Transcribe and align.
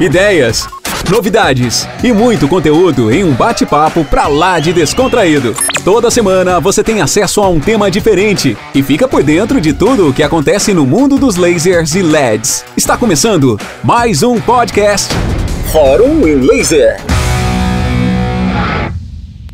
ideias, 0.00 0.66
novidades 1.10 1.86
e 2.02 2.10
muito 2.10 2.48
conteúdo 2.48 3.12
em 3.12 3.22
um 3.22 3.34
bate-papo 3.34 4.02
pra 4.02 4.28
lá 4.28 4.58
de 4.58 4.72
descontraído. 4.72 5.54
Toda 5.84 6.10
semana 6.10 6.58
você 6.58 6.82
tem 6.82 7.02
acesso 7.02 7.42
a 7.42 7.50
um 7.50 7.60
tema 7.60 7.90
diferente 7.90 8.56
e 8.74 8.82
fica 8.82 9.06
por 9.06 9.22
dentro 9.22 9.60
de 9.60 9.74
tudo 9.74 10.08
o 10.08 10.14
que 10.14 10.22
acontece 10.22 10.72
no 10.72 10.86
mundo 10.86 11.18
dos 11.18 11.36
lasers 11.36 11.94
e 11.94 12.00
LEDs. 12.00 12.64
Está 12.74 12.96
começando 12.96 13.58
mais 13.84 14.22
um 14.22 14.40
podcast 14.40 15.12
Fórum 15.70 16.26
em 16.26 16.36
Laser. 16.36 16.96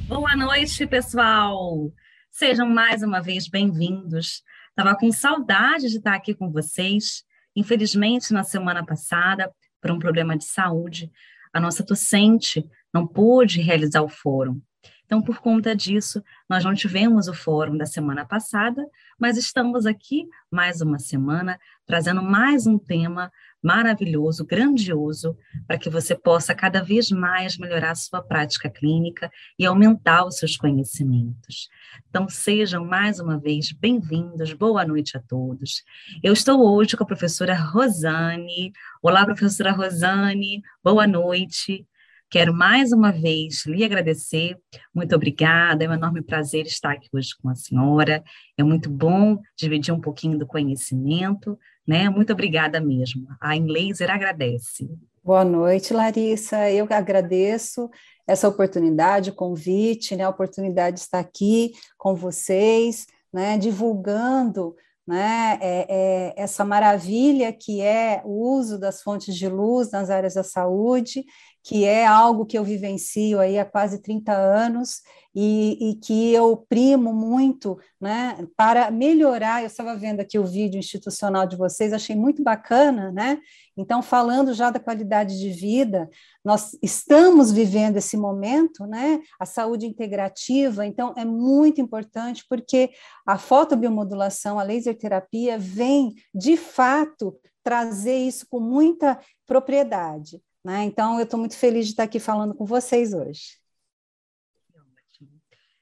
Boa 0.07 0.36
noite, 0.36 0.86
pessoal. 0.86 1.90
Sejam 2.31 2.68
mais 2.68 3.03
uma 3.03 3.21
vez 3.21 3.49
bem-vindos. 3.49 4.43
Estava 4.71 4.96
com 4.96 5.11
saudade 5.11 5.89
de 5.89 5.96
estar 5.96 6.14
aqui 6.14 6.35
com 6.35 6.53
vocês. 6.53 7.25
Infelizmente, 7.57 8.32
na 8.32 8.44
semana 8.44 8.85
passada, 8.85 9.50
por 9.86 9.93
um 9.93 9.99
problema 10.00 10.36
de 10.36 10.45
saúde, 10.45 11.13
a 11.53 11.61
nossa 11.61 11.85
docente 11.85 12.68
não 12.93 13.07
pôde 13.07 13.61
realizar 13.61 14.03
o 14.03 14.09
fórum. 14.09 14.61
Então, 15.04 15.22
por 15.22 15.39
conta 15.39 15.76
disso, 15.76 16.21
nós 16.49 16.64
não 16.64 16.75
tivemos 16.75 17.29
o 17.29 17.35
fórum 17.35 17.76
da 17.76 17.86
semana 17.86 18.25
passada, 18.25 18.85
mas 19.17 19.36
estamos 19.36 19.86
aqui 19.86 20.26
mais 20.50 20.81
uma 20.81 20.99
semana 20.99 21.57
trazendo 21.86 22.21
mais 22.21 22.67
um 22.67 22.76
tema 22.76 23.31
maravilhoso, 23.62 24.45
grandioso, 24.45 25.39
para 25.68 25.79
que 25.79 25.89
você 25.89 26.17
possa 26.17 26.53
cada 26.53 26.82
vez 26.82 27.12
mais 27.12 27.57
melhorar 27.57 27.93
a 27.93 27.95
sua 27.95 28.21
prática 28.21 28.68
clínica 28.68 29.31
e 29.57 29.64
aumentar 29.64 30.26
os 30.26 30.39
seus 30.39 30.57
conhecimentos. 30.57 31.68
Então, 32.08 32.28
sejam 32.28 32.84
mais 32.84 33.20
uma 33.20 33.39
vez 33.39 33.72
bem-vindos, 33.72 34.53
boa 34.53 34.84
noite 34.84 35.17
a 35.17 35.20
todos. 35.20 35.83
Eu 36.22 36.33
estou 36.33 36.61
hoje 36.67 36.97
com 36.97 37.05
a 37.05 37.06
professora 37.06 37.55
Rosane. 37.55 38.73
Olá, 39.03 39.25
professora 39.25 39.73
Rosane, 39.73 40.62
boa 40.83 41.07
noite. 41.07 41.87
Quero 42.29 42.53
mais 42.53 42.92
uma 42.92 43.12
vez 43.12 43.64
lhe 43.67 43.84
agradecer. 43.84 44.59
Muito 44.95 45.14
obrigada. 45.14 45.84
É 45.84 45.89
um 45.89 45.95
enorme 45.95 46.23
prazer 46.23 46.67
estar 46.67 46.92
aqui 46.92 47.09
hoje 47.12 47.31
com 47.41 47.48
a 47.48 47.55
senhora. 47.55 48.25
É 48.57 48.64
muito 48.64 48.91
bom 48.91 49.41
dividir 49.57 49.95
um 49.95 50.01
pouquinho 50.01 50.37
do 50.37 50.47
conhecimento, 50.47 51.57
né? 51.87 52.11
Muito 52.11 52.33
obrigada 52.33 52.81
mesmo. 52.81 53.29
A 53.41 53.55
Inlaser 53.57 54.11
agradece. 54.11 54.91
Boa 55.27 55.45
noite, 55.45 55.93
Larissa. 55.93 56.71
Eu 56.71 56.87
agradeço 56.89 57.91
essa 58.29 58.47
oportunidade, 58.47 59.31
o 59.31 59.35
convite, 59.35 60.15
né? 60.15 60.23
A 60.23 60.29
oportunidade 60.29 60.99
de 60.99 61.03
estar 61.03 61.19
aqui 61.19 61.73
com 61.99 62.15
vocês, 62.15 63.09
né? 63.33 63.59
Divulgando 63.59 64.77
né, 65.05 65.59
é, 65.61 65.87
é, 65.89 66.35
essa 66.37 66.65
maravilha 66.65 67.53
que 67.53 67.81
é 67.81 68.23
o 68.25 68.57
uso 68.57 68.79
das 68.79 69.03
fontes 69.03 69.35
de 69.35 69.49
luz 69.49 69.91
nas 69.91 70.11
áreas 70.11 70.35
da 70.35 70.45
saúde 70.45 71.25
que 71.67 71.84
é 71.84 72.06
algo 72.06 72.47
que 72.47 72.56
eu 72.56 72.62
vivencio 72.62 73.41
aí 73.41 73.59
há 73.59 73.64
quase 73.64 74.00
30 74.00 74.33
anos 74.33 75.03
e, 75.34 75.91
e, 75.91 75.95
que 75.97 76.33
eu 76.33 76.64
primo 76.69 77.12
muito 77.12 77.77
né, 78.00 78.39
para 78.56 78.89
melhorar. 78.89 79.62
Eu 79.62 79.67
estava 79.67 79.97
vendo 79.97 80.20
aqui 80.20 80.39
o 80.39 80.47
vídeo 80.47 80.78
institucional 80.78 81.45
de 81.45 81.56
vocês, 81.56 81.92
achei 81.92 82.14
muito 82.14 82.41
bacana, 82.41 83.11
né? 83.11 83.41
Então, 83.77 84.00
falando 84.00 84.55
já 84.55 84.70
da 84.70 84.78
qualidade 84.78 85.41
de 85.41 85.50
vida, 85.50 86.08
nós 86.45 86.78
estamos 86.81 87.50
vivendo 87.50 87.97
esse 87.97 88.17
momento, 88.17 88.86
né? 88.86 89.20
A 89.41 89.45
saúde 89.45 89.86
integrativa, 89.86 90.86
então 90.86 91.14
é 91.17 91.25
muito 91.25 91.80
importante 91.80 92.45
porque 92.48 92.91
a 93.27 93.36
fotobiomodulação, 93.36 94.56
a 94.56 94.62
laser 94.62 94.97
terapia 94.97 95.58
vem 95.58 96.14
de 96.33 96.56
fato 96.56 97.36
trazer 97.64 98.19
isso 98.19 98.47
com 98.48 98.61
muita 98.61 99.19
propriedade. 99.45 100.41
Né? 100.67 100.83
Então, 100.83 101.17
eu 101.20 101.22
estou 101.22 101.39
muito 101.39 101.56
feliz 101.56 101.86
de 101.86 101.92
estar 101.92 102.02
aqui 102.02 102.18
falando 102.18 102.52
com 102.52 102.67
vocês 102.67 103.14
hoje. 103.14 103.57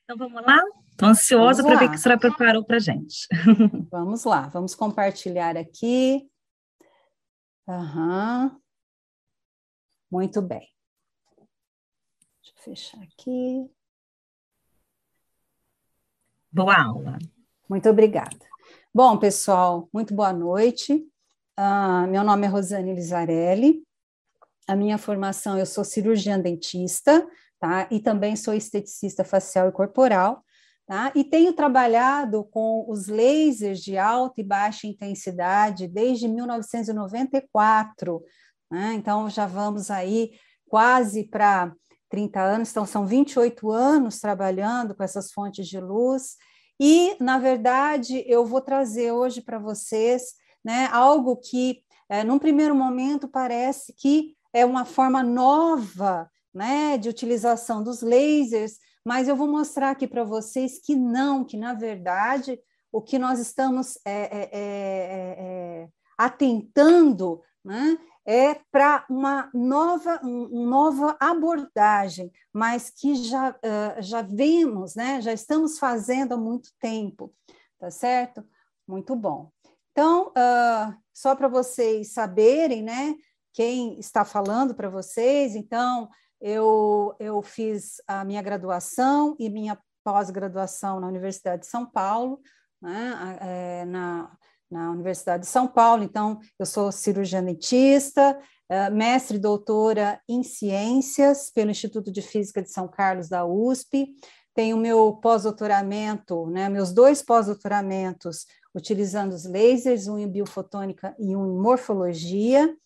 Então, 0.03 0.19
vamos 0.19 0.43
lá? 0.43 0.63
Estou 0.91 1.09
ansiosa 1.09 1.63
para 1.63 1.79
ver 1.79 1.87
o 1.87 1.89
que 1.89 1.95
a 1.95 1.99
senhora 1.99 2.21
preparou 2.21 2.63
para 2.63 2.77
a 2.77 2.81
gente. 2.81 3.27
Vamos 3.91 4.25
lá, 4.25 4.43
vamos 4.49 4.75
compartilhar 4.75 5.57
aqui. 5.57 6.31
Uhum. 7.67 8.61
Muito 10.11 10.43
bem. 10.43 10.69
Deixa 12.43 12.55
eu 12.55 12.63
fechar 12.63 13.03
aqui. 13.03 13.71
Boa 16.53 16.77
aula. 16.77 17.19
Muito 17.71 17.89
obrigada. 17.89 18.47
Bom, 18.93 19.19
pessoal, 19.19 19.89
muito 19.91 20.15
boa 20.15 20.35
noite. 20.35 20.95
Uh, 21.59 22.07
meu 22.11 22.23
nome 22.23 22.47
é 22.47 22.51
Rosane 22.51 22.95
Lizarelli, 22.95 23.83
a 24.67 24.75
minha 24.75 24.99
formação, 24.99 25.59
eu 25.59 25.67
sou 25.67 25.85
cirurgiã 25.85 26.39
dentista, 26.39 27.27
tá? 27.61 27.87
E 27.91 28.01
também 28.01 28.37
sou 28.37 28.55
esteticista 28.55 29.25
facial 29.25 29.69
e 29.69 29.73
corporal, 29.73 30.43
tá? 30.87 31.13
E 31.15 31.25
tenho 31.25 31.53
trabalhado 31.53 32.45
com 32.45 32.85
os 32.89 33.09
lasers 33.09 33.81
de 33.81 33.99
alta 33.99 34.41
e 34.41 34.45
baixa 34.45 34.87
intensidade 34.87 35.87
desde 35.87 36.29
1994, 36.29 38.23
né? 38.71 38.95
Então 38.95 39.29
já 39.29 39.47
vamos 39.47 39.91
aí 39.91 40.33
quase 40.67 41.25
para 41.25 41.73
30 42.09 42.41
anos, 42.41 42.71
então 42.71 42.87
são 42.87 43.07
28 43.07 43.71
anos 43.71 44.21
trabalhando 44.21 44.95
com 44.95 45.03
essas 45.03 45.33
fontes 45.33 45.67
de 45.67 45.81
luz. 45.81 46.37
E, 46.81 47.17
na 47.21 47.39
verdade, 47.39 48.25
eu 48.27 48.45
vou 48.45 48.61
trazer 48.61 49.13
hoje 49.13 49.41
para 49.41 49.59
vocês 49.59 50.35
né, 50.65 50.89
algo 50.93 51.37
que, 51.37 51.83
é, 52.09 52.25
num 52.25 52.39
primeiro 52.39 52.75
momento, 52.75 53.29
parece 53.29 53.93
que 53.93 54.35
é 54.55 54.65
uma 54.65 54.85
forma 54.85 55.23
nova 55.23 56.31
né, 56.55 56.97
de 56.97 57.09
utilização 57.09 57.83
dos 57.83 58.01
lasers, 58.01 58.79
mas 59.05 59.27
eu 59.27 59.35
vou 59.35 59.49
mostrar 59.49 59.91
aqui 59.91 60.07
para 60.07 60.23
vocês 60.23 60.79
que 60.79 60.95
não, 60.95 61.45
que 61.45 61.57
na 61.57 61.75
verdade 61.75 62.59
o 62.93 63.03
que 63.03 63.19
nós 63.19 63.41
estamos 63.41 63.99
é, 64.07 64.13
é, 64.13 64.51
é, 64.53 65.37
é 65.83 65.89
atentando 66.17 67.43
né, 67.65 67.99
é 68.25 68.55
para 68.71 69.05
uma 69.11 69.51
nova, 69.53 70.21
um, 70.23 70.65
nova 70.67 71.17
abordagem, 71.19 72.31
mas 72.53 72.89
que 72.89 73.17
já, 73.17 73.51
uh, 73.51 74.01
já 74.01 74.23
vemos, 74.23 74.95
né, 74.95 75.21
já 75.21 75.33
estamos 75.33 75.79
fazendo 75.79 76.35
há 76.35 76.37
muito 76.37 76.71
tempo, 76.79 77.35
tá 77.79 77.91
certo? 77.91 78.45
Muito 78.87 79.17
bom. 79.17 79.51
Então, 79.91 80.29
uh, 80.29 80.95
só 81.13 81.35
para 81.35 81.49
vocês 81.49 82.13
saberem, 82.13 82.83
né, 82.83 83.15
quem 83.55 83.99
está 84.01 84.25
falando 84.25 84.75
para 84.75 84.91
vocês. 84.91 85.55
Então, 85.55 86.11
eu, 86.41 87.15
eu 87.19 87.41
fiz 87.41 88.03
a 88.07 88.25
minha 88.25 88.43
graduação 88.43 89.37
e 89.39 89.49
minha 89.49 89.79
pós-graduação 90.05 91.01
na 91.01 91.07
Universidade 91.07 91.63
de 91.63 91.69
São 91.69 91.87
Paulo, 91.87 92.41
né, 92.83 93.39
é, 93.41 93.85
na, 93.87 94.31
na 94.71 94.91
Universidade 94.91 95.45
de 95.45 95.49
São 95.49 95.67
Paulo. 95.67 96.03
Então, 96.03 96.39
eu 96.59 96.67
sou 96.67 96.93
cirurgiã 96.93 97.43
dentista, 97.43 98.39
é, 98.69 98.91
mestre 98.91 99.37
e 99.37 99.41
doutora 99.41 100.21
em 100.29 100.43
ciências 100.43 101.51
pelo 101.51 101.71
Instituto 101.71 102.11
de 102.11 102.21
Física 102.21 102.61
de 102.61 102.71
São 102.71 102.89
Carlos 102.89 103.29
da 103.29 103.47
USP. 103.47 104.15
Tenho 104.53 104.77
meu 104.77 105.15
pós-doutoramento, 105.15 106.47
né, 106.49 106.69
meus 106.69 106.93
dois 106.93 107.23
pós-doutoramentos 107.23 108.47
utilizando 108.75 109.33
os 109.33 109.45
lasers, 109.45 110.09
um 110.09 110.19
em 110.19 110.29
biofotônica 110.29 111.15
e 111.19 111.37
um 111.37 111.47
em 111.47 111.59
morfologia 111.61 112.77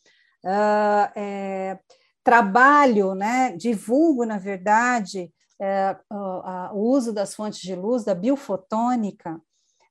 uh, 0.44 1.12
é, 1.16 1.78
trabalho, 2.22 3.14
né, 3.14 3.56
divulgo, 3.56 4.24
na 4.24 4.38
verdade, 4.38 5.32
é, 5.60 5.96
o, 6.10 6.76
o 6.76 6.90
uso 6.90 7.12
das 7.12 7.34
fontes 7.34 7.60
de 7.60 7.74
luz, 7.74 8.04
da 8.04 8.14
biofotônica, 8.14 9.40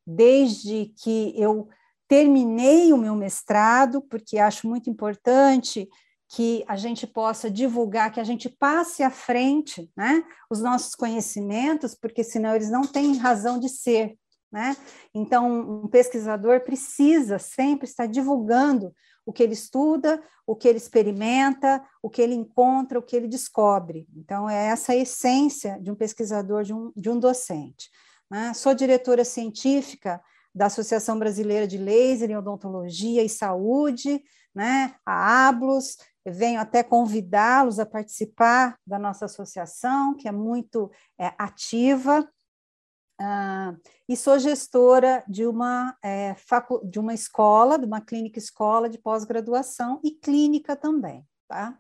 desde 0.06 0.94
que 1.04 1.34
eu 1.36 1.68
terminei 2.08 2.94
o 2.94 2.98
meu 2.98 3.16
mestrado, 3.16 4.02
porque 4.02 4.40
acho 4.40 4.68
muito 4.68 4.90
importante 4.90 5.90
que 6.30 6.64
a 6.68 6.76
gente 6.76 7.08
possa 7.08 7.50
divulgar, 7.50 8.12
que 8.12 8.20
a 8.20 8.24
gente 8.24 8.50
passe 8.50 9.02
à 9.02 9.10
frente 9.10 9.90
né, 9.96 10.24
os 10.50 10.62
nossos 10.62 10.94
conhecimentos, 10.96 11.96
porque 11.96 12.24
senão 12.24 12.56
eles 12.56 12.70
não 12.70 12.82
têm 12.82 13.18
razão 13.18 13.60
de 13.60 13.70
ser. 13.70 14.18
Né? 14.52 14.76
Então, 15.14 15.84
um 15.84 15.88
pesquisador 15.88 16.62
precisa 16.62 17.38
sempre 17.38 17.86
estar 17.88 18.08
divulgando 18.08 18.94
o 19.28 19.34
que 19.34 19.44
ele 19.44 19.52
estuda, 19.52 20.24
o 20.48 20.56
que 20.56 20.70
ele 20.70 20.78
experimenta, 20.78 21.84
o 22.02 22.10
que 22.10 22.22
ele 22.22 22.34
encontra, 22.34 22.98
o 22.98 23.04
que 23.04 23.14
ele 23.14 23.28
descobre. 23.28 24.08
Então, 24.16 24.50
é 24.50 24.68
essa 24.68 24.94
a 24.94 24.96
essência 24.96 25.78
de 25.82 25.92
um 25.92 25.96
pesquisador, 25.96 26.64
de 26.64 26.74
um, 26.74 26.94
de 26.96 27.10
um 27.10 27.20
docente. 27.20 27.92
Né? 28.32 28.54
Sou 28.54 28.74
diretora 28.74 29.26
científica 29.26 30.22
da 30.56 30.68
Associação 30.68 31.20
Brasileira 31.20 31.68
de 31.68 31.78
Laser 31.78 32.32
em 32.32 32.38
Odontologia 32.38 33.22
e 33.22 33.28
Saúde, 33.28 34.24
né? 34.56 34.96
a 35.06 35.50
ABLOS, 35.50 35.98
venho 36.26 36.62
até 36.62 36.82
convidá-los 36.82 37.80
a 37.80 37.86
participar 37.86 38.80
da 38.88 38.98
nossa 38.98 39.26
associação, 39.26 40.16
que 40.16 40.30
é 40.30 40.32
muito 40.32 40.90
é, 41.20 41.34
ativa, 41.38 42.26
ah, 43.20 43.76
e 44.08 44.16
sou 44.16 44.38
gestora 44.38 45.24
de 45.28 45.46
uma, 45.46 45.98
é, 46.04 46.36
facu 46.36 46.86
de 46.86 47.00
uma 47.00 47.14
escola, 47.14 47.78
de 47.78 47.86
uma 47.86 48.02
clínica 48.02 48.40
escola 48.40 48.90
de 48.90 48.98
pós-graduação 48.98 50.00
e 50.04 50.12
clínica 50.12 50.76
também. 50.76 51.26
tá? 51.48 51.78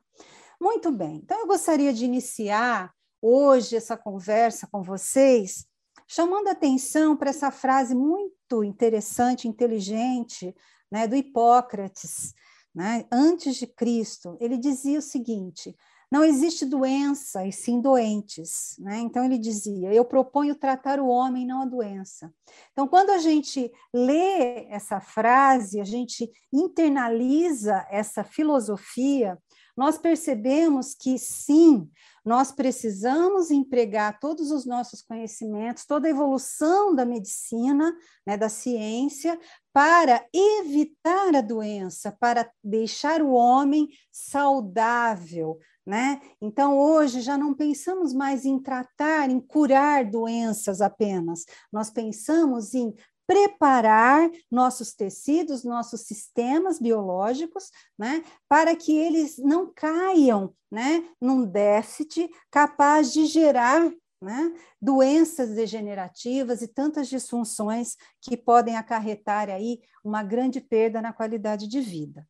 Muito 0.60 0.92
bem. 0.92 1.18
Então 1.18 1.40
eu 1.40 1.48
gostaria 1.48 1.94
de 1.94 2.06
iniciar 2.06 2.92
hoje 3.22 3.76
essa 3.76 3.96
conversa 3.96 4.68
com 4.72 4.82
vocês 4.82 5.68
chamando 6.08 6.48
atenção 6.48 7.18
para 7.18 7.30
essa 7.30 7.52
frase 7.52 7.94
muito 7.94 8.64
interessante, 8.64 9.48
inteligente, 9.48 10.56
né, 10.90 11.06
do 11.06 11.16
Hipócrates, 11.16 12.34
né, 12.74 13.06
antes 13.12 13.58
de 13.58 13.68
Cristo. 13.68 14.38
Ele 14.40 14.58
dizia 14.58 15.00
o 15.00 15.02
seguinte: 15.02 15.76
não 16.12 16.24
existe 16.24 16.66
doença, 16.66 17.46
e 17.46 17.52
sim 17.52 17.82
doentes. 17.82 18.76
Né? 18.80 19.00
Então, 19.00 19.26
ele 19.26 19.38
dizia: 19.38 19.94
Eu 19.94 20.06
proponho 20.06 20.56
tratar 20.56 21.00
o 21.00 21.08
homem, 21.08 21.46
não 21.46 21.62
a 21.62 21.66
doença. 21.66 22.34
Então, 22.72 22.88
quando 22.88 23.10
a 23.10 23.18
gente 23.18 23.72
lê 23.94 24.66
essa 24.70 25.02
frase, 25.02 25.82
a 25.82 25.84
gente 25.84 26.30
internaliza 26.52 27.86
essa 27.90 28.24
filosofia, 28.24 29.38
nós 29.78 29.96
percebemos 29.96 30.96
que 30.96 31.20
sim, 31.20 31.88
nós 32.26 32.52
precisamos 32.52 33.52
empregar 33.52 34.20
todos 34.20 34.50
os 34.50 34.66
nossos 34.66 35.04
conhecimentos, 35.04 35.86
toda 35.86 36.08
a 36.08 36.10
evolução 36.10 36.96
da 36.96 37.06
medicina, 37.06 37.96
né, 38.26 38.36
da 38.36 38.50
ciência, 38.50 39.40
para 39.72 40.26
evitar 40.34 41.36
a 41.36 41.42
doença, 41.42 42.12
para 42.20 42.50
deixar 42.64 43.22
o 43.22 43.34
homem 43.34 43.88
saudável, 44.12 45.60
né? 45.88 46.20
Então, 46.42 46.78
hoje 46.78 47.22
já 47.22 47.38
não 47.38 47.54
pensamos 47.54 48.14
mais 48.14 48.44
em 48.44 48.60
tratar, 48.60 49.30
em 49.30 49.40
curar 49.40 50.04
doenças 50.04 50.82
apenas, 50.82 51.46
nós 51.72 51.90
pensamos 51.90 52.74
em 52.74 52.94
preparar 53.26 54.30
nossos 54.52 54.94
tecidos, 54.94 55.64
nossos 55.64 56.02
sistemas 56.02 56.80
biológicos, 56.80 57.72
né, 57.98 58.24
para 58.48 58.76
que 58.76 58.98
eles 58.98 59.38
não 59.38 59.72
caiam, 59.74 60.54
né, 60.72 61.04
num 61.20 61.46
déficit 61.46 62.30
capaz 62.50 63.12
de 63.12 63.26
gerar 63.26 63.92
né, 64.22 64.54
doenças 64.82 65.56
degenerativas 65.56 66.62
e 66.62 66.68
tantas 66.68 67.08
disfunções 67.08 67.96
que 68.22 68.36
podem 68.36 68.76
acarretar 68.76 69.50
aí 69.50 69.80
uma 70.04 70.24
grande 70.24 70.60
perda 70.60 71.02
na 71.02 71.14
qualidade 71.14 71.68
de 71.68 71.80
vida. 71.82 72.28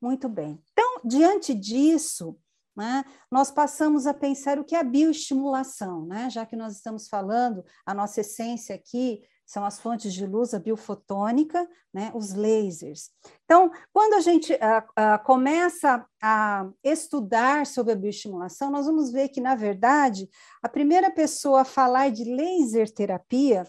Muito 0.00 0.28
bem. 0.28 0.58
Então, 0.72 1.00
diante 1.04 1.54
disso, 1.54 2.38
né, 2.78 3.04
nós 3.28 3.50
passamos 3.50 4.06
a 4.06 4.14
pensar 4.14 4.56
o 4.56 4.64
que 4.64 4.76
é 4.76 4.78
a 4.78 4.84
bioestimulação, 4.84 6.06
né, 6.06 6.30
já 6.30 6.46
que 6.46 6.54
nós 6.54 6.76
estamos 6.76 7.08
falando, 7.08 7.64
a 7.84 7.92
nossa 7.92 8.20
essência 8.20 8.72
aqui 8.74 9.20
são 9.44 9.64
as 9.64 9.80
fontes 9.80 10.12
de 10.12 10.26
luz, 10.26 10.54
a 10.54 10.60
biofotônica, 10.60 11.68
né, 11.92 12.12
os 12.14 12.34
lasers. 12.34 13.10
Então, 13.44 13.70
quando 13.92 14.14
a 14.14 14.20
gente 14.20 14.52
uh, 14.52 14.56
uh, 14.56 15.24
começa 15.24 16.06
a 16.22 16.68
estudar 16.84 17.66
sobre 17.66 17.94
a 17.94 17.96
bioestimulação, 17.96 18.70
nós 18.70 18.86
vamos 18.86 19.10
ver 19.10 19.30
que, 19.30 19.40
na 19.40 19.54
verdade, 19.54 20.28
a 20.62 20.68
primeira 20.68 21.10
pessoa 21.10 21.62
a 21.62 21.64
falar 21.64 22.10
de 22.10 22.24
laser 22.24 22.92
terapia, 22.92 23.66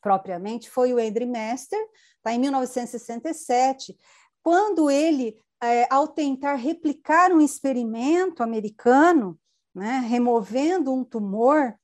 propriamente, 0.00 0.68
foi 0.68 0.92
o 0.92 0.98
Andrew 0.98 1.28
Master, 1.28 1.78
tá, 2.22 2.32
em 2.32 2.38
1967, 2.38 3.96
quando 4.42 4.88
ele, 4.88 5.36
é, 5.62 5.86
ao 5.92 6.08
tentar 6.08 6.54
replicar 6.54 7.32
um 7.32 7.40
experimento 7.40 8.42
americano, 8.42 9.38
né, 9.74 10.04
removendo 10.06 10.92
um 10.92 11.04
tumor, 11.04 11.74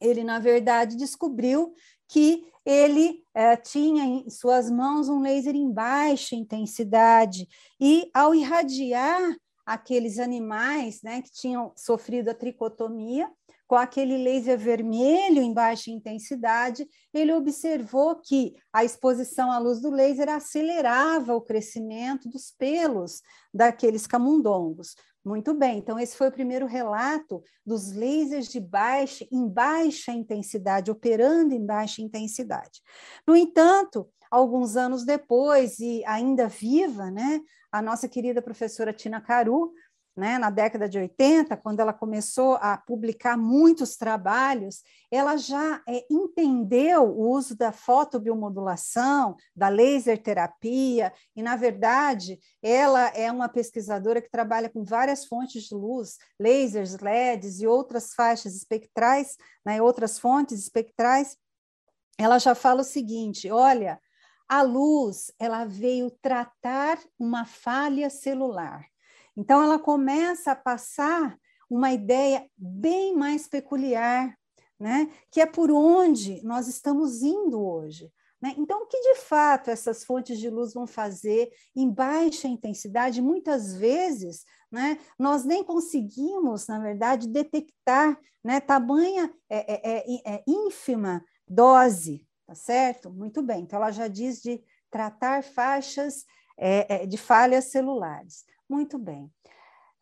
ele, 0.00 0.24
na 0.24 0.38
verdade, 0.38 0.96
descobriu 0.96 1.72
que 2.08 2.44
ele 2.64 3.22
eh, 3.34 3.56
tinha 3.56 4.04
em 4.04 4.30
suas 4.30 4.70
mãos 4.70 5.08
um 5.08 5.20
laser 5.20 5.54
em 5.54 5.70
baixa 5.70 6.34
intensidade, 6.34 7.46
e 7.80 8.10
ao 8.14 8.34
irradiar 8.34 9.36
aqueles 9.66 10.18
animais 10.18 11.02
né, 11.02 11.22
que 11.22 11.32
tinham 11.32 11.72
sofrido 11.76 12.30
a 12.30 12.34
tricotomia, 12.34 13.30
com 13.66 13.76
aquele 13.76 14.16
laser 14.18 14.58
vermelho 14.58 15.40
em 15.42 15.52
baixa 15.52 15.90
intensidade, 15.90 16.86
ele 17.12 17.32
observou 17.32 18.16
que 18.16 18.54
a 18.72 18.84
exposição 18.84 19.50
à 19.50 19.58
luz 19.58 19.80
do 19.80 19.90
laser 19.90 20.28
acelerava 20.28 21.34
o 21.34 21.40
crescimento 21.40 22.28
dos 22.28 22.52
pelos 22.56 23.22
daqueles 23.52 24.06
camundongos. 24.06 24.94
Muito 25.24 25.54
bem, 25.54 25.78
então 25.78 25.98
esse 25.98 26.14
foi 26.14 26.28
o 26.28 26.32
primeiro 26.32 26.66
relato 26.66 27.42
dos 27.64 27.92
lasers 27.92 28.46
de 28.46 28.60
baixa, 28.60 29.26
em 29.32 29.48
baixa 29.48 30.12
intensidade, 30.12 30.90
operando 30.90 31.54
em 31.54 31.64
baixa 31.64 32.02
intensidade. 32.02 32.82
No 33.26 33.34
entanto, 33.34 34.06
alguns 34.30 34.76
anos 34.76 35.02
depois, 35.02 35.78
e 35.78 36.04
ainda 36.04 36.46
viva, 36.46 37.10
né, 37.10 37.40
a 37.72 37.80
nossa 37.80 38.06
querida 38.06 38.42
professora 38.42 38.92
Tina 38.92 39.20
Caru 39.20 39.72
né, 40.16 40.38
na 40.38 40.48
década 40.48 40.88
de 40.88 40.96
80, 40.96 41.56
quando 41.56 41.80
ela 41.80 41.92
começou 41.92 42.54
a 42.60 42.76
publicar 42.76 43.36
muitos 43.36 43.96
trabalhos, 43.96 44.82
ela 45.10 45.36
já 45.36 45.82
é, 45.88 46.06
entendeu 46.08 47.02
o 47.04 47.30
uso 47.30 47.56
da 47.56 47.72
fotobiomodulação, 47.72 49.36
da 49.56 49.68
laser 49.68 50.22
terapia, 50.22 51.12
e, 51.34 51.42
na 51.42 51.56
verdade, 51.56 52.38
ela 52.62 53.08
é 53.08 53.30
uma 53.30 53.48
pesquisadora 53.48 54.22
que 54.22 54.30
trabalha 54.30 54.68
com 54.68 54.84
várias 54.84 55.24
fontes 55.24 55.64
de 55.64 55.74
luz, 55.74 56.16
lasers, 56.38 56.96
LEDs 56.98 57.60
e 57.60 57.66
outras 57.66 58.14
faixas 58.14 58.54
espectrais, 58.54 59.36
né, 59.66 59.82
outras 59.82 60.18
fontes 60.18 60.60
espectrais. 60.60 61.36
Ela 62.16 62.38
já 62.38 62.54
fala 62.54 62.82
o 62.82 62.84
seguinte: 62.84 63.50
olha, 63.50 64.00
a 64.48 64.62
luz 64.62 65.32
ela 65.40 65.64
veio 65.64 66.10
tratar 66.22 66.98
uma 67.18 67.44
falha 67.44 68.08
celular. 68.08 68.86
Então, 69.36 69.62
ela 69.62 69.78
começa 69.78 70.52
a 70.52 70.56
passar 70.56 71.38
uma 71.68 71.92
ideia 71.92 72.46
bem 72.56 73.16
mais 73.16 73.48
peculiar, 73.48 74.36
né? 74.78 75.10
que 75.30 75.40
é 75.40 75.46
por 75.46 75.70
onde 75.70 76.42
nós 76.44 76.68
estamos 76.68 77.22
indo 77.22 77.60
hoje. 77.60 78.12
Né? 78.40 78.54
Então, 78.58 78.82
o 78.82 78.86
que 78.86 79.00
de 79.00 79.20
fato 79.20 79.70
essas 79.70 80.04
fontes 80.04 80.38
de 80.38 80.50
luz 80.50 80.74
vão 80.74 80.86
fazer 80.86 81.50
em 81.74 81.90
baixa 81.90 82.46
intensidade? 82.46 83.22
Muitas 83.22 83.74
vezes 83.74 84.44
né, 84.70 84.98
nós 85.18 85.44
nem 85.44 85.64
conseguimos, 85.64 86.66
na 86.66 86.78
verdade, 86.78 87.26
detectar 87.26 88.20
né, 88.44 88.60
tamanha 88.60 89.32
é, 89.48 89.72
é, 89.72 89.98
é, 89.98 90.34
é 90.34 90.44
ínfima 90.46 91.24
dose, 91.48 92.26
tá 92.46 92.54
certo? 92.54 93.10
Muito 93.10 93.42
bem. 93.42 93.62
Então, 93.62 93.78
ela 93.78 93.90
já 93.90 94.08
diz 94.08 94.42
de 94.42 94.62
tratar 94.90 95.42
faixas 95.42 96.26
é, 96.58 97.02
é, 97.02 97.06
de 97.06 97.16
falhas 97.16 97.64
celulares. 97.66 98.44
Muito 98.68 98.98
bem. 98.98 99.30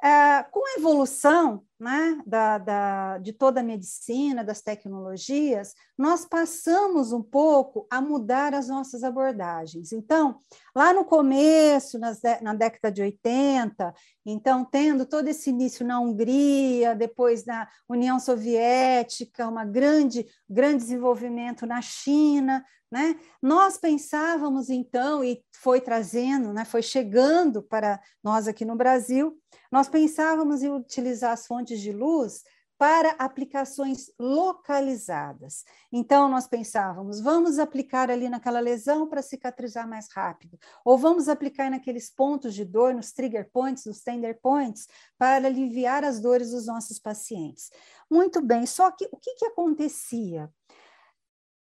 É, 0.04 0.42
com 0.50 0.66
a 0.66 0.78
evolução 0.78 1.62
né, 1.78 2.20
da, 2.26 2.58
da, 2.58 3.18
de 3.18 3.32
toda 3.32 3.60
a 3.60 3.62
medicina, 3.62 4.42
das 4.42 4.60
tecnologias, 4.60 5.74
nós 5.96 6.24
passamos 6.24 7.12
um 7.12 7.22
pouco 7.22 7.86
a 7.88 8.00
mudar 8.00 8.52
as 8.52 8.66
nossas 8.66 9.04
abordagens. 9.04 9.92
Então, 9.92 10.40
lá 10.74 10.92
no 10.92 11.04
começo, 11.04 12.00
nas, 12.00 12.20
na 12.40 12.52
década 12.52 12.90
de 12.90 13.00
80, 13.00 13.94
então, 14.26 14.64
tendo 14.64 15.06
todo 15.06 15.28
esse 15.28 15.50
início 15.50 15.86
na 15.86 16.00
Hungria, 16.00 16.96
depois 16.96 17.44
na 17.44 17.68
União 17.88 18.18
Soviética, 18.18 19.46
uma 19.46 19.64
grande, 19.64 20.26
grande 20.50 20.78
desenvolvimento 20.78 21.64
na 21.64 21.80
China, 21.80 22.64
né? 22.92 23.18
Nós 23.40 23.78
pensávamos 23.78 24.68
então, 24.68 25.24
e 25.24 25.42
foi 25.50 25.80
trazendo, 25.80 26.52
né, 26.52 26.62
foi 26.66 26.82
chegando 26.82 27.62
para 27.62 27.98
nós 28.22 28.46
aqui 28.46 28.66
no 28.66 28.76
Brasil, 28.76 29.34
nós 29.70 29.88
pensávamos 29.88 30.62
em 30.62 30.70
utilizar 30.70 31.32
as 31.32 31.46
fontes 31.46 31.80
de 31.80 31.90
luz 31.90 32.42
para 32.76 33.12
aplicações 33.12 34.12
localizadas. 34.18 35.64
Então, 35.90 36.28
nós 36.28 36.46
pensávamos, 36.46 37.20
vamos 37.20 37.58
aplicar 37.58 38.10
ali 38.10 38.28
naquela 38.28 38.60
lesão 38.60 39.08
para 39.08 39.22
cicatrizar 39.22 39.88
mais 39.88 40.08
rápido, 40.12 40.58
ou 40.84 40.98
vamos 40.98 41.30
aplicar 41.30 41.70
naqueles 41.70 42.10
pontos 42.10 42.52
de 42.52 42.64
dor, 42.64 42.92
nos 42.92 43.12
trigger 43.12 43.48
points, 43.50 43.86
nos 43.86 44.02
tender 44.02 44.38
points, 44.42 44.86
para 45.16 45.46
aliviar 45.46 46.04
as 46.04 46.20
dores 46.20 46.50
dos 46.50 46.66
nossos 46.66 46.98
pacientes. 46.98 47.70
Muito 48.10 48.42
bem, 48.42 48.66
só 48.66 48.90
que 48.90 49.08
o 49.10 49.16
que, 49.16 49.34
que 49.36 49.46
acontecia? 49.46 50.50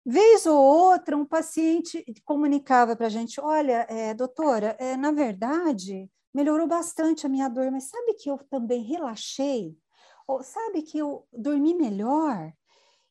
Vez 0.05 0.47
ou 0.47 0.59
outra, 0.59 1.17
um 1.17 1.27
paciente 1.27 2.05
comunicava 2.25 2.97
para 2.97 3.07
a 3.07 3.11
gente: 3.11 3.41
Olha, 3.41 3.87
é, 3.89 4.15
doutora, 4.15 4.77
é, 4.79 4.97
na 4.97 5.13
verdade, 5.13 6.11
melhorou 6.33 6.67
bastante 6.67 7.27
a 7.27 7.29
minha 7.29 7.49
dor, 7.49 7.71
mas 7.71 7.85
sabe 7.85 8.15
que 8.15 8.31
eu 8.31 8.39
também 8.51 8.83
relaxei? 8.83 9.77
Ou 10.27 10.43
sabe 10.43 10.83
que 10.83 10.99
eu 10.99 11.27
dormi 11.33 11.75
melhor? 11.75 12.53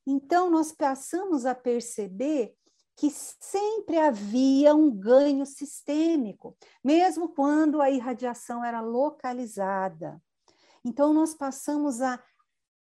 Então, 0.07 0.49
nós 0.49 0.71
passamos 0.71 1.45
a 1.45 1.53
perceber 1.53 2.55
que 2.95 3.09
sempre 3.11 3.97
havia 3.97 4.73
um 4.73 4.89
ganho 4.89 5.45
sistêmico, 5.45 6.57
mesmo 6.83 7.29
quando 7.29 7.81
a 7.81 7.89
irradiação 7.89 8.63
era 8.63 8.81
localizada. 8.81 10.21
Então, 10.83 11.13
nós 11.13 11.33
passamos 11.33 12.01
a 12.01 12.21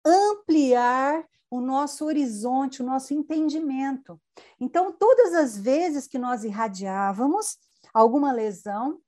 ampliar 0.05 1.25
o 1.49 1.59
nosso 1.59 2.05
horizonte, 2.05 2.81
o 2.81 2.85
nosso 2.85 3.13
entendimento. 3.13 4.19
Então, 4.59 4.91
todas 4.91 5.33
as 5.33 5.57
vezes 5.57 6.07
que 6.07 6.17
nós 6.17 6.43
irradiávamos 6.43 7.57
alguma 7.93 8.31
lesão, 8.31 8.99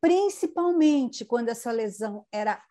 principalmente 0.00 1.24
quando 1.24 1.48
essa 1.48 1.70
lesão 1.70 2.26
era 2.30 2.62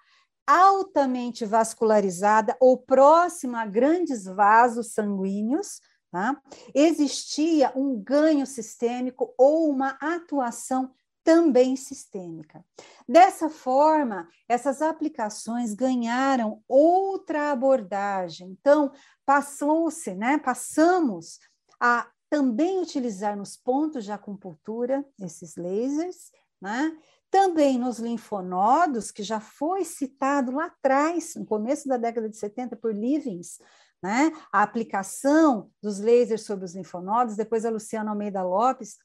altamente 0.45 1.45
vascularizada 1.45 2.57
ou 2.59 2.77
próxima 2.77 3.61
a 3.61 3.65
grandes 3.65 4.25
vasos 4.25 4.93
sanguíneos, 4.93 5.79
tá? 6.11 6.39
existia 6.73 7.71
um 7.75 7.99
ganho 8.01 8.47
sistêmico 8.47 9.33
ou 9.37 9.69
uma 9.69 9.97
atuação 10.01 10.91
também 11.23 11.75
sistêmica. 11.75 12.63
Dessa 13.07 13.49
forma, 13.49 14.27
essas 14.47 14.81
aplicações 14.81 15.73
ganharam 15.73 16.61
outra 16.67 17.51
abordagem. 17.51 18.49
Então, 18.59 18.91
passou-se, 19.25 20.13
né, 20.15 20.37
passamos 20.37 21.39
a 21.79 22.09
também 22.29 22.79
utilizar 22.79 23.35
nos 23.35 23.57
pontos 23.57 24.05
de 24.05 24.11
acupuntura 24.11 25.03
esses 25.19 25.55
lasers, 25.55 26.31
né? 26.61 26.95
Também 27.31 27.77
nos 27.77 27.99
linfonodos, 27.99 29.11
que 29.11 29.23
já 29.23 29.39
foi 29.39 29.83
citado 29.83 30.51
lá 30.51 30.65
atrás, 30.65 31.35
no 31.35 31.45
começo 31.45 31.87
da 31.87 31.97
década 31.97 32.29
de 32.29 32.37
70, 32.37 32.75
por 32.75 32.93
Livings, 32.93 33.59
né? 34.01 34.31
a 34.51 34.63
aplicação 34.63 35.69
dos 35.81 35.99
lasers 35.99 36.43
sobre 36.43 36.65
os 36.65 36.73
linfonodos, 36.73 37.35
depois 37.35 37.65
a 37.65 37.69
Luciana 37.69 38.11
Almeida 38.11 38.41
Lopes 38.41 38.97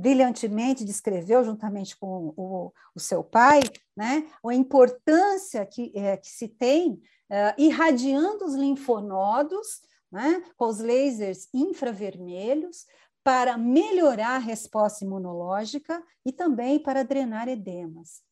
brilhantemente 0.00 0.84
descreveu, 0.84 1.44
juntamente 1.44 1.96
com 1.96 2.32
o, 2.36 2.72
o 2.94 3.00
seu 3.00 3.22
pai, 3.22 3.60
né? 3.96 4.26
a 4.44 4.54
importância 4.54 5.64
que, 5.66 5.92
é, 5.94 6.16
que 6.16 6.28
se 6.28 6.48
tem 6.48 7.00
é, 7.30 7.54
irradiando 7.58 8.44
os 8.44 8.54
linfonodos 8.54 9.82
né? 10.10 10.42
com 10.56 10.66
os 10.66 10.78
lasers 10.78 11.48
infravermelhos, 11.52 12.86
para 13.22 13.58
melhorar 13.58 14.36
a 14.36 14.38
resposta 14.38 15.04
imunológica 15.04 16.02
e 16.24 16.32
também 16.32 16.82
para 16.82 17.04
drenar 17.04 17.48
edemas. 17.48 18.22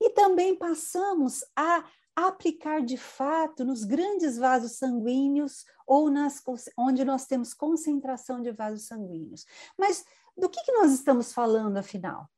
E 0.00 0.10
também 0.10 0.54
passamos 0.54 1.44
a 1.56 1.84
aplicar 2.14 2.80
de 2.80 2.96
fato 2.96 3.64
nos 3.64 3.82
grandes 3.82 4.38
vasos 4.38 4.78
sanguíneos 4.78 5.64
ou 5.86 6.08
nas 6.08 6.42
onde 6.78 7.04
nós 7.04 7.26
temos 7.26 7.52
concentração 7.52 8.40
de 8.40 8.52
vasos 8.52 8.86
sanguíneos. 8.86 9.44
Mas 9.76 10.04
do 10.36 10.48
que, 10.48 10.62
que 10.62 10.72
nós 10.72 10.92
estamos 10.92 11.32
falando 11.32 11.76
afinal? 11.76 12.28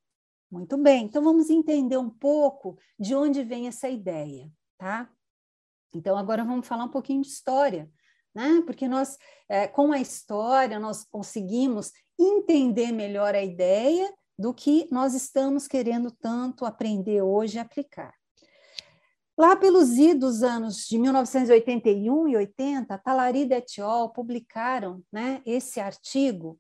Muito 0.50 0.78
bem, 0.78 1.05
então 1.05 1.23
vamos 1.23 1.50
entender 1.50 1.99
um 1.99 2.09
pouco 2.09 2.78
de 2.99 3.14
onde 3.14 3.43
vem 3.43 3.69
essa 3.69 3.88
ideia, 3.88 4.50
tá? 4.78 5.11
Então 5.95 6.17
agora 6.17 6.45
vamos 6.45 6.67
falar 6.67 6.85
um 6.85 6.90
pouquinho 6.90 7.23
de 7.23 7.28
história 7.28 7.90
né? 8.38 8.62
Porque 8.64 8.87
nós, 8.87 9.19
é, 9.49 9.67
com 9.67 9.93
a 9.93 10.00
história, 10.00 10.78
nós 10.78 11.05
conseguimos 11.05 11.93
entender 12.17 12.93
melhor 12.93 13.35
a 13.35 13.43
ideia 13.43 14.12
do 14.38 14.55
que 14.55 14.87
nós 14.93 15.12
estamos 15.12 15.67
querendo 15.67 16.12
tanto 16.12 16.64
aprender 16.64 17.21
hoje 17.21 17.57
e 17.57 17.61
aplicar. 17.61 18.14
Lá 19.37 19.57
pelos 19.57 19.97
idos 19.97 20.43
anos 20.45 20.87
de 20.87 20.99
1981 20.99 22.28
e 22.28 22.37
80, 22.37 22.99
Talarida 22.99 23.55
e 23.55 23.59
Etiol 23.59 24.11
publicaram 24.11 25.02
né, 25.12 25.43
esse 25.45 25.81
artigo 25.81 26.59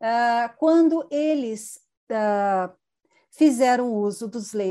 uh, 0.00 0.56
quando 0.58 1.06
eles 1.10 1.80
uh, 2.10 2.72
fizeram 3.30 3.94
uso 3.94 4.28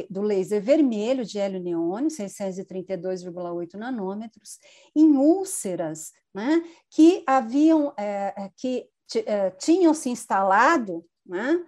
do 0.09 0.21
laser 0.21 0.61
vermelho 0.61 1.23
de 1.23 1.39
hélio 1.39 1.61
neônio, 1.61 2.09
632,8 2.09 3.75
nanômetros, 3.75 4.59
em 4.95 5.15
úlceras 5.15 6.11
né, 6.33 6.61
que 6.89 7.23
haviam, 7.25 7.93
é, 7.97 8.33
é 8.35 8.51
que 8.57 8.89
é, 9.25 9.51
tinham 9.51 9.93
se 9.93 10.09
instalado 10.09 11.05
né, 11.25 11.63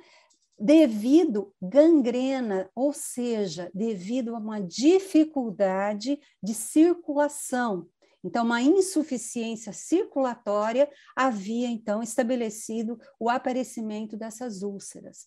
devido 0.59 1.53
gangrena, 1.61 2.69
ou 2.75 2.91
seja, 2.91 3.71
devido 3.73 4.35
a 4.35 4.39
uma 4.39 4.59
dificuldade 4.59 6.19
de 6.43 6.53
circulação. 6.53 7.87
Então, 8.23 8.45
uma 8.45 8.61
insuficiência 8.61 9.71
circulatória 9.71 10.89
havia, 11.15 11.67
então, 11.67 12.03
estabelecido 12.03 12.99
o 13.19 13.29
aparecimento 13.29 14.17
dessas 14.17 14.61
úlceras. 14.61 15.25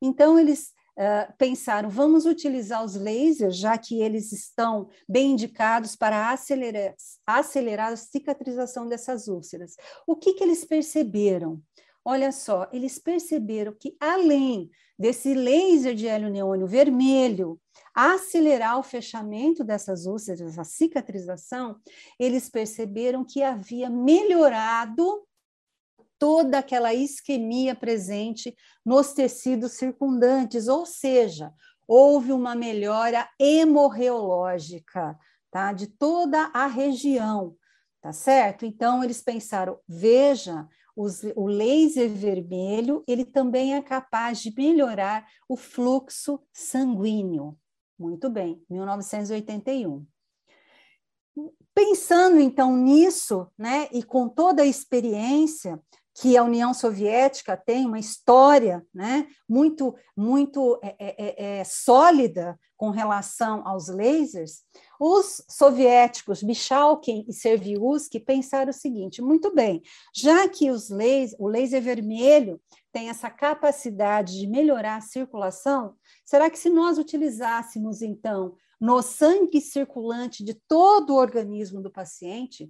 Então, 0.00 0.38
eles 0.38 0.72
Uh, 0.92 1.32
pensaram, 1.38 1.88
vamos 1.88 2.26
utilizar 2.26 2.84
os 2.84 2.96
lasers, 2.96 3.56
já 3.56 3.78
que 3.78 4.02
eles 4.02 4.30
estão 4.30 4.90
bem 5.08 5.30
indicados 5.30 5.96
para 5.96 6.30
acelerar, 6.30 6.94
acelerar 7.26 7.92
a 7.92 7.96
cicatrização 7.96 8.86
dessas 8.86 9.26
úlceras. 9.26 9.74
O 10.06 10.14
que, 10.14 10.34
que 10.34 10.44
eles 10.44 10.66
perceberam? 10.66 11.62
Olha 12.04 12.32
só, 12.32 12.68
eles 12.72 12.98
perceberam 12.98 13.72
que 13.72 13.96
além 14.00 14.70
desse 14.98 15.34
laser 15.34 15.94
de 15.94 16.08
hélio 16.08 16.30
neônio 16.30 16.66
vermelho 16.66 17.60
acelerar 17.94 18.78
o 18.78 18.82
fechamento 18.82 19.62
dessas 19.62 20.06
úlceras, 20.06 20.58
a 20.58 20.64
cicatrização, 20.64 21.78
eles 22.18 22.48
perceberam 22.48 23.24
que 23.24 23.42
havia 23.42 23.88
melhorado 23.88 25.24
toda 26.18 26.58
aquela 26.58 26.94
isquemia 26.94 27.74
presente 27.74 28.54
nos 28.84 29.12
tecidos 29.12 29.72
circundantes, 29.72 30.68
ou 30.68 30.86
seja, 30.86 31.52
houve 31.86 32.32
uma 32.32 32.54
melhora 32.54 33.28
hemorreológica, 33.38 35.18
tá? 35.50 35.72
De 35.72 35.88
toda 35.88 36.50
a 36.54 36.66
região, 36.66 37.56
tá 38.00 38.12
certo? 38.12 38.64
Então 38.64 39.02
eles 39.02 39.20
pensaram, 39.20 39.78
veja, 39.86 40.68
os, 40.94 41.22
o 41.34 41.46
laser 41.46 42.10
vermelho, 42.10 43.02
ele 43.06 43.24
também 43.24 43.74
é 43.74 43.82
capaz 43.82 44.40
de 44.40 44.54
melhorar 44.54 45.26
o 45.48 45.56
fluxo 45.56 46.40
sanguíneo. 46.52 47.58
Muito 47.98 48.28
bem, 48.28 48.62
1981. 48.68 50.04
Pensando 51.74 52.38
então 52.38 52.76
nisso, 52.76 53.46
né, 53.56 53.88
e 53.92 54.02
com 54.02 54.28
toda 54.28 54.62
a 54.62 54.66
experiência, 54.66 55.80
que 56.14 56.36
a 56.36 56.44
União 56.44 56.74
Soviética 56.74 57.56
tem 57.56 57.86
uma 57.86 57.98
história 57.98 58.84
né, 58.94 59.26
muito, 59.48 59.94
muito 60.16 60.78
é, 60.82 60.96
é, 60.98 61.14
é, 61.18 61.58
é, 61.60 61.64
sólida 61.64 62.58
com 62.76 62.90
relação 62.90 63.66
aos 63.66 63.88
lasers, 63.88 64.62
os 65.00 65.42
soviéticos 65.48 66.42
Michalkin 66.42 67.24
e 67.28 67.32
Serviuski 67.32 68.18
pensaram 68.18 68.70
o 68.70 68.74
seguinte: 68.74 69.22
muito 69.22 69.54
bem, 69.54 69.80
já 70.14 70.48
que 70.48 70.70
os 70.70 70.90
o 71.38 71.46
laser 71.46 71.80
vermelho 71.80 72.60
tem 72.92 73.08
essa 73.08 73.30
capacidade 73.30 74.38
de 74.38 74.46
melhorar 74.46 74.96
a 74.96 75.00
circulação, 75.00 75.94
será 76.24 76.50
que 76.50 76.58
se 76.58 76.68
nós 76.68 76.98
utilizássemos 76.98 78.02
então 78.02 78.54
no 78.80 79.00
sangue 79.00 79.60
circulante 79.60 80.44
de 80.44 80.54
todo 80.66 81.10
o 81.10 81.18
organismo 81.18 81.80
do 81.80 81.90
paciente, 81.90 82.68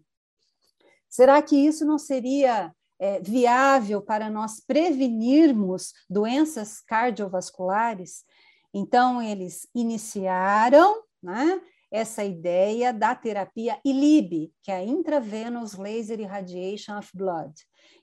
será 1.09 1.41
que 1.41 1.57
isso 1.57 1.87
não 1.87 1.99
seria 1.99 2.71
é, 3.03 3.19
viável 3.19 4.01
para 4.01 4.31
nós 4.31 4.61
prevenirmos 4.61 5.93
doenças 6.09 6.81
cardiovasculares. 6.81 8.25
Então, 8.73 9.21
eles 9.21 9.67
iniciaram 9.75 11.03
né, 11.21 11.61
essa 11.91 12.23
ideia 12.23 12.93
da 12.93 13.13
terapia 13.13 13.81
ILIB, 13.85 14.55
que 14.63 14.71
é 14.71 14.77
a 14.77 14.85
Intravenous 14.85 15.75
Laser 15.77 16.21
Irradiation 16.21 16.97
of 16.97 17.11
Blood. 17.13 17.53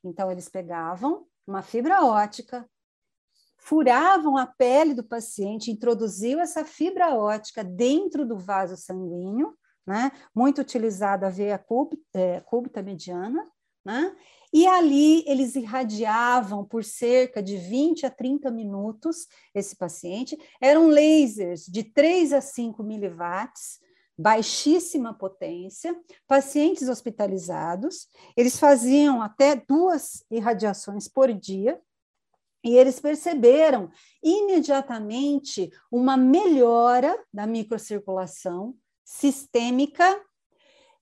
Então, 0.04 0.30
eles 0.30 0.50
pegavam 0.50 1.26
uma 1.48 1.62
fibra 1.62 2.04
ótica, 2.04 2.70
furavam 3.58 4.36
a 4.36 4.46
pele 4.46 4.94
do 4.94 5.04
paciente, 5.04 5.72
introduziam 5.72 6.42
essa 6.42 6.66
fibra 6.66 7.16
ótica 7.16 7.64
dentro 7.64 8.28
do 8.28 8.38
vaso 8.38 8.76
sanguíneo, 8.76 9.58
né, 9.88 10.12
muito 10.36 10.60
utilizada 10.60 11.28
a 11.28 11.30
veia 11.30 11.58
cúbita, 11.58 12.04
é, 12.14 12.42
cúbita 12.42 12.84
mediana, 12.84 13.50
né, 13.86 14.14
e 14.52 14.66
ali 14.68 15.24
eles 15.28 15.56
irradiavam 15.56 16.66
por 16.66 16.84
cerca 16.84 17.42
de 17.42 17.58
20 17.58 18.06
a 18.06 18.10
30 18.10 18.50
minutos 18.52 19.28
esse 19.54 19.76
paciente. 19.76 20.38
Eram 20.60 20.88
lasers 20.88 21.66
de 21.66 21.84
3 21.84 22.34
a 22.34 22.42
5 22.42 22.84
miliwatts, 22.84 23.80
baixíssima 24.18 25.14
potência, 25.14 25.98
pacientes 26.28 26.90
hospitalizados, 26.90 28.08
eles 28.36 28.60
faziam 28.60 29.22
até 29.22 29.56
duas 29.56 30.26
irradiações 30.30 31.08
por 31.08 31.32
dia, 31.32 31.80
e 32.62 32.76
eles 32.76 33.00
perceberam 33.00 33.90
imediatamente 34.22 35.72
uma 35.90 36.18
melhora 36.18 37.18
da 37.34 37.48
microcirculação 37.48 38.76
sistêmica 39.06 40.22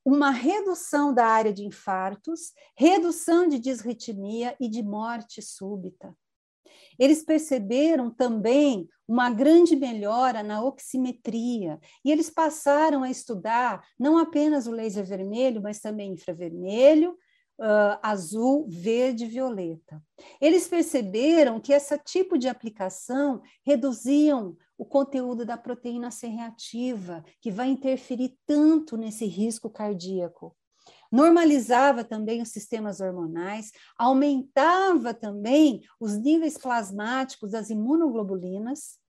uma 0.07 0.31
redução 0.31 1.13
da 1.13 1.25
área 1.25 1.51
de 1.51 1.65
infartos, 1.65 2.53
redução 2.77 3.45
de 3.45 3.59
disritmia 3.59 4.55
e 4.57 4.69
de 4.69 4.81
morte 4.81 5.41
súbita. 5.41 6.15
Eles 6.97 7.25
perceberam 7.25 8.09
também 8.09 8.87
uma 9.05 9.29
grande 9.29 9.75
melhora 9.75 10.41
na 10.41 10.63
oximetria 10.63 11.77
e 12.05 12.11
eles 12.11 12.29
passaram 12.29 13.03
a 13.03 13.09
estudar 13.09 13.85
não 13.99 14.17
apenas 14.17 14.65
o 14.65 14.71
laser 14.71 15.05
vermelho, 15.05 15.61
mas 15.61 15.81
também 15.81 16.13
infravermelho, 16.13 17.13
uh, 17.59 17.99
azul, 18.01 18.65
verde 18.69 19.25
e 19.25 19.27
violeta. 19.27 20.01
Eles 20.39 20.67
perceberam 20.67 21.59
que 21.59 21.73
esse 21.73 21.97
tipo 21.99 22.37
de 22.37 22.47
aplicação 22.47 23.41
reduziam 23.65 24.55
o 24.77 24.85
conteúdo 24.85 25.45
da 25.45 25.57
proteína 25.57 26.11
C 26.11 26.27
reativa, 26.27 27.23
que 27.41 27.51
vai 27.51 27.67
interferir 27.67 28.37
tanto 28.45 28.95
nesse 28.95 29.25
risco 29.25 29.69
cardíaco. 29.69 30.55
Normalizava 31.11 32.03
também 32.03 32.41
os 32.41 32.49
sistemas 32.49 32.99
hormonais, 32.99 33.71
aumentava 33.97 35.13
também 35.13 35.81
os 35.99 36.17
níveis 36.17 36.57
plasmáticos 36.57 37.51
das 37.51 37.69
imunoglobulinas, 37.69 38.99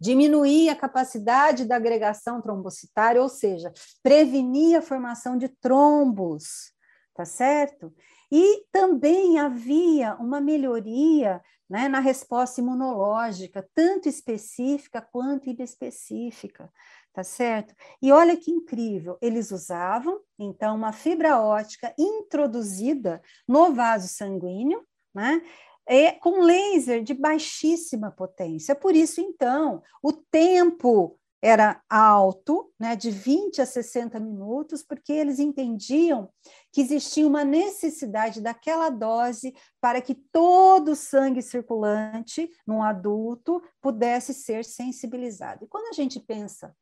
diminuía 0.00 0.72
a 0.72 0.76
capacidade 0.76 1.64
da 1.64 1.76
agregação 1.76 2.40
trombocitária, 2.40 3.22
ou 3.22 3.28
seja, 3.28 3.72
prevenia 4.02 4.80
a 4.80 4.82
formação 4.82 5.36
de 5.36 5.48
trombos, 5.48 6.72
tá 7.18 7.24
certo? 7.24 7.92
E 8.30 8.64
também 8.70 9.40
havia 9.40 10.14
uma 10.20 10.40
melhoria 10.40 11.42
né, 11.68 11.88
na 11.88 11.98
resposta 11.98 12.60
imunológica, 12.60 13.68
tanto 13.74 14.08
específica 14.08 15.02
quanto 15.02 15.50
inespecífica, 15.50 16.72
tá 17.12 17.24
certo? 17.24 17.74
E 18.00 18.12
olha 18.12 18.36
que 18.36 18.52
incrível, 18.52 19.18
eles 19.20 19.50
usavam, 19.50 20.20
então, 20.38 20.76
uma 20.76 20.92
fibra 20.92 21.40
ótica 21.40 21.92
introduzida 21.98 23.20
no 23.48 23.74
vaso 23.74 24.06
sanguíneo, 24.06 24.86
né? 25.12 25.42
É, 25.84 26.12
com 26.12 26.42
laser 26.42 27.02
de 27.02 27.14
baixíssima 27.14 28.12
potência. 28.12 28.76
Por 28.76 28.94
isso, 28.94 29.20
então, 29.20 29.82
o 30.00 30.12
tempo 30.12 31.18
era 31.40 31.80
alto, 31.88 32.72
né, 32.78 32.96
de 32.96 33.10
20 33.10 33.62
a 33.62 33.66
60 33.66 34.18
minutos, 34.18 34.82
porque 34.82 35.12
eles 35.12 35.38
entendiam 35.38 36.28
que 36.72 36.80
existia 36.80 37.26
uma 37.26 37.44
necessidade 37.44 38.40
daquela 38.40 38.90
dose 38.90 39.54
para 39.80 40.00
que 40.00 40.14
todo 40.14 40.92
o 40.92 40.96
sangue 40.96 41.40
circulante 41.40 42.50
num 42.66 42.82
adulto 42.82 43.62
pudesse 43.80 44.34
ser 44.34 44.64
sensibilizado. 44.64 45.64
E 45.64 45.68
quando 45.68 45.88
a 45.88 45.92
gente 45.92 46.18
pensa 46.18 46.74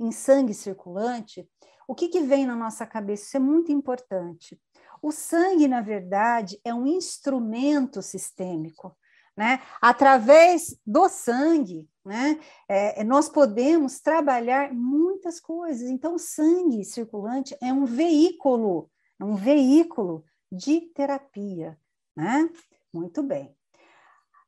em 0.00 0.10
sangue 0.10 0.54
circulante, 0.54 1.46
o 1.86 1.94
que, 1.94 2.08
que 2.08 2.20
vem 2.20 2.46
na 2.46 2.56
nossa 2.56 2.86
cabeça? 2.86 3.24
Isso 3.24 3.36
é 3.36 3.40
muito 3.40 3.72
importante. 3.72 4.60
O 5.02 5.12
sangue, 5.12 5.68
na 5.68 5.80
verdade, 5.80 6.60
é 6.64 6.72
um 6.74 6.86
instrumento 6.86 8.02
sistêmico. 8.02 8.96
Né? 9.38 9.62
Através 9.80 10.76
do 10.84 11.08
sangue, 11.08 11.88
né? 12.04 12.40
É, 12.68 13.04
nós 13.04 13.28
podemos 13.28 14.00
trabalhar 14.00 14.74
muitas 14.74 15.38
coisas. 15.38 15.88
Então, 15.88 16.16
o 16.16 16.18
sangue 16.18 16.84
circulante 16.84 17.56
é 17.62 17.72
um 17.72 17.84
veículo, 17.84 18.90
é 19.20 19.24
um 19.24 19.36
veículo 19.36 20.24
de 20.50 20.80
terapia. 20.92 21.78
Né? 22.16 22.50
Muito 22.92 23.22
bem. 23.22 23.56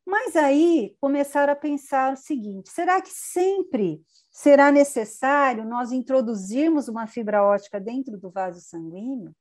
Mas 0.04 0.34
aí 0.34 0.96
começaram 1.00 1.52
a 1.52 1.56
pensar 1.56 2.14
o 2.14 2.16
seguinte: 2.16 2.68
será 2.68 3.00
que 3.00 3.10
sempre 3.10 4.02
será 4.28 4.72
necessário 4.72 5.64
nós 5.64 5.92
introduzirmos 5.92 6.88
uma 6.88 7.06
fibra 7.06 7.44
ótica 7.44 7.78
dentro 7.78 8.18
do 8.18 8.28
vaso 8.28 8.60
sanguíneo? 8.60 9.32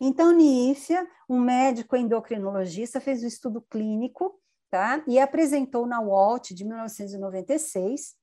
Então, 0.00 0.30
Nífia, 0.30 1.04
um 1.28 1.40
médico 1.40 1.96
endocrinologista, 1.96 3.00
fez 3.00 3.24
um 3.24 3.26
estudo 3.26 3.60
clínico 3.62 4.38
tá? 4.76 5.02
e 5.06 5.18
apresentou 5.18 5.86
na 5.86 6.00
WALT 6.00 6.54
de 6.54 6.64
1996. 6.64 8.14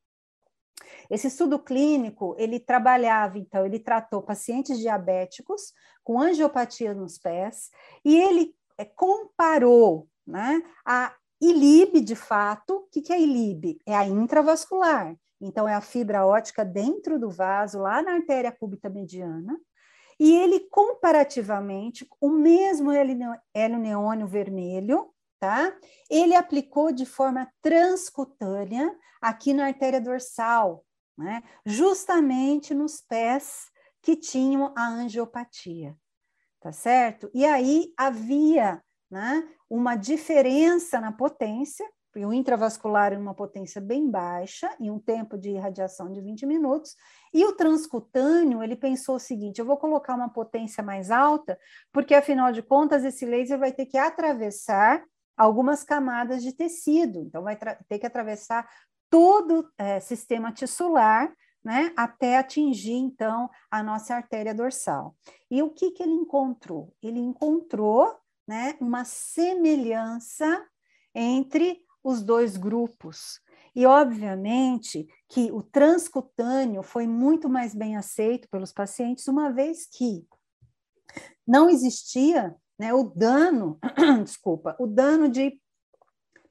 Esse 1.10 1.28
estudo 1.28 1.58
clínico, 1.58 2.36
ele 2.38 2.60
trabalhava, 2.60 3.40
então, 3.40 3.66
ele 3.66 3.80
tratou 3.80 4.22
pacientes 4.22 4.78
diabéticos 4.78 5.74
com 6.04 6.22
angiopatia 6.22 6.94
nos 6.94 7.18
pés 7.18 7.72
e 8.06 8.16
ele 8.16 8.54
é, 8.78 8.86
comparou 8.86 10.08
né, 10.28 10.62
a 10.86 11.16
ILIB, 11.42 12.02
de 12.02 12.16
fato, 12.16 12.76
o 12.76 12.88
que, 12.92 13.02
que 13.02 13.12
é 13.12 13.20
ILIB? 13.20 13.80
É 13.86 13.96
a 13.96 14.06
intravascular, 14.06 15.16
então 15.42 15.68
é 15.68 15.74
a 15.74 15.82
fibra 15.82 16.26
ótica 16.26 16.64
dentro 16.64 17.20
do 17.20 17.30
vaso, 17.30 17.80
lá 17.80 18.02
na 18.02 18.14
artéria 18.14 18.52
cúbita 18.52 18.90
mediana, 18.90 19.60
e 20.20 20.36
ele, 20.36 20.60
comparativamente, 20.70 22.08
o 22.22 22.30
mesmo 22.30 22.92
hélio 22.92 23.80
neônio 23.80 24.28
vermelho, 24.28 25.13
tá? 25.44 25.76
Ele 26.10 26.34
aplicou 26.34 26.94
de 26.94 27.06
forma 27.06 27.52
transcutânea 27.62 28.90
aqui 29.22 29.54
na 29.54 29.66
artéria 29.66 30.00
dorsal, 30.00 30.86
né? 31.18 31.44
Justamente 31.66 32.74
nos 32.74 33.02
pés 33.02 33.70
que 34.02 34.16
tinham 34.16 34.74
a 34.74 34.88
angiopatia, 34.88 35.98
tá 36.62 36.72
certo? 36.72 37.30
E 37.34 37.46
aí 37.46 37.92
havia, 37.98 38.82
né, 39.12 39.46
uma 39.70 39.98
diferença 39.98 41.02
na 41.02 41.12
potência, 41.12 41.86
o 42.16 42.32
intravascular 42.32 43.12
em 43.12 43.18
uma 43.18 43.34
potência 43.34 43.82
bem 43.82 44.10
baixa, 44.10 44.74
em 44.80 44.90
um 44.90 45.00
tempo 45.00 45.38
de 45.38 45.50
irradiação 45.50 46.10
de 46.10 46.22
20 46.22 46.46
minutos, 46.46 46.96
e 47.34 47.44
o 47.44 47.52
transcutâneo, 47.52 48.64
ele 48.64 48.78
pensou 48.78 49.16
o 49.16 49.20
seguinte: 49.20 49.60
eu 49.60 49.66
vou 49.66 49.76
colocar 49.76 50.16
uma 50.16 50.30
potência 50.30 50.82
mais 50.82 51.12
alta, 51.12 51.60
porque 51.92 52.16
afinal 52.16 52.54
de 52.54 52.62
contas 52.62 53.04
esse 53.04 53.26
laser 53.26 53.60
vai 53.60 53.74
ter 53.74 53.88
que 53.88 53.98
atravessar 53.98 55.04
algumas 55.38 55.84
camadas 55.84 56.42
de 56.44 56.54
tecido, 56.54 57.20
então 57.20 57.44
vai 57.44 57.58
ter 57.88 58.00
que 58.00 58.06
atravessar 58.06 58.68
todo 59.10 59.62
o 59.62 59.70
é, 59.78 60.00
sistema 60.00 60.52
tissular, 60.52 61.34
né, 61.64 61.94
até 61.96 62.38
atingir 62.38 62.96
então 62.96 63.50
a 63.72 63.82
nossa 63.82 64.16
artéria 64.16 64.54
dorsal. 64.54 65.16
E 65.50 65.62
o 65.62 65.70
que, 65.70 65.92
que 65.92 66.04
ele 66.04 66.12
encontrou? 66.12 66.94
Ele 67.02 67.20
encontrou 67.20 68.18
né, 68.48 68.76
uma 68.82 69.06
semelhança 69.06 70.66
entre 71.16 71.82
os 72.04 72.22
dois 72.22 72.58
grupos. 72.58 73.40
E, 73.76 73.86
obviamente, 73.86 75.08
que 75.30 75.52
o 75.52 75.64
transcutâneo 75.64 76.84
foi 76.84 77.08
muito 77.08 77.50
mais 77.50 77.74
bem 77.74 77.96
aceito 77.96 78.48
pelos 78.50 78.74
pacientes, 78.74 79.28
uma 79.28 79.52
vez 79.52 79.88
que 79.88 80.28
não 81.48 81.70
existia 81.70 82.56
né, 82.84 82.94
o 82.94 83.04
dano, 83.04 83.80
desculpa, 84.26 84.76
o 84.78 84.86
dano 84.86 85.30
de 85.30 85.58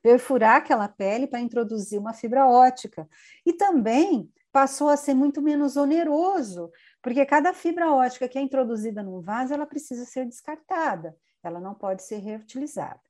perfurar 0.02 0.56
aquela 0.56 0.88
pele 0.88 1.26
para 1.26 1.40
introduzir 1.40 1.98
uma 1.98 2.14
fibra 2.14 2.46
ótica. 2.46 3.06
E 3.44 3.52
também 3.52 4.32
passou 4.50 4.88
a 4.88 4.96
ser 4.96 5.12
muito 5.12 5.42
menos 5.42 5.76
oneroso, 5.76 6.70
porque 7.02 7.26
cada 7.26 7.52
fibra 7.52 7.92
ótica 7.92 8.28
que 8.28 8.38
é 8.38 8.40
introduzida 8.40 9.02
num 9.02 9.20
vaso, 9.20 9.52
ela 9.52 9.66
precisa 9.66 10.06
ser 10.06 10.24
descartada, 10.24 11.14
ela 11.42 11.60
não 11.60 11.74
pode 11.74 12.02
ser 12.02 12.16
reutilizada. 12.16 13.00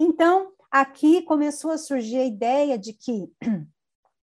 Então, 0.00 0.52
aqui 0.70 1.22
começou 1.22 1.70
a 1.70 1.78
surgir 1.78 2.18
a 2.18 2.24
ideia 2.24 2.78
de 2.78 2.94
que 2.94 3.30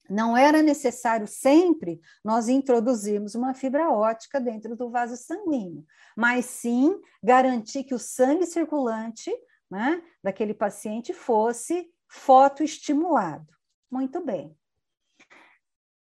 não 0.09 0.35
era 0.35 0.61
necessário 0.61 1.27
sempre 1.27 2.01
nós 2.23 2.47
introduzirmos 2.47 3.35
uma 3.35 3.53
fibra 3.53 3.89
ótica 3.89 4.39
dentro 4.39 4.75
do 4.75 4.89
vaso 4.89 5.15
sanguíneo, 5.15 5.85
mas 6.15 6.45
sim 6.45 6.99
garantir 7.23 7.83
que 7.83 7.93
o 7.93 7.99
sangue 7.99 8.45
circulante 8.45 9.31
né, 9.69 10.03
daquele 10.23 10.53
paciente 10.53 11.13
fosse 11.13 11.89
fotoestimulado. 12.07 13.47
Muito 13.89 14.23
bem. 14.23 14.55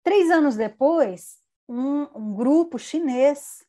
Três 0.02 0.30
anos 0.30 0.56
depois, 0.56 1.38
um, 1.68 2.02
um 2.14 2.34
grupo 2.34 2.78
chinês 2.78 3.64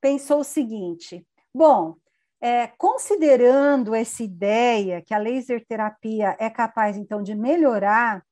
pensou 0.00 0.40
o 0.40 0.44
seguinte: 0.44 1.26
bom, 1.52 1.96
é, 2.40 2.68
considerando 2.68 3.94
essa 3.94 4.22
ideia 4.22 5.02
que 5.02 5.12
a 5.12 5.18
laser 5.18 5.64
terapia 5.66 6.36
é 6.38 6.48
capaz, 6.48 6.96
então, 6.96 7.22
de 7.22 7.34
melhorar 7.34 8.24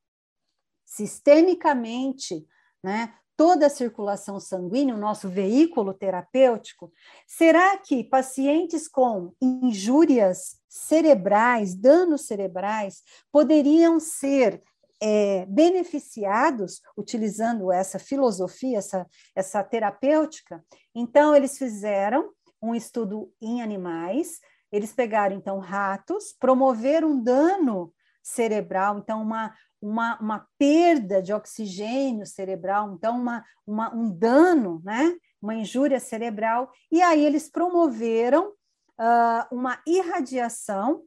sistemicamente 0.87 2.46
né, 2.83 3.12
toda 3.37 3.66
a 3.66 3.70
circulação 3.70 4.40
sanguínea, 4.40 4.94
o 4.94 4.99
nosso 4.99 5.29
veículo 5.29 5.92
terapêutico, 5.92 6.90
será 7.27 7.77
que 7.77 8.03
pacientes 8.03 8.88
com 8.88 9.33
injúrias 9.42 10.59
cerebrais, 10.68 11.75
danos 11.75 12.27
cerebrais, 12.27 13.03
poderiam 13.31 14.01
ser 14.01 14.62
é, 15.03 15.44
beneficiados 15.46 16.81
utilizando 16.96 17.70
essa 17.70 17.99
filosofia, 17.99 18.79
essa, 18.79 19.07
essa 19.35 19.62
terapêutica? 19.62 20.64
Então, 20.94 21.37
eles 21.37 21.59
fizeram 21.59 22.31
um 22.62 22.75
estudo 22.75 23.31
em 23.40 23.61
animais. 23.61 24.40
Eles 24.72 24.92
pegaram, 24.92 25.37
então, 25.37 25.59
ratos, 25.59 26.35
promoveram 26.38 27.11
um 27.11 27.22
dano 27.22 27.92
cerebral, 28.27 28.99
então, 28.99 29.23
uma, 29.23 29.55
uma, 29.81 30.19
uma 30.19 30.49
perda 30.59 31.23
de 31.23 31.33
oxigênio 31.33 32.27
cerebral, 32.27 32.93
então, 32.93 33.17
uma, 33.17 33.45
uma, 33.65 33.95
um 33.95 34.11
dano, 34.11 34.83
né? 34.85 35.17
uma 35.41 35.55
injúria 35.55 36.01
cerebral, 36.01 36.73
e 36.91 37.01
aí 37.01 37.25
eles 37.25 37.49
promoveram 37.49 38.49
uh, 38.49 39.55
uma 39.55 39.81
irradiação 39.87 41.05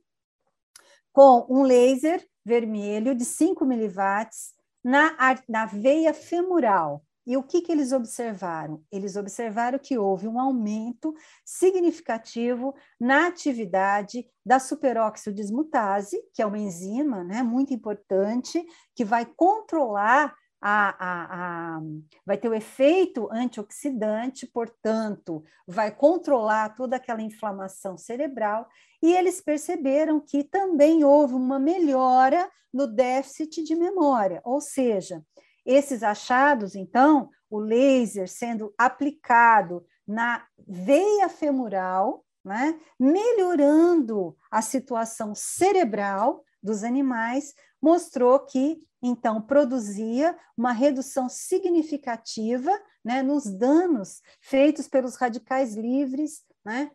com 1.12 1.46
um 1.50 1.64
laser 1.64 2.26
vermelho 2.46 3.14
de 3.14 3.26
5 3.26 3.66
miliwatts 3.66 4.54
na, 4.82 5.14
na 5.48 5.66
veia 5.66 6.14
femoral. 6.14 7.04
E 7.30 7.38
o 7.38 7.44
que, 7.44 7.62
que 7.62 7.72
eles 7.72 7.92
observaram? 7.92 8.84
Eles 8.92 9.15
observaram 9.15 9.78
que 9.78 10.00
houve 10.00 10.28
um 10.28 10.39
aumento 10.39 11.13
significativo 11.46 12.74
na 13.00 13.28
atividade 13.28 14.26
da 14.44 14.58
superóxido 14.58 15.36
dismutase, 15.36 16.20
que 16.34 16.42
é 16.42 16.46
uma 16.48 16.58
enzima 16.58 17.24
né, 17.24 17.44
muito 17.44 17.72
importante, 17.72 18.65
que 18.96 19.06
vai 19.06 19.28
controlar 19.28 20.36
a, 20.60 20.89
a, 20.89 21.76
a, 21.78 21.82
vai 22.26 22.36
ter 22.36 22.50
o 22.50 22.56
efeito 22.56 23.30
antioxidante, 23.32 24.48
portanto, 24.48 25.44
vai 25.68 25.92
controlar 25.92 26.76
toda 26.76 26.96
aquela 26.96 27.22
inflamação 27.22 27.96
cerebral, 27.96 28.68
e 29.04 29.13
eles 29.13 29.39
perceberam 29.39 30.20
que 30.20 30.44
também 30.44 31.04
houve 31.04 31.36
uma 31.36 31.60
melhora 31.60 32.50
no 32.74 32.88
déficit 32.88 33.63
de 33.63 33.76
memória, 33.76 34.42
ou 34.44 34.60
seja, 34.60 35.24
esses 35.65 36.04
achados, 36.04 36.76
então, 36.76 37.30
o 37.50 37.60
laser 37.60 38.30
sendo 38.30 38.74
aplicado 38.78 39.86
na 40.08 40.45
veia 40.67 41.30
femoral, 41.30 42.26
né, 42.43 42.80
melhorando 43.00 44.36
a 44.50 44.62
situação 44.62 45.34
cerebral 45.36 46.43
dos 46.62 46.84
animais, 46.84 47.54
mostrou 47.82 48.39
que 48.39 48.82
então 49.02 49.41
produzia 49.41 50.38
uma 50.58 50.72
redução 50.72 51.30
significativa 51.30 52.72
né, 53.04 53.24
nos 53.24 53.45
danos 53.45 54.22
feitos 54.41 54.88
pelos 54.88 55.15
radicais 55.15 55.76
livres 55.76 56.43
né, 56.65 56.91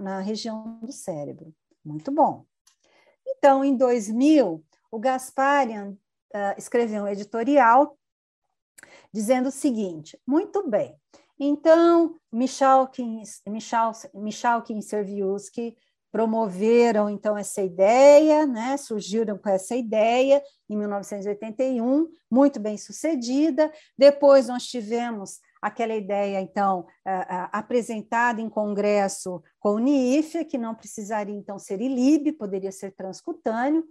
na 0.00 0.20
região 0.20 0.78
do 0.80 0.92
cérebro. 0.92 1.54
Muito 1.84 2.10
bom. 2.10 2.46
Então, 3.26 3.64
em 3.64 3.76
2000, 3.76 4.64
o 4.90 4.98
Gasparian 4.98 5.96
uh, 6.34 7.02
um 7.02 7.08
editorial 7.08 7.96
dizendo 9.12 9.48
o 9.48 9.52
seguinte: 9.52 10.18
muito 10.26 10.68
bem, 10.68 10.96
então 11.38 12.18
Michalkin, 12.32 13.22
Michalkin 14.14 14.78
e 14.78 14.82
Serviuski 14.82 15.76
promoveram 16.12 17.08
então 17.08 17.38
essa 17.38 17.62
ideia, 17.62 18.46
né? 18.46 18.76
surgiram 18.76 19.38
com 19.38 19.48
essa 19.48 19.74
ideia 19.74 20.42
em 20.68 20.76
1981, 20.76 22.06
muito 22.30 22.60
bem 22.60 22.76
sucedida. 22.76 23.72
Depois 23.96 24.46
nós 24.46 24.66
tivemos 24.66 25.40
aquela 25.60 25.94
ideia, 25.94 26.40
então, 26.40 26.80
uh, 26.80 26.82
uh, 26.82 27.48
apresentada 27.52 28.42
em 28.42 28.50
congresso 28.50 29.42
com 29.58 29.70
o 29.70 29.78
NIIF, 29.78 30.44
que 30.44 30.58
não 30.58 30.74
precisaria 30.74 31.34
então 31.34 31.58
ser 31.58 31.80
ILIB, 31.80 32.32
poderia 32.32 32.72
ser 32.72 32.92
transcutâneo, 32.92 33.82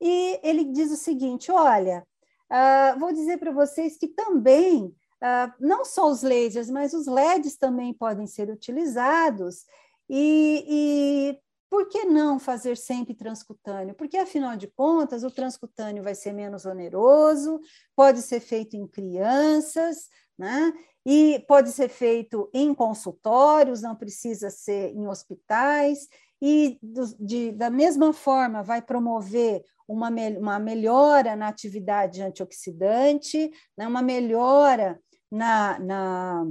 e 0.00 0.40
ele 0.42 0.64
diz 0.64 0.90
o 0.90 0.96
seguinte: 0.96 1.50
olha, 1.50 2.06
uh, 2.50 2.98
vou 2.98 3.12
dizer 3.12 3.38
para 3.38 3.52
vocês 3.52 3.96
que 3.96 4.08
também 4.08 4.94
não 5.58 5.82
só 5.84 6.08
os 6.10 6.22
lasers, 6.22 6.70
mas 6.70 6.92
os 6.92 7.06
LEDs 7.06 7.56
também 7.56 7.92
podem 7.92 8.26
ser 8.26 8.50
utilizados, 8.50 9.64
e, 10.08 10.64
e 10.68 11.38
por 11.70 11.88
que 11.88 12.04
não 12.04 12.38
fazer 12.38 12.76
sempre 12.76 13.14
transcutâneo? 13.14 13.94
Porque, 13.94 14.16
afinal 14.18 14.56
de 14.56 14.68
contas, 14.68 15.24
o 15.24 15.30
transcutâneo 15.30 16.04
vai 16.04 16.14
ser 16.14 16.32
menos 16.32 16.64
oneroso, 16.64 17.60
pode 17.96 18.22
ser 18.22 18.40
feito 18.40 18.76
em 18.76 18.86
crianças, 18.86 20.08
né? 20.38 20.72
e 21.04 21.44
pode 21.46 21.70
ser 21.70 21.88
feito 21.88 22.50
em 22.52 22.74
consultórios, 22.74 23.80
não 23.80 23.94
precisa 23.94 24.50
ser 24.50 24.92
em 24.92 25.06
hospitais, 25.06 26.08
e 26.42 26.78
de, 27.20 27.52
da 27.52 27.70
mesma 27.70 28.12
forma 28.12 28.60
vai 28.60 28.82
promover 28.82 29.64
uma, 29.88 30.08
uma 30.38 30.58
melhora 30.58 31.36
na 31.36 31.48
atividade 31.48 32.22
antioxidante, 32.22 33.50
né? 33.76 33.86
uma 33.86 34.02
melhora 34.02 35.00
na, 35.30 35.78
na 35.78 36.44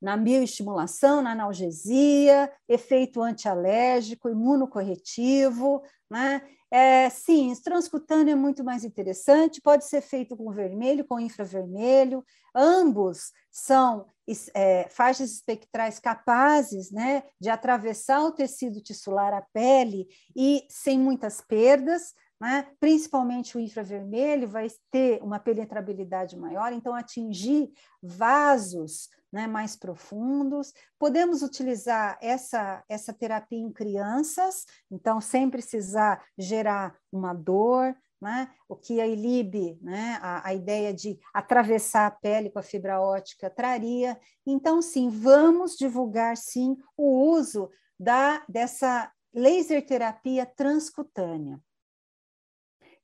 na 0.00 0.16
bioestimulação, 0.16 1.20
na 1.20 1.32
analgesia, 1.32 2.50
efeito 2.66 3.20
antialérgico, 3.20 4.30
imunocorretivo, 4.30 5.82
né? 6.10 6.40
É, 6.72 7.10
sim, 7.10 7.52
transcutâneo 7.64 8.32
é 8.32 8.36
muito 8.36 8.62
mais 8.62 8.84
interessante, 8.84 9.60
pode 9.60 9.84
ser 9.86 10.00
feito 10.00 10.36
com 10.36 10.52
vermelho, 10.52 11.04
com 11.04 11.18
infravermelho, 11.18 12.24
ambos 12.54 13.32
são 13.50 14.06
é, 14.54 14.88
faixas 14.88 15.32
espectrais 15.32 15.98
capazes 15.98 16.92
né, 16.92 17.24
de 17.40 17.50
atravessar 17.50 18.22
o 18.22 18.30
tecido 18.30 18.80
tissular, 18.80 19.34
a 19.34 19.42
pele, 19.52 20.06
e 20.36 20.64
sem 20.68 20.96
muitas 20.96 21.40
perdas, 21.40 22.14
né? 22.40 22.66
principalmente 22.80 23.56
o 23.56 23.60
infravermelho 23.60 24.48
vai 24.48 24.68
ter 24.90 25.22
uma 25.22 25.38
penetrabilidade 25.38 26.36
maior, 26.36 26.72
então 26.72 26.94
atingir 26.94 27.70
vasos 28.02 29.10
né, 29.30 29.46
mais 29.46 29.76
profundos. 29.76 30.72
Podemos 30.98 31.42
utilizar 31.42 32.18
essa, 32.20 32.82
essa 32.88 33.12
terapia 33.12 33.58
em 33.58 33.70
crianças, 33.70 34.64
então 34.90 35.20
sem 35.20 35.50
precisar 35.50 36.24
gerar 36.38 36.96
uma 37.12 37.34
dor, 37.34 37.94
né? 38.20 38.50
o 38.68 38.76
que 38.76 39.00
a 39.00 39.06
ILIB, 39.06 39.78
né? 39.80 40.18
a, 40.20 40.48
a 40.48 40.54
ideia 40.54 40.92
de 40.92 41.18
atravessar 41.32 42.06
a 42.06 42.10
pele 42.10 42.50
com 42.50 42.58
a 42.58 42.62
fibra 42.62 43.00
ótica 43.00 43.48
traria. 43.48 44.18
Então, 44.46 44.82
sim, 44.82 45.08
vamos 45.08 45.76
divulgar 45.76 46.36
sim 46.36 46.76
o 46.96 47.32
uso 47.32 47.70
da, 47.98 48.42
dessa 48.48 49.10
laser 49.32 49.84
terapia 49.84 50.44
transcutânea. 50.44 51.60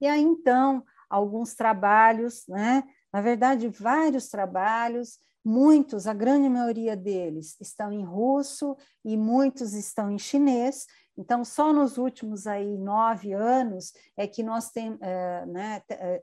E 0.01 0.07
aí, 0.07 0.23
então, 0.23 0.85
alguns 1.09 1.55
trabalhos, 1.55 2.45
né? 2.49 2.83
na 3.13 3.23
verdade, 3.23 3.69
vários 3.69 4.29
trabalhos, 4.29 5.19
muitos, 5.43 6.07
a 6.07 6.13
grande 6.13 6.49
maioria 6.49 6.97
deles, 6.97 7.57
estão 7.61 7.93
em 7.93 8.05
russo 8.05 8.77
e 9.05 9.17
muitos 9.17 9.73
estão 9.73 10.11
em 10.11 10.19
chinês. 10.19 10.87
Então, 11.17 11.45
só 11.45 11.73
nos 11.73 11.97
últimos 11.97 12.47
aí 12.47 12.77
nove 12.77 13.33
anos 13.33 13.93
é 14.17 14.27
que 14.27 14.43
nós 14.43 14.71
tem, 14.71 14.99
é, 15.01 15.47
né, 15.47 15.83
é, 15.89 16.23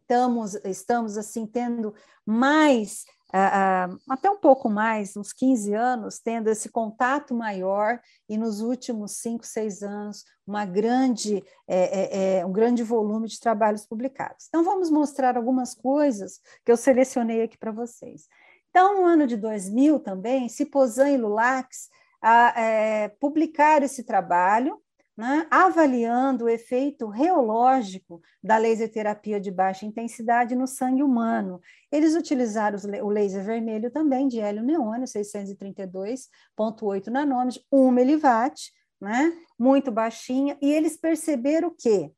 estamos, 0.00 0.54
estamos 0.64 1.16
assim 1.16 1.46
tendo 1.46 1.94
mais 2.24 3.04
uh, 3.34 3.98
até 4.08 4.30
um 4.30 4.38
pouco 4.38 4.68
mais, 4.68 5.16
uns 5.16 5.32
15 5.32 5.74
anos, 5.74 6.18
tendo 6.18 6.48
esse 6.48 6.68
contato 6.68 7.34
maior 7.34 8.00
e 8.28 8.36
nos 8.36 8.60
últimos 8.60 9.18
cinco, 9.18 9.46
seis 9.46 9.82
anos, 9.82 10.24
uma 10.46 10.64
grande, 10.64 11.42
é, 11.66 11.76
é, 11.76 12.38
é, 12.38 12.46
um 12.46 12.52
grande 12.52 12.82
volume 12.82 13.28
de 13.28 13.40
trabalhos 13.40 13.86
publicados. 13.86 14.46
Então, 14.48 14.62
vamos 14.62 14.90
mostrar 14.90 15.36
algumas 15.36 15.74
coisas 15.74 16.40
que 16.64 16.70
eu 16.70 16.76
selecionei 16.76 17.42
aqui 17.42 17.58
para 17.58 17.72
vocês. 17.72 18.28
Então, 18.70 19.00
no 19.00 19.06
ano 19.06 19.26
de 19.26 19.36
2000 19.36 20.00
também, 20.00 20.48
Cipozan 20.48 21.10
e 21.10 21.16
Lulax 21.16 21.88
a, 22.20 22.60
é, 22.60 23.08
publicaram 23.08 23.86
esse 23.86 24.04
trabalho, 24.04 24.80
né, 25.16 25.46
avaliando 25.50 26.44
o 26.44 26.48
efeito 26.48 27.08
reológico 27.08 28.20
da 28.42 28.58
laser 28.58 28.92
terapia 28.92 29.40
de 29.40 29.50
baixa 29.50 29.86
intensidade 29.86 30.54
no 30.54 30.66
sangue 30.66 31.02
humano. 31.02 31.60
Eles 31.90 32.14
utilizaram 32.14 32.78
o 33.02 33.08
laser 33.08 33.42
vermelho 33.42 33.90
também, 33.90 34.28
de 34.28 34.40
hélio 34.40 34.62
neônio, 34.62 35.06
632,8 35.06 37.06
nanômetros, 37.06 37.64
1 37.72 37.90
miliwatt, 37.90 38.70
né, 39.00 39.32
muito 39.58 39.90
baixinha, 39.90 40.56
e 40.60 40.72
eles 40.72 40.96
perceberam 40.96 41.68
o 41.68 41.74
quê? 41.74 42.12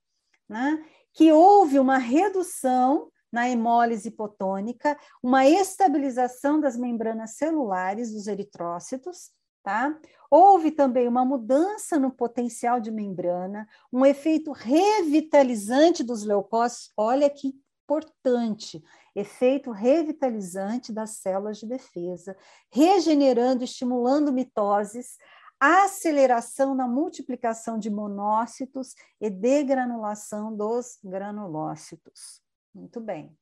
Né, 0.49 0.85
que 1.13 1.31
houve 1.31 1.79
uma 1.79 1.99
redução 1.99 3.11
na 3.31 3.49
hemólise 3.49 4.09
hipotônica, 4.09 4.99
uma 5.23 5.47
estabilização 5.47 6.59
das 6.59 6.77
membranas 6.77 7.37
celulares 7.37 8.11
dos 8.11 8.27
eritrócitos, 8.27 9.31
Tá? 9.63 9.99
Houve 10.31 10.71
também 10.71 11.07
uma 11.07 11.25
mudança 11.25 11.99
no 11.99 12.11
potencial 12.11 12.81
de 12.81 12.91
membrana, 12.91 13.69
um 13.93 14.05
efeito 14.07 14.53
revitalizante 14.53 16.03
dos 16.03 16.25
leucócitos. 16.25 16.93
Olha 16.97 17.29
que 17.29 17.55
importante, 17.89 18.83
efeito 19.17 19.71
revitalizante 19.71 20.93
das 20.93 21.17
células 21.17 21.59
de 21.59 21.67
defesa, 21.67 22.37
regenerando, 22.71 23.65
estimulando 23.65 24.33
mitoses, 24.33 25.17
aceleração 25.59 26.75
na 26.75 26.87
multiplicação 26.87 27.79
de 27.79 27.91
monócitos 27.91 28.95
e 29.21 29.31
degranulação 29.31 30.55
dos 30.55 30.99
granulócitos. 31.03 32.43
Muito 32.75 33.01
bem. 33.01 33.37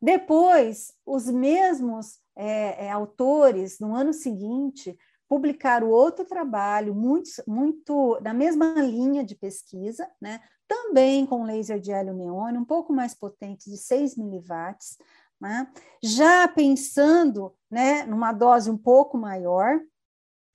Depois, 0.00 0.94
os 1.04 1.26
mesmos 1.26 2.18
é, 2.36 2.90
autores, 2.90 3.78
no 3.80 3.94
ano 3.94 4.12
seguinte, 4.12 4.96
publicaram 5.30 5.88
outro 5.88 6.24
trabalho 6.24 6.92
muito, 6.92 7.30
muito 7.46 8.18
na 8.20 8.34
mesma 8.34 8.74
linha 8.82 9.22
de 9.22 9.36
pesquisa, 9.36 10.10
né? 10.20 10.40
também 10.66 11.24
com 11.24 11.44
laser 11.44 11.78
de 11.78 11.92
hélio 11.92 12.12
neônio, 12.12 12.60
um 12.60 12.64
pouco 12.64 12.92
mais 12.92 13.14
potente, 13.14 13.70
de 13.70 13.76
6 13.76 14.16
miliwatts, 14.16 14.98
né? 15.40 15.70
já 16.02 16.48
pensando 16.48 17.54
né, 17.70 18.02
numa 18.06 18.32
dose 18.32 18.68
um 18.72 18.76
pouco 18.76 19.16
maior, 19.16 19.78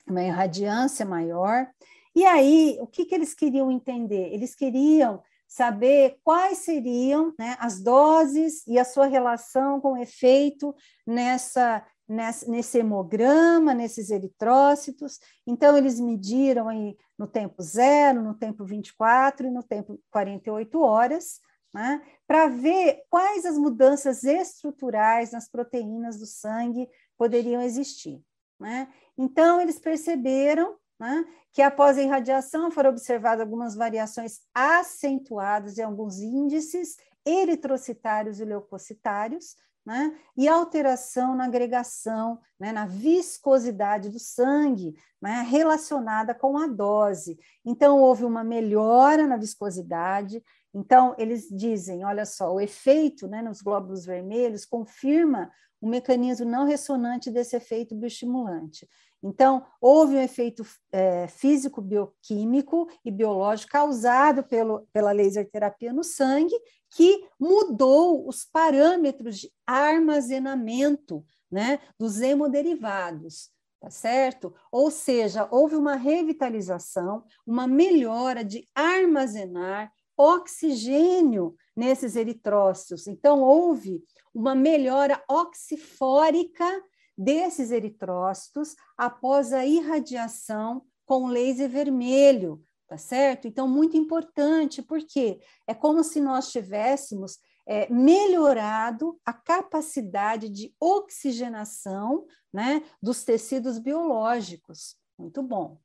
uma 0.06 0.22
irradiância 0.22 1.06
maior. 1.06 1.66
E 2.14 2.26
aí, 2.26 2.76
o 2.78 2.86
que, 2.86 3.06
que 3.06 3.14
eles 3.14 3.32
queriam 3.32 3.70
entender? 3.70 4.30
Eles 4.30 4.54
queriam 4.54 5.22
saber 5.48 6.18
quais 6.22 6.58
seriam 6.58 7.32
né, 7.38 7.56
as 7.58 7.80
doses 7.80 8.62
e 8.66 8.78
a 8.78 8.84
sua 8.84 9.06
relação 9.06 9.80
com 9.80 9.92
o 9.92 9.96
efeito 9.96 10.74
nessa, 11.06 11.82
nesse 12.08 12.78
hemograma, 12.78 13.74
nesses 13.74 14.10
eritrócitos. 14.10 15.18
Então, 15.46 15.76
eles 15.76 15.98
mediram 15.98 16.68
aí 16.68 16.96
no 17.18 17.26
tempo 17.26 17.62
zero, 17.62 18.22
no 18.22 18.34
tempo 18.34 18.64
24 18.64 19.46
e 19.46 19.50
no 19.50 19.62
tempo 19.62 20.00
48 20.10 20.80
horas, 20.80 21.40
né, 21.74 22.00
para 22.26 22.48
ver 22.48 23.02
quais 23.10 23.44
as 23.44 23.58
mudanças 23.58 24.24
estruturais 24.24 25.32
nas 25.32 25.48
proteínas 25.48 26.18
do 26.18 26.26
sangue 26.26 26.88
poderiam 27.18 27.60
existir. 27.60 28.22
Né? 28.58 28.88
Então, 29.18 29.60
eles 29.60 29.78
perceberam 29.78 30.76
né, 30.98 31.24
que 31.52 31.60
após 31.60 31.98
a 31.98 32.02
irradiação 32.02 32.70
foram 32.70 32.90
observadas 32.90 33.40
algumas 33.40 33.74
variações 33.74 34.40
acentuadas 34.54 35.76
em 35.76 35.82
alguns 35.82 36.18
índices 36.20 36.96
eritrocitários 37.26 38.40
e 38.40 38.44
leucocitários, 38.44 39.56
né, 39.86 40.18
e 40.36 40.48
alteração 40.48 41.36
na 41.36 41.44
agregação, 41.44 42.40
né, 42.58 42.72
na 42.72 42.86
viscosidade 42.86 44.08
do 44.10 44.18
sangue, 44.18 44.96
né, 45.22 45.46
relacionada 45.48 46.34
com 46.34 46.58
a 46.58 46.66
dose. 46.66 47.38
Então, 47.64 48.00
houve 48.00 48.24
uma 48.24 48.42
melhora 48.42 49.28
na 49.28 49.36
viscosidade. 49.36 50.42
Então, 50.74 51.14
eles 51.16 51.48
dizem: 51.48 52.04
olha 52.04 52.26
só, 52.26 52.52
o 52.52 52.60
efeito 52.60 53.28
né, 53.28 53.40
nos 53.40 53.62
glóbulos 53.62 54.04
vermelhos 54.04 54.64
confirma 54.64 55.52
o 55.80 55.88
mecanismo 55.88 56.46
não 56.46 56.66
ressonante 56.66 57.30
desse 57.30 57.54
efeito 57.54 57.94
bioestimulante. 57.94 58.88
Então, 59.22 59.64
houve 59.80 60.16
um 60.16 60.20
efeito 60.20 60.64
é, 60.92 61.26
físico, 61.26 61.80
bioquímico 61.80 62.88
e 63.04 63.10
biológico 63.10 63.72
causado 63.72 64.44
pelo, 64.44 64.86
pela 64.92 65.12
laser 65.12 65.48
terapia 65.50 65.92
no 65.92 66.04
sangue, 66.04 66.54
que 66.90 67.26
mudou 67.38 68.28
os 68.28 68.44
parâmetros 68.44 69.38
de 69.38 69.52
armazenamento 69.66 71.24
né, 71.50 71.80
dos 71.98 72.20
hemoderivados, 72.20 73.50
tá 73.80 73.90
certo? 73.90 74.54
Ou 74.70 74.90
seja, 74.90 75.48
houve 75.50 75.76
uma 75.76 75.96
revitalização, 75.96 77.24
uma 77.46 77.66
melhora 77.66 78.44
de 78.44 78.68
armazenar 78.74 79.92
oxigênio 80.16 81.54
nesses 81.76 82.16
eritrócitos. 82.16 83.06
Então, 83.06 83.42
houve 83.42 84.02
uma 84.34 84.54
melhora 84.54 85.22
oxifórica 85.28 86.82
desses 87.16 87.70
eritrócitos 87.70 88.76
após 88.96 89.52
a 89.52 89.64
irradiação 89.64 90.84
com 91.04 91.28
laser 91.28 91.68
vermelho, 91.68 92.62
tá 92.86 92.98
certo? 92.98 93.46
Então, 93.48 93.68
muito 93.68 93.96
importante, 93.96 94.82
porque 94.82 95.40
é 95.66 95.74
como 95.74 96.02
se 96.02 96.20
nós 96.20 96.50
tivéssemos 96.50 97.38
é, 97.66 97.90
melhorado 97.92 99.18
a 99.24 99.32
capacidade 99.32 100.48
de 100.48 100.74
oxigenação 100.80 102.26
né, 102.52 102.82
dos 103.02 103.24
tecidos 103.24 103.78
biológicos. 103.78 104.96
Muito 105.18 105.42
bom. 105.42 105.78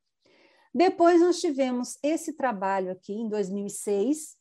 Depois 0.74 1.20
nós 1.20 1.40
tivemos 1.40 1.98
esse 2.02 2.32
trabalho 2.32 2.92
aqui 2.92 3.12
em 3.12 3.28
2006, 3.28 4.36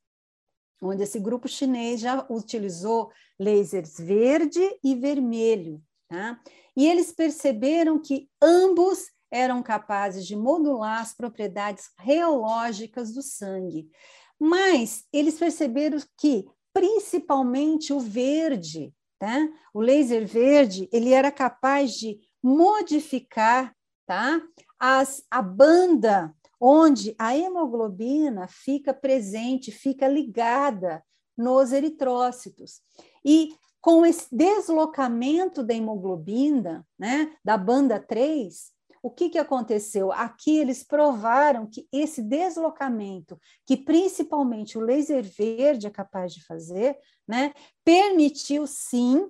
onde 0.81 1.03
esse 1.03 1.19
grupo 1.19 1.47
chinês 1.47 1.99
já 1.99 2.25
utilizou 2.29 3.11
lasers 3.39 3.97
verde 3.99 4.61
e 4.83 4.95
vermelho, 4.95 5.83
tá? 6.11 6.39
E 6.75 6.87
eles 6.87 7.11
perceberam 7.11 7.97
que 7.97 8.29
ambos 8.41 9.05
eram 9.31 9.63
capazes 9.63 10.27
de 10.27 10.35
modular 10.35 11.01
as 11.01 11.13
propriedades 11.13 11.89
reológicas 11.97 13.13
do 13.13 13.21
sangue. 13.21 13.89
Mas 14.37 15.05
eles 15.13 15.39
perceberam 15.39 15.97
que, 16.17 16.45
principalmente 16.73 17.93
o 17.93 17.99
verde, 17.99 18.93
tá? 19.17 19.47
o 19.73 19.79
laser 19.79 20.27
verde, 20.27 20.89
ele 20.91 21.13
era 21.13 21.31
capaz 21.31 21.93
de 21.93 22.19
modificar 22.43 23.73
tá? 24.11 24.41
As, 24.77 25.23
a 25.31 25.41
banda 25.41 26.35
onde 26.59 27.15
a 27.17 27.33
hemoglobina 27.33 28.45
fica 28.45 28.93
presente, 28.93 29.71
fica 29.71 30.05
ligada 30.05 31.01
nos 31.37 31.71
eritrócitos. 31.71 32.81
E 33.23 33.55
com 33.81 34.05
esse 34.05 34.27
deslocamento 34.31 35.63
da 35.63 35.73
hemoglobina, 35.73 36.87
né, 36.97 37.35
da 37.43 37.57
banda 37.57 37.99
3, 37.99 38.71
o 39.03 39.09
que, 39.09 39.29
que 39.29 39.39
aconteceu? 39.39 40.11
Aqui 40.11 40.59
eles 40.59 40.83
provaram 40.83 41.65
que 41.65 41.87
esse 41.91 42.21
deslocamento, 42.21 43.39
que 43.65 43.75
principalmente 43.75 44.77
o 44.77 44.81
laser 44.81 45.23
verde 45.23 45.87
é 45.87 45.89
capaz 45.89 46.33
de 46.33 46.45
fazer, 46.45 46.95
né, 47.27 47.51
permitiu 47.83 48.67
sim 48.67 49.27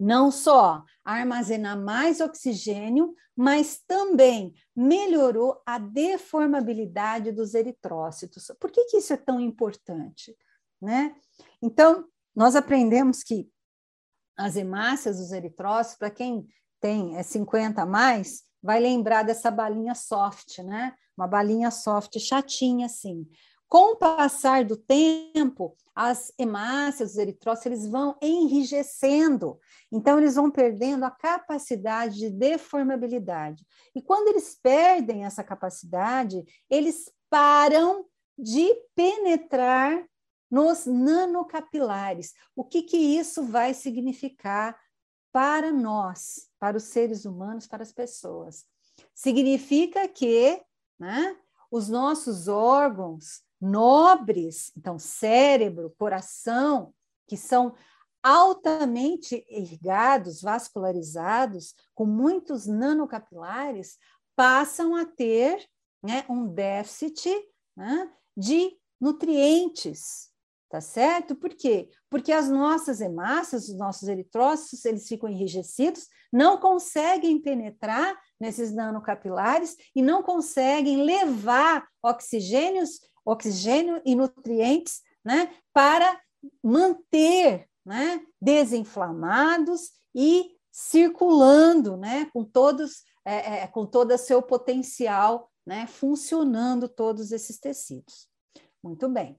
não 0.00 0.30
só 0.30 0.84
armazenar 1.04 1.78
mais 1.78 2.20
oxigênio, 2.20 3.14
mas 3.36 3.82
também 3.86 4.54
melhorou 4.74 5.60
a 5.66 5.78
deformabilidade 5.78 7.32
dos 7.32 7.52
eritrócitos. 7.54 8.50
Por 8.60 8.70
que, 8.70 8.84
que 8.86 8.98
isso 8.98 9.12
é 9.12 9.16
tão 9.16 9.40
importante? 9.40 10.36
Né? 10.80 11.14
Então, 11.60 12.06
nós 12.34 12.54
aprendemos 12.54 13.24
que 13.24 13.50
as 14.38 14.56
hemácias 14.56 15.18
dos 15.18 15.32
eritrócitos, 15.32 15.98
para 15.98 16.10
quem 16.10 16.46
tem 16.80 17.16
é 17.16 17.22
50 17.22 17.82
a 17.82 17.86
mais, 17.86 18.42
vai 18.62 18.78
lembrar 18.78 19.24
dessa 19.24 19.50
balinha 19.50 19.94
soft, 19.94 20.58
né? 20.58 20.94
Uma 21.16 21.26
balinha 21.26 21.70
soft 21.70 22.16
chatinha 22.18 22.86
assim. 22.86 23.28
Com 23.68 23.92
o 23.92 23.96
passar 23.96 24.64
do 24.64 24.76
tempo, 24.76 25.76
as 25.94 26.32
hemácias, 26.38 27.10
os 27.10 27.18
eritrócitos, 27.18 27.66
eles 27.66 27.86
vão 27.86 28.16
enrijecendo. 28.22 29.58
Então, 29.92 30.16
eles 30.16 30.36
vão 30.36 30.50
perdendo 30.50 31.04
a 31.04 31.10
capacidade 31.10 32.16
de 32.16 32.30
deformabilidade. 32.30 33.66
E 33.94 34.00
quando 34.00 34.28
eles 34.28 34.58
perdem 34.62 35.24
essa 35.26 35.44
capacidade, 35.44 36.42
eles 36.70 37.12
param 37.28 38.06
de 38.38 38.72
penetrar 38.94 40.02
nos 40.50 40.86
nanocapilares. 40.86 42.34
O 42.54 42.64
que, 42.64 42.82
que 42.82 42.96
isso 42.96 43.44
vai 43.44 43.74
significar 43.74 44.78
para 45.32 45.72
nós, 45.72 46.48
para 46.58 46.76
os 46.76 46.84
seres 46.84 47.24
humanos, 47.24 47.66
para 47.66 47.82
as 47.82 47.92
pessoas? 47.92 48.64
Significa 49.14 50.08
que 50.08 50.60
né, 50.98 51.36
os 51.70 51.88
nossos 51.88 52.48
órgãos 52.48 53.42
nobres, 53.60 54.72
então 54.76 54.98
cérebro, 54.98 55.94
coração, 55.98 56.94
que 57.26 57.36
são 57.36 57.74
altamente 58.22 59.44
irrigados, 59.48 60.42
vascularizados, 60.42 61.74
com 61.94 62.04
muitos 62.04 62.66
nanocapilares, 62.66 63.98
passam 64.34 64.94
a 64.94 65.04
ter 65.04 65.68
né, 66.02 66.24
um 66.28 66.46
déficit 66.46 67.30
né, 67.76 68.10
de 68.36 68.76
nutrientes, 69.00 70.30
tá 70.68 70.80
certo? 70.80 71.34
Por 71.34 71.50
quê? 71.50 71.88
Porque 72.10 72.32
as 72.32 72.48
nossas 72.48 73.00
hemácias, 73.00 73.68
os 73.68 73.76
nossos 73.76 74.08
eritrócitos, 74.08 74.84
eles 74.84 75.08
ficam 75.08 75.28
enrijecidos, 75.28 76.06
não 76.32 76.58
conseguem 76.58 77.40
penetrar 77.40 78.18
nesses 78.38 78.72
nanocapilares 78.72 79.76
e 79.94 80.02
não 80.02 80.22
conseguem 80.22 81.02
levar 81.02 81.86
oxigênios 82.02 83.00
oxigênio 83.24 84.00
e 84.06 84.14
nutrientes 84.14 85.02
né, 85.22 85.54
para 85.72 86.18
manter 86.62 87.68
né, 87.84 88.24
desinflamados 88.40 89.92
e 90.14 90.56
circulando 90.72 91.96
né, 91.96 92.30
com 92.32 92.42
todos 92.42 93.02
é, 93.24 93.64
é, 93.64 93.66
com 93.66 93.84
todo 93.84 94.12
o 94.12 94.18
seu 94.18 94.40
potencial, 94.40 95.50
né, 95.66 95.86
funcionando 95.86 96.88
todos 96.88 97.30
esses 97.30 97.58
tecidos. 97.58 98.26
Muito 98.82 99.06
bem. 99.06 99.38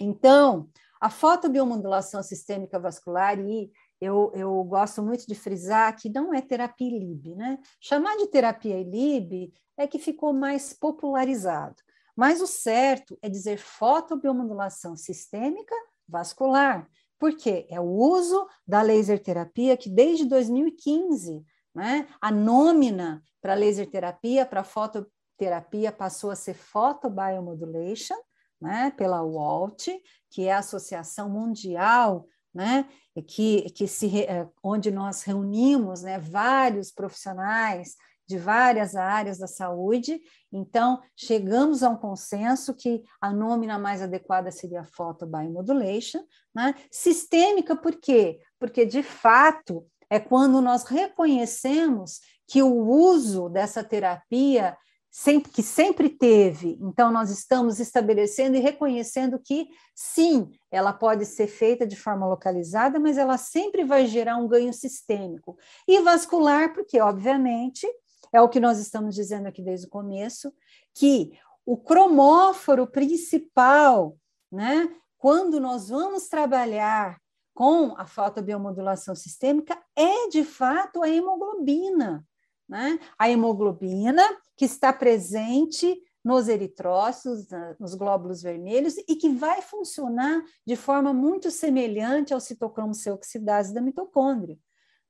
Então, 0.00 0.68
a 1.00 1.10
fotobiomodulação 1.10 2.22
sistêmica 2.22 2.80
vascular, 2.80 3.38
e 3.38 3.70
eu, 4.00 4.32
eu 4.34 4.64
gosto 4.64 5.02
muito 5.02 5.26
de 5.26 5.34
frisar 5.34 5.94
que 5.94 6.08
não 6.08 6.34
é 6.34 6.40
terapia 6.40 6.98
LIB, 6.98 7.34
né? 7.36 7.58
Chamar 7.80 8.16
de 8.16 8.26
terapia 8.26 8.82
LIB 8.82 9.52
é 9.76 9.86
que 9.86 9.98
ficou 9.98 10.32
mais 10.32 10.72
popularizado. 10.72 11.76
Mas 12.16 12.40
o 12.40 12.46
certo 12.46 13.18
é 13.22 13.28
dizer 13.28 13.58
fotobiomodulação 13.58 14.96
sistêmica 14.96 15.74
vascular, 16.08 16.88
porque 17.18 17.66
é 17.70 17.80
o 17.80 17.84
uso 17.84 18.46
da 18.66 18.82
laser 18.82 19.22
terapia 19.22 19.76
que 19.76 19.88
desde 19.88 20.24
2015, 20.24 21.44
né, 21.74 22.08
a 22.20 22.30
nômina 22.30 23.22
para 23.40 23.54
laser 23.54 23.88
terapia, 23.88 24.44
para 24.44 24.64
fototerapia 24.64 25.92
passou 25.92 26.30
a 26.30 26.36
ser 26.36 26.54
photobiomodulation, 26.54 28.16
né, 28.60 28.92
pela 28.96 29.22
WALT, 29.22 29.88
que 30.30 30.46
é 30.46 30.52
a 30.52 30.58
Associação 30.58 31.28
Mundial 31.28 32.26
né, 32.54 32.88
que, 33.26 33.70
que 33.70 33.86
se, 33.86 34.26
onde 34.62 34.90
nós 34.90 35.22
reunimos 35.22 36.02
né, 36.02 36.18
vários 36.18 36.90
profissionais 36.90 37.96
de 38.30 38.38
várias 38.38 38.94
áreas 38.94 39.38
da 39.38 39.48
saúde. 39.48 40.20
Então, 40.52 41.02
chegamos 41.16 41.82
a 41.82 41.90
um 41.90 41.96
consenso 41.96 42.72
que 42.74 43.02
a 43.20 43.32
nômina 43.32 43.76
mais 43.76 44.00
adequada 44.00 44.52
seria 44.52 44.82
a 44.82 44.84
photobiomodulation, 44.84 46.20
né? 46.54 46.76
Sistêmica, 46.92 47.74
por 47.74 47.96
quê? 47.96 48.38
Porque, 48.56 48.86
de 48.86 49.02
fato, 49.02 49.84
é 50.08 50.20
quando 50.20 50.60
nós 50.60 50.84
reconhecemos 50.84 52.20
que 52.46 52.62
o 52.62 52.72
uso 52.72 53.48
dessa 53.48 53.82
terapia 53.82 54.76
sempre, 55.10 55.50
que 55.50 55.62
sempre 55.62 56.08
teve. 56.08 56.78
Então, 56.80 57.10
nós 57.10 57.30
estamos 57.30 57.80
estabelecendo 57.80 58.56
e 58.56 58.60
reconhecendo 58.60 59.38
que, 59.38 59.68
sim, 59.94 60.50
ela 60.70 60.92
pode 60.92 61.26
ser 61.26 61.48
feita 61.48 61.86
de 61.86 61.96
forma 61.96 62.26
localizada, 62.26 63.00
mas 63.00 63.18
ela 63.18 63.36
sempre 63.36 63.84
vai 63.84 64.06
gerar 64.06 64.36
um 64.36 64.46
ganho 64.46 64.72
sistêmico. 64.72 65.58
E 65.86 66.00
vascular, 66.00 66.72
porque, 66.72 67.00
obviamente, 67.00 67.86
é 68.32 68.40
o 68.40 68.48
que 68.48 68.60
nós 68.60 68.78
estamos 68.78 69.14
dizendo 69.14 69.48
aqui 69.48 69.62
desde 69.62 69.86
o 69.86 69.90
começo, 69.90 70.52
que 70.94 71.32
o 71.66 71.76
cromóforo 71.76 72.86
principal, 72.86 74.16
né, 74.50 74.88
quando 75.18 75.60
nós 75.60 75.88
vamos 75.88 76.28
trabalhar 76.28 77.20
com 77.52 77.94
a 77.98 78.06
fotobiomodulação 78.06 79.14
sistêmica, 79.14 79.76
é 79.94 80.28
de 80.28 80.44
fato 80.44 81.02
a 81.02 81.08
hemoglobina. 81.08 82.24
Né? 82.70 83.00
A 83.18 83.28
hemoglobina 83.28 84.22
que 84.56 84.64
está 84.64 84.92
presente 84.92 86.00
nos 86.22 86.48
eritrócitos, 86.48 87.48
nos 87.80 87.94
glóbulos 87.96 88.42
vermelhos, 88.42 88.96
e 89.08 89.16
que 89.16 89.28
vai 89.28 89.60
funcionar 89.60 90.40
de 90.64 90.76
forma 90.76 91.12
muito 91.12 91.50
semelhante 91.50 92.32
ao 92.32 92.38
citocromo 92.38 92.94
C 92.94 93.10
oxidase 93.10 93.74
da 93.74 93.80
mitocôndria. 93.80 94.56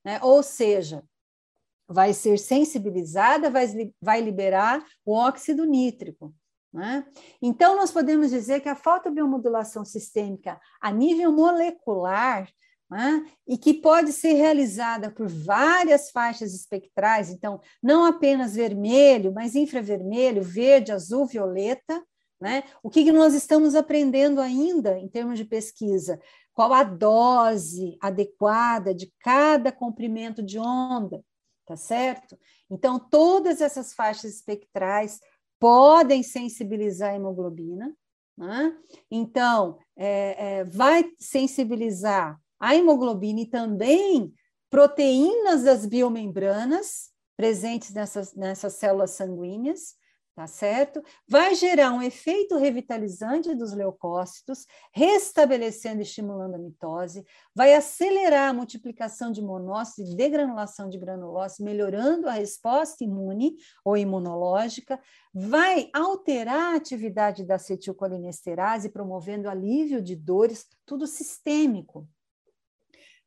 Né? 0.02 0.18
Ou 0.22 0.42
seja, 0.42 1.04
vai 1.86 2.14
ser 2.14 2.38
sensibilizada, 2.38 3.50
vai, 3.50 3.66
vai 4.00 4.22
liberar 4.22 4.82
o 5.04 5.12
óxido 5.12 5.66
nítrico. 5.66 6.34
Né? 6.72 7.04
Então, 7.42 7.76
nós 7.76 7.90
podemos 7.90 8.30
dizer 8.30 8.60
que 8.60 8.70
a 8.70 8.76
fotobiomodulação 8.76 9.84
sistêmica 9.84 10.58
a 10.80 10.90
nível 10.90 11.30
molecular 11.30 12.48
né? 12.90 13.24
e 13.46 13.56
que 13.56 13.72
pode 13.72 14.12
ser 14.12 14.32
realizada 14.32 15.10
por 15.10 15.28
várias 15.28 16.10
faixas 16.10 16.52
espectrais, 16.52 17.30
então, 17.30 17.60
não 17.80 18.04
apenas 18.04 18.54
vermelho, 18.54 19.32
mas 19.32 19.54
infravermelho, 19.54 20.42
verde, 20.42 20.90
azul, 20.90 21.24
violeta. 21.24 22.02
Né? 22.40 22.64
O 22.82 22.90
que, 22.90 23.04
que 23.04 23.12
nós 23.12 23.34
estamos 23.34 23.74
aprendendo 23.74 24.40
ainda 24.40 24.98
em 24.98 25.06
termos 25.06 25.38
de 25.38 25.44
pesquisa? 25.44 26.18
Qual 26.52 26.72
a 26.72 26.82
dose 26.82 27.96
adequada 28.00 28.94
de 28.94 29.12
cada 29.20 29.70
comprimento 29.70 30.42
de 30.42 30.58
onda, 30.58 31.22
tá 31.66 31.76
certo? 31.76 32.36
Então, 32.68 32.98
todas 32.98 33.60
essas 33.60 33.92
faixas 33.92 34.34
espectrais 34.34 35.20
podem 35.60 36.22
sensibilizar 36.22 37.10
a 37.10 37.16
hemoglobina. 37.16 37.94
Né? 38.36 38.74
Então, 39.10 39.78
é, 39.94 40.60
é, 40.60 40.64
vai 40.64 41.04
sensibilizar 41.18 42.40
a 42.60 42.76
hemoglobina 42.76 43.40
e 43.40 43.46
também 43.46 44.32
proteínas 44.68 45.64
das 45.64 45.86
biomembranas 45.86 47.10
presentes 47.36 47.92
nessas, 47.92 48.34
nessas 48.34 48.74
células 48.74 49.12
sanguíneas, 49.12 49.98
tá 50.34 50.46
certo? 50.46 51.02
Vai 51.28 51.54
gerar 51.54 51.92
um 51.92 52.02
efeito 52.02 52.56
revitalizante 52.56 53.54
dos 53.54 53.72
leucócitos, 53.72 54.66
restabelecendo 54.92 56.00
e 56.00 56.02
estimulando 56.02 56.54
a 56.54 56.58
mitose, 56.58 57.24
vai 57.54 57.74
acelerar 57.74 58.50
a 58.50 58.52
multiplicação 58.52 59.32
de 59.32 59.42
monócitos 59.42 60.12
e 60.12 60.16
degranulação 60.16 60.88
de 60.88 60.98
granulócitos, 60.98 61.64
melhorando 61.64 62.28
a 62.28 62.32
resposta 62.32 63.02
imune 63.02 63.56
ou 63.84 63.96
imunológica, 63.96 65.00
vai 65.34 65.90
alterar 65.92 66.74
a 66.74 66.76
atividade 66.76 67.44
da 67.44 67.56
acetilcolinesterase, 67.56 68.90
promovendo 68.90 69.48
alívio 69.48 70.00
de 70.00 70.14
dores, 70.14 70.66
tudo 70.86 71.06
sistêmico, 71.06 72.08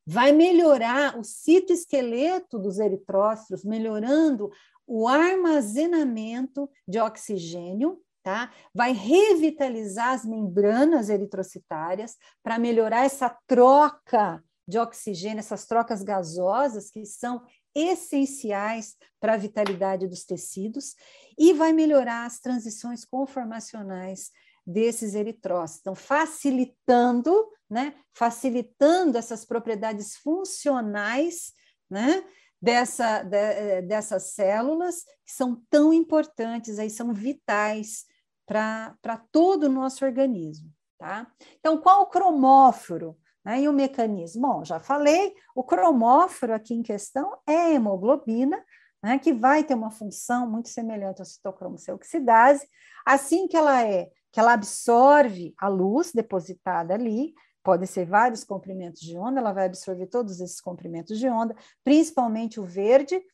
vai 0.06 0.32
melhorar 0.32 1.18
o 1.18 1.24
citoesqueleto 1.24 2.58
dos 2.58 2.78
eritrócitos, 2.78 3.64
melhorando 3.64 4.50
o 4.86 5.08
armazenamento 5.08 6.68
de 6.86 7.00
oxigênio, 7.00 8.00
tá? 8.22 8.52
Vai 8.74 8.92
revitalizar 8.92 10.10
as 10.10 10.24
membranas 10.24 11.08
eritrocitárias 11.08 12.16
para 12.42 12.58
melhorar 12.58 13.04
essa 13.04 13.34
troca 13.46 14.42
de 14.66 14.78
oxigênio, 14.78 15.38
essas 15.38 15.66
trocas 15.66 16.02
gasosas 16.02 16.90
que 16.90 17.04
são 17.04 17.42
essenciais 17.74 18.96
para 19.20 19.34
a 19.34 19.36
vitalidade 19.36 20.06
dos 20.06 20.24
tecidos 20.24 20.94
e 21.36 21.52
vai 21.52 21.72
melhorar 21.72 22.24
as 22.24 22.40
transições 22.40 23.04
conformacionais 23.04 24.30
desses 24.66 25.14
eritrócitos. 25.14 25.80
Então, 25.80 25.94
facilitando, 25.94 27.48
né, 27.68 27.94
facilitando 28.12 29.18
essas 29.18 29.44
propriedades 29.44 30.16
funcionais, 30.16 31.52
né, 31.90 32.24
dessa, 32.60 33.22
de, 33.22 33.36
eh, 33.36 33.82
dessas 33.82 34.34
células 34.34 35.04
que 35.26 35.32
são 35.32 35.62
tão 35.68 35.92
importantes, 35.92 36.78
aí 36.78 36.88
são 36.88 37.12
vitais 37.12 38.06
para 38.46 39.22
todo 39.30 39.64
o 39.64 39.72
nosso 39.72 40.04
organismo, 40.04 40.70
tá? 40.98 41.30
Então, 41.58 41.78
qual 41.78 42.02
o 42.02 42.06
cromóforo? 42.06 43.18
Né, 43.44 43.60
e 43.60 43.68
o 43.68 43.74
mecanismo? 43.74 44.40
Bom, 44.40 44.64
já 44.64 44.80
falei, 44.80 45.34
o 45.54 45.62
cromóforo 45.62 46.54
aqui 46.54 46.72
em 46.72 46.82
questão 46.82 47.36
é 47.46 47.54
a 47.54 47.70
hemoglobina, 47.72 48.64
né, 49.02 49.18
que 49.18 49.34
vai 49.34 49.62
ter 49.62 49.74
uma 49.74 49.90
função 49.90 50.50
muito 50.50 50.70
semelhante 50.70 51.20
ao 51.20 51.26
citocromo 51.26 51.76
C 51.76 51.92
oxidase, 51.92 52.66
assim 53.04 53.46
que 53.46 53.54
ela 53.54 53.82
é 53.86 54.10
que 54.34 54.40
ela 54.40 54.54
absorve 54.54 55.54
a 55.56 55.68
luz 55.68 56.10
depositada 56.12 56.92
ali, 56.92 57.32
podem 57.62 57.86
ser 57.86 58.04
vários 58.04 58.42
comprimentos 58.42 59.00
de 59.00 59.16
onda, 59.16 59.38
ela 59.38 59.52
vai 59.52 59.66
absorver 59.66 60.08
todos 60.08 60.40
esses 60.40 60.60
comprimentos 60.60 61.20
de 61.20 61.28
onda, 61.28 61.54
principalmente 61.84 62.58
o 62.58 62.64
verde. 62.64 63.24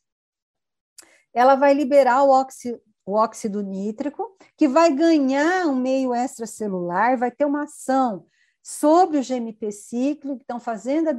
Ela 1.33 1.55
vai 1.55 1.73
liberar 1.73 2.23
o 2.23 2.29
óxido, 2.29 2.79
o 3.07 3.15
óxido 3.15 3.63
nítrico, 3.63 4.37
que 4.59 4.69
vai 4.69 4.93
ganhar 4.93 5.67
um 5.69 5.75
meio 5.75 6.15
extracelular, 6.15 7.17
vai 7.17 7.31
ter 7.31 7.47
uma 7.47 7.63
ação 7.63 8.27
sobre 8.63 9.17
o 9.17 9.25
GMP 9.25 9.73
cíclico, 9.73 10.37
que 10.37 10.43
estão 10.43 10.61
fazendo 10.61 11.09
a 11.09 11.17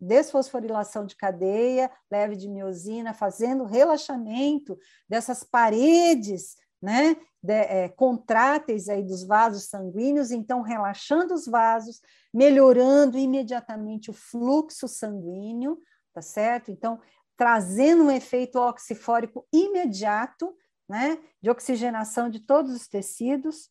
desfosforilação 0.00 1.06
de 1.06 1.14
cadeia 1.14 1.88
leve 2.10 2.34
de 2.34 2.48
miosina, 2.48 3.14
fazendo 3.14 3.62
relaxamento 3.62 4.76
dessas 5.08 5.44
paredes 5.44 6.56
né, 6.84 7.16
de, 7.42 7.54
é, 7.54 7.88
contráteis 7.88 8.90
aí 8.90 9.02
dos 9.02 9.24
vasos 9.24 9.64
sanguíneos, 9.70 10.30
então 10.30 10.60
relaxando 10.60 11.32
os 11.32 11.46
vasos, 11.46 12.02
melhorando 12.32 13.16
imediatamente 13.16 14.10
o 14.10 14.12
fluxo 14.12 14.86
sanguíneo, 14.86 15.78
tá 16.12 16.20
certo? 16.20 16.70
Então, 16.70 17.00
trazendo 17.38 18.04
um 18.04 18.10
efeito 18.10 18.58
oxifórico 18.58 19.46
imediato, 19.50 20.54
né, 20.86 21.18
de 21.40 21.48
oxigenação 21.48 22.28
de 22.28 22.40
todos 22.40 22.70
os 22.74 22.86
tecidos, 22.86 23.70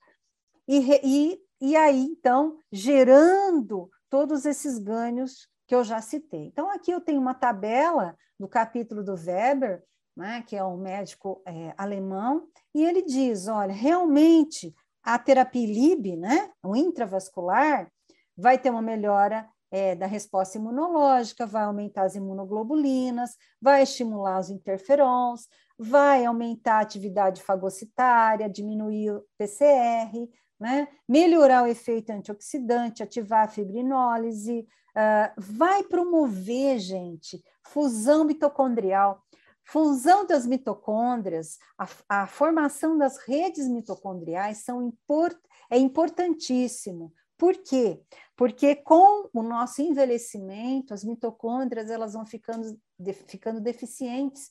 e, 0.68 0.80
e, 1.04 1.40
e 1.62 1.76
aí, 1.76 2.02
então, 2.02 2.58
gerando 2.72 3.92
todos 4.10 4.44
esses 4.44 4.80
ganhos 4.80 5.48
que 5.68 5.76
eu 5.76 5.84
já 5.84 6.02
citei. 6.02 6.48
Então, 6.48 6.68
aqui 6.68 6.90
eu 6.90 7.00
tenho 7.00 7.22
uma 7.22 7.36
tabela 7.36 8.18
do 8.40 8.48
capítulo 8.48 9.04
do 9.04 9.14
Weber, 9.14 9.84
né, 10.16 10.44
que 10.48 10.56
é 10.56 10.64
um 10.64 10.78
médico 10.78 11.42
é, 11.46 11.74
alemão, 11.78 12.48
e 12.74 12.84
ele 12.84 13.02
diz: 13.02 13.48
olha, 13.48 13.74
realmente 13.74 14.74
a 15.04 15.20
terapia 15.20 15.68
LIB, 15.68 16.16
né, 16.16 16.50
o 16.64 16.76
intravascular, 16.76 17.92
vai 18.38 18.58
ter 18.58 18.70
uma 18.70 18.82
melhora 18.82 19.48
é, 19.74 19.96
da 19.96 20.06
resposta 20.06 20.58
imunológica, 20.58 21.48
vai 21.48 21.64
aumentar 21.64 22.04
as 22.04 22.16
imunoglobulinas, 22.16 23.36
vai 23.60 23.82
estimular 23.82 24.40
os 24.40 24.52
interferons, 24.52 25.48
vai 25.78 26.26
aumentar 26.26 26.76
a 26.76 26.82
atividade 26.82 27.42
fagocitária, 27.42 28.48
diminuir 28.48 29.12
o 29.12 29.26
PCR, 29.36 30.30
né? 30.60 30.88
melhorar 31.10 31.64
o 31.64 31.68
efeito 31.68 32.12
antioxidante, 32.12 33.02
ativar 33.02 33.46
a 33.46 33.50
fibrinólise, 33.50 34.68
uh, 34.96 35.34
vai 35.38 35.84
promover, 35.84 36.78
gente, 36.78 37.44
fusão 37.66 38.24
mitocondrial. 38.24 39.24
Fusão 39.66 40.26
das 40.26 40.46
mitocôndrias, 40.46 41.58
a, 41.78 41.88
a 42.24 42.28
formação 42.28 42.98
das 42.98 43.18
redes 43.18 43.68
mitocondriais 43.68 44.60
são 44.60 44.82
import, 44.82 45.38
é 45.70 45.78
importantíssimo. 45.78 47.14
Por 47.38 47.58
quê? 47.58 48.02
Porque 48.36 48.76
com 48.76 49.30
o 49.34 49.42
nosso 49.42 49.82
envelhecimento, 49.82 50.94
as 50.94 51.04
mitocôndrias 51.04 51.90
elas 51.90 52.14
vão 52.14 52.26
ficando, 52.26 52.80
de, 53.00 53.14
ficando 53.14 53.60
deficientes. 53.60 54.50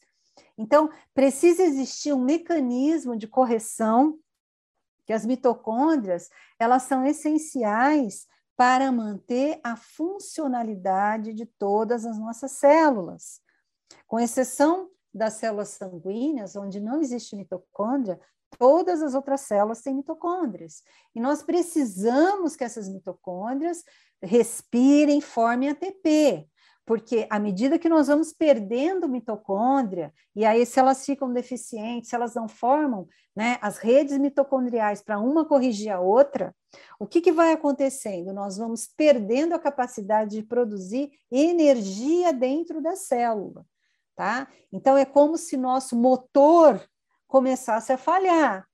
Então, 0.56 0.90
precisa 1.14 1.62
existir 1.62 2.12
um 2.12 2.24
mecanismo 2.24 3.16
de 3.16 3.26
correção 3.26 4.18
que 5.04 5.12
as 5.12 5.26
mitocôndrias 5.26 6.28
elas 6.58 6.84
são 6.84 7.04
essenciais 7.04 8.26
para 8.56 8.92
manter 8.92 9.60
a 9.64 9.76
funcionalidade 9.76 11.32
de 11.32 11.46
todas 11.46 12.04
as 12.04 12.18
nossas 12.18 12.52
células, 12.52 13.40
com 14.06 14.20
exceção 14.20 14.90
das 15.14 15.34
células 15.34 15.68
sanguíneas, 15.68 16.56
onde 16.56 16.80
não 16.80 17.00
existe 17.00 17.36
mitocôndria, 17.36 18.18
todas 18.58 19.02
as 19.02 19.14
outras 19.14 19.42
células 19.42 19.82
têm 19.82 19.94
mitocôndrias. 19.94 20.82
E 21.14 21.20
nós 21.20 21.42
precisamos 21.42 22.56
que 22.56 22.64
essas 22.64 22.88
mitocôndrias 22.88 23.84
respirem, 24.22 25.20
formem 25.20 25.70
ATP, 25.70 26.48
porque 26.84 27.26
à 27.30 27.38
medida 27.38 27.78
que 27.78 27.88
nós 27.88 28.08
vamos 28.08 28.32
perdendo 28.32 29.08
mitocôndria, 29.08 30.12
e 30.34 30.44
aí 30.44 30.66
se 30.66 30.80
elas 30.80 31.04
ficam 31.04 31.32
deficientes, 31.32 32.10
se 32.10 32.14
elas 32.16 32.34
não 32.34 32.48
formam 32.48 33.06
né, 33.34 33.56
as 33.60 33.78
redes 33.78 34.18
mitocondriais 34.18 35.00
para 35.00 35.18
uma 35.18 35.44
corrigir 35.44 35.90
a 35.90 36.00
outra, 36.00 36.54
o 36.98 37.06
que, 37.06 37.20
que 37.20 37.32
vai 37.32 37.52
acontecendo? 37.52 38.32
Nós 38.32 38.56
vamos 38.56 38.86
perdendo 38.86 39.54
a 39.54 39.58
capacidade 39.58 40.36
de 40.36 40.42
produzir 40.42 41.10
energia 41.30 42.32
dentro 42.32 42.82
da 42.82 42.96
célula, 42.96 43.64
tá? 44.14 44.48
Então 44.72 44.96
é 44.96 45.04
como 45.04 45.36
se 45.36 45.56
nosso 45.56 45.96
motor 45.96 46.80
começasse 47.26 47.92
a 47.92 47.98
falhar, 47.98 48.68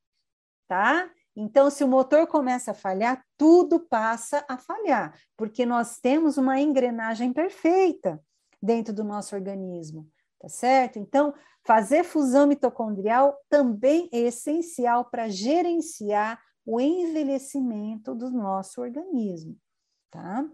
tá? 0.67 1.11
Então, 1.41 1.71
se 1.71 1.85
o 1.85 1.89
motor 1.89 2.27
começa 2.27 2.73
a 2.73 2.75
falhar, 2.75 3.25
tudo 3.37 3.79
passa 3.79 4.45
a 4.49 4.59
falhar, 4.59 5.17
porque 5.37 5.65
nós 5.65 6.01
temos 6.01 6.37
uma 6.37 6.61
engrenagem 6.61 7.33
perfeita 7.33 8.21
dentro 8.61 8.93
do 8.93 9.05
nosso 9.05 9.37
organismo, 9.37 10.11
tá 10.41 10.49
certo? 10.49 10.99
Então, 10.99 11.33
fazer 11.65 12.03
fusão 12.03 12.49
mitocondrial 12.49 13.39
também 13.49 14.09
é 14.13 14.19
essencial 14.19 15.05
para 15.05 15.29
gerenciar 15.29 16.43
o 16.67 16.81
envelhecimento 16.81 18.17
do 18.17 18.33
nosso 18.33 18.81
organismo, 18.81 19.57
tá? 20.11 20.45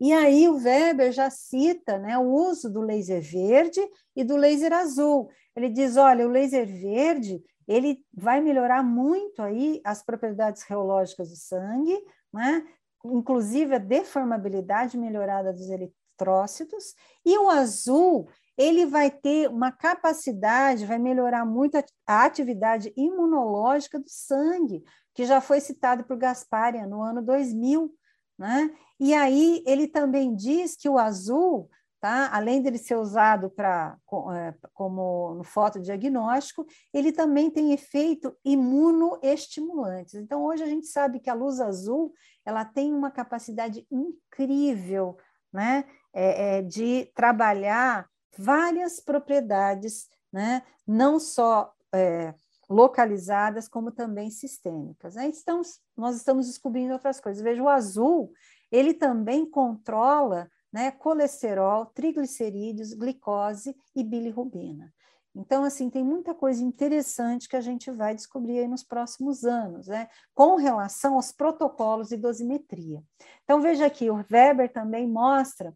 E 0.00 0.12
aí 0.12 0.48
o 0.48 0.56
Weber 0.56 1.12
já 1.12 1.28
cita 1.28 1.98
né, 1.98 2.16
o 2.18 2.22
uso 2.22 2.70
do 2.70 2.80
laser 2.80 3.20
verde 3.20 3.80
e 4.14 4.22
do 4.22 4.36
laser 4.36 4.72
azul. 4.72 5.28
Ele 5.56 5.68
diz, 5.68 5.96
olha, 5.96 6.26
o 6.26 6.30
laser 6.30 6.66
verde 6.66 7.42
ele 7.66 8.02
vai 8.14 8.40
melhorar 8.40 8.82
muito 8.82 9.42
aí 9.42 9.80
as 9.84 10.02
propriedades 10.02 10.62
reológicas 10.62 11.28
do 11.28 11.36
sangue, 11.36 11.98
né? 12.32 12.64
inclusive 13.04 13.74
a 13.74 13.78
deformabilidade 13.78 14.96
melhorada 14.96 15.52
dos 15.52 15.68
eritrócitos, 15.68 16.94
e 17.24 17.38
o 17.38 17.48
azul, 17.48 18.28
ele 18.56 18.86
vai 18.86 19.10
ter 19.10 19.48
uma 19.48 19.70
capacidade, 19.70 20.86
vai 20.86 20.98
melhorar 20.98 21.44
muito 21.44 21.76
a 22.06 22.24
atividade 22.24 22.92
imunológica 22.96 23.98
do 24.00 24.08
sangue, 24.08 24.82
que 25.14 25.24
já 25.24 25.40
foi 25.40 25.60
citado 25.60 26.04
por 26.04 26.16
Gasparian 26.16 26.86
no 26.86 27.02
ano 27.02 27.22
2000, 27.22 27.92
né? 28.38 28.70
E 29.00 29.14
aí 29.14 29.62
ele 29.66 29.86
também 29.88 30.34
diz 30.34 30.76
que 30.76 30.88
o 30.88 30.98
azul 30.98 31.68
Tá? 32.00 32.30
Além 32.32 32.62
dele 32.62 32.78
ser 32.78 32.94
usado 32.94 33.50
para 33.50 33.98
é, 34.32 34.54
como 34.72 35.34
no 35.34 35.42
fotodiagnóstico, 35.42 36.64
ele 36.94 37.10
também 37.10 37.50
tem 37.50 37.72
efeito 37.72 38.36
imunoestimulante. 38.44 40.16
Então, 40.16 40.44
hoje 40.44 40.62
a 40.62 40.68
gente 40.68 40.86
sabe 40.86 41.18
que 41.18 41.28
a 41.28 41.34
luz 41.34 41.58
azul 41.58 42.12
ela 42.46 42.64
tem 42.64 42.94
uma 42.94 43.10
capacidade 43.10 43.84
incrível 43.90 45.18
né? 45.52 45.84
É, 46.12 46.58
é, 46.58 46.62
de 46.62 47.10
trabalhar 47.14 48.08
várias 48.36 49.00
propriedades, 49.00 50.08
né? 50.32 50.62
não 50.86 51.18
só 51.18 51.72
é, 51.92 52.34
localizadas, 52.68 53.68
como 53.68 53.90
também 53.90 54.30
sistêmicas. 54.30 55.14
Né? 55.14 55.26
Então, 55.26 55.62
nós 55.96 56.16
estamos 56.16 56.46
descobrindo 56.46 56.92
outras 56.92 57.20
coisas. 57.20 57.42
Veja, 57.42 57.62
o 57.62 57.68
azul, 57.68 58.32
ele 58.70 58.92
também 58.92 59.48
controla 59.48 60.50
né, 60.72 60.90
colesterol, 60.90 61.86
triglicerídeos, 61.86 62.92
glicose 62.92 63.74
e 63.96 64.04
bilirrubina. 64.04 64.92
Então, 65.34 65.62
assim, 65.62 65.88
tem 65.88 66.04
muita 66.04 66.34
coisa 66.34 66.62
interessante 66.62 67.48
que 67.48 67.56
a 67.56 67.60
gente 67.60 67.90
vai 67.90 68.14
descobrir 68.14 68.66
nos 68.66 68.82
próximos 68.82 69.44
anos, 69.44 69.86
né, 69.86 70.08
com 70.34 70.56
relação 70.56 71.14
aos 71.14 71.30
protocolos 71.30 72.08
de 72.08 72.16
dosimetria. 72.16 73.02
Então, 73.44 73.60
veja 73.60 73.86
aqui, 73.86 74.10
o 74.10 74.24
Weber 74.30 74.72
também 74.72 75.06
mostra, 75.06 75.72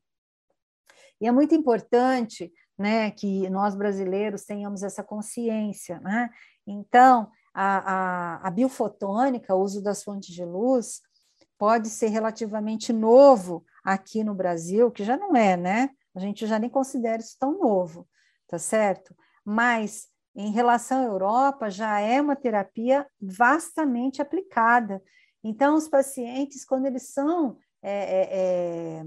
e 1.21 1.29
é 1.29 1.31
muito 1.31 1.55
importante, 1.55 2.53
né, 2.77 3.13
que 3.13 3.49
nós 3.49 3.77
brasileiros 3.77 4.45
tenhamos 4.45 4.83
essa 4.83 5.05
consciência, 5.05 6.01
né? 6.01 6.29
Então, 6.67 7.31
a, 7.55 7.93
a, 8.43 8.49
a 8.49 8.51
biofotônica, 8.51 9.55
o 9.55 9.61
uso 9.61 9.83
das 9.83 10.03
fontes 10.03 10.35
de 10.35 10.45
luz, 10.45 11.01
pode 11.59 11.89
ser 11.89 12.09
relativamente 12.09 12.93
novo 12.93 13.65
aqui 13.85 14.25
no 14.25 14.35
Brasil, 14.35 14.91
que 14.91 15.05
já 15.05 15.17
não 15.17 15.37
é, 15.37 15.57
né? 15.57 15.91
A 16.15 16.21
gente 16.21 16.47
já 16.47 16.59
nem 16.59 16.71
considera 16.71 17.21
isso 17.21 17.37
tão 17.39 17.59
novo, 17.59 18.09
tá 18.49 18.59
certo? 18.59 19.15
Mas 19.45 20.13
em 20.35 20.51
relação 20.51 21.03
à 21.03 21.05
Europa, 21.05 21.71
já 21.71 22.01
é 22.01 22.21
uma 22.21 22.35
terapia 22.35 23.07
vastamente 23.21 24.23
aplicada. 24.23 25.03
Então, 25.45 25.77
os 25.77 25.89
pacientes, 25.89 26.65
quando 26.65 26.87
eles 26.87 27.13
são 27.13 27.59
é, 27.83 27.93
é, 27.93 29.03
é, 29.03 29.05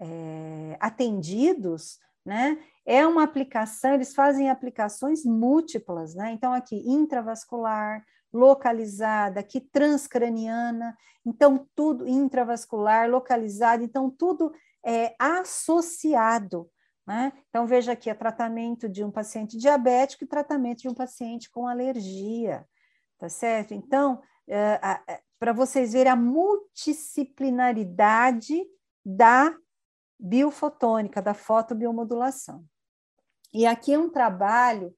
é 0.00 0.76
atendidos, 0.80 1.98
né, 2.24 2.58
é 2.86 3.06
uma 3.06 3.24
aplicação, 3.24 3.94
eles 3.94 4.14
fazem 4.14 4.48
aplicações 4.48 5.24
múltiplas, 5.24 6.14
né? 6.14 6.30
Então, 6.30 6.52
aqui, 6.52 6.76
intravascular, 6.88 8.04
localizada, 8.32 9.40
aqui 9.40 9.60
transcraniana, 9.60 10.96
então 11.24 11.66
tudo 11.74 12.06
intravascular, 12.06 13.10
localizado, 13.10 13.82
então 13.82 14.08
tudo 14.10 14.52
é 14.84 15.16
associado. 15.18 16.70
Né? 17.06 17.32
Então, 17.48 17.66
veja 17.66 17.92
aqui, 17.92 18.10
é 18.10 18.14
tratamento 18.14 18.88
de 18.88 19.04
um 19.04 19.10
paciente 19.10 19.56
diabético 19.56 20.24
e 20.24 20.28
tratamento 20.28 20.82
de 20.82 20.88
um 20.88 20.94
paciente 20.94 21.48
com 21.50 21.68
alergia, 21.68 22.66
tá 23.16 23.28
certo? 23.28 23.74
Então, 23.74 24.20
é, 24.48 24.80
é, 25.08 25.20
para 25.38 25.52
vocês 25.52 25.92
verem 25.92 26.12
a 26.12 26.16
multidisciplinaridade 26.16 28.60
da 29.04 29.56
biofotônica, 30.18 31.22
da 31.22 31.34
fotobiomodulação. 31.34 32.64
E 33.52 33.66
aqui 33.66 33.92
é 33.92 33.98
um 33.98 34.10
trabalho 34.10 34.94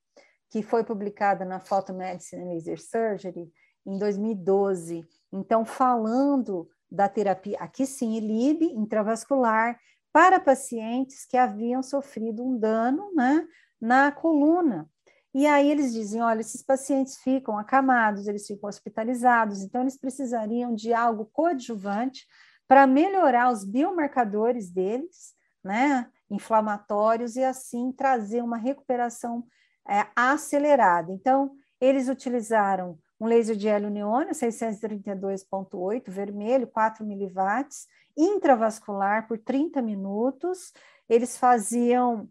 que 0.50 0.62
foi 0.62 0.82
publicada 0.84 1.44
na 1.44 1.60
Photomedicine 1.60 2.42
and 2.42 2.48
Laser 2.48 2.80
Surgery 2.80 3.50
em 3.86 3.98
2012. 3.98 5.04
Então, 5.32 5.64
falando 5.64 6.68
da 6.90 7.08
terapia, 7.08 7.58
aqui 7.58 7.86
sim, 7.86 8.18
LIB 8.18 8.64
intravascular, 8.72 9.78
para 10.12 10.40
pacientes 10.40 11.26
que 11.26 11.36
haviam 11.36 11.82
sofrido 11.82 12.42
um 12.42 12.58
dano 12.58 13.12
né, 13.14 13.46
na 13.80 14.10
coluna. 14.10 14.88
E 15.34 15.46
aí 15.46 15.70
eles 15.70 15.92
dizem: 15.92 16.22
olha, 16.22 16.40
esses 16.40 16.62
pacientes 16.62 17.18
ficam 17.18 17.58
acamados, 17.58 18.26
eles 18.26 18.46
ficam 18.46 18.68
hospitalizados, 18.68 19.62
então 19.62 19.82
eles 19.82 19.98
precisariam 19.98 20.74
de 20.74 20.92
algo 20.92 21.26
coadjuvante 21.26 22.26
para 22.66 22.86
melhorar 22.86 23.52
os 23.52 23.64
biomarcadores 23.64 24.70
deles, 24.70 25.34
né, 25.62 26.10
inflamatórios, 26.30 27.36
e 27.36 27.44
assim 27.44 27.92
trazer 27.92 28.42
uma 28.42 28.56
recuperação 28.56 29.46
é, 29.88 30.06
acelerada. 30.14 31.12
Então, 31.12 31.52
eles 31.80 32.08
utilizaram 32.08 32.98
um 33.20 33.26
laser 33.26 33.56
de 33.56 33.68
hélio 33.68 33.90
neônio 33.90 34.32
632.8 34.32 36.10
vermelho, 36.10 36.68
4 36.68 37.04
miliwatts, 37.04 37.86
intravascular 38.16 39.26
por 39.26 39.38
30 39.38 39.82
minutos. 39.82 40.72
Eles 41.08 41.36
faziam 41.36 42.28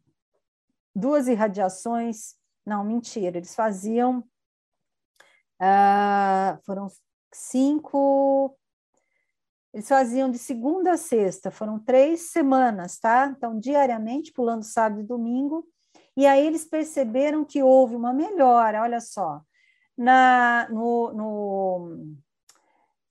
duas 0.95 1.27
irradiações, 1.27 2.35
não, 2.65 2.83
mentira, 2.83 3.37
eles 3.37 3.53
faziam, 3.53 4.19
uh, 5.61 6.57
foram 6.65 6.87
cinco, 7.31 8.56
eles 9.77 9.87
faziam 9.87 10.31
de 10.31 10.39
segunda 10.39 10.93
a 10.93 10.97
sexta, 10.97 11.51
foram 11.51 11.77
três 11.77 12.31
semanas, 12.31 12.97
tá? 12.97 13.31
Então, 13.37 13.59
diariamente, 13.59 14.33
pulando 14.33 14.63
sábado 14.63 15.01
e 15.01 15.03
domingo, 15.03 15.67
e 16.15 16.25
aí 16.25 16.47
eles 16.47 16.65
perceberam 16.65 17.45
que 17.45 17.61
houve 17.61 17.95
uma 17.95 18.11
melhora, 18.11 18.81
olha 18.81 18.99
só, 18.99 19.39
na, 19.95 20.67
no, 20.71 21.13
no, 21.13 22.15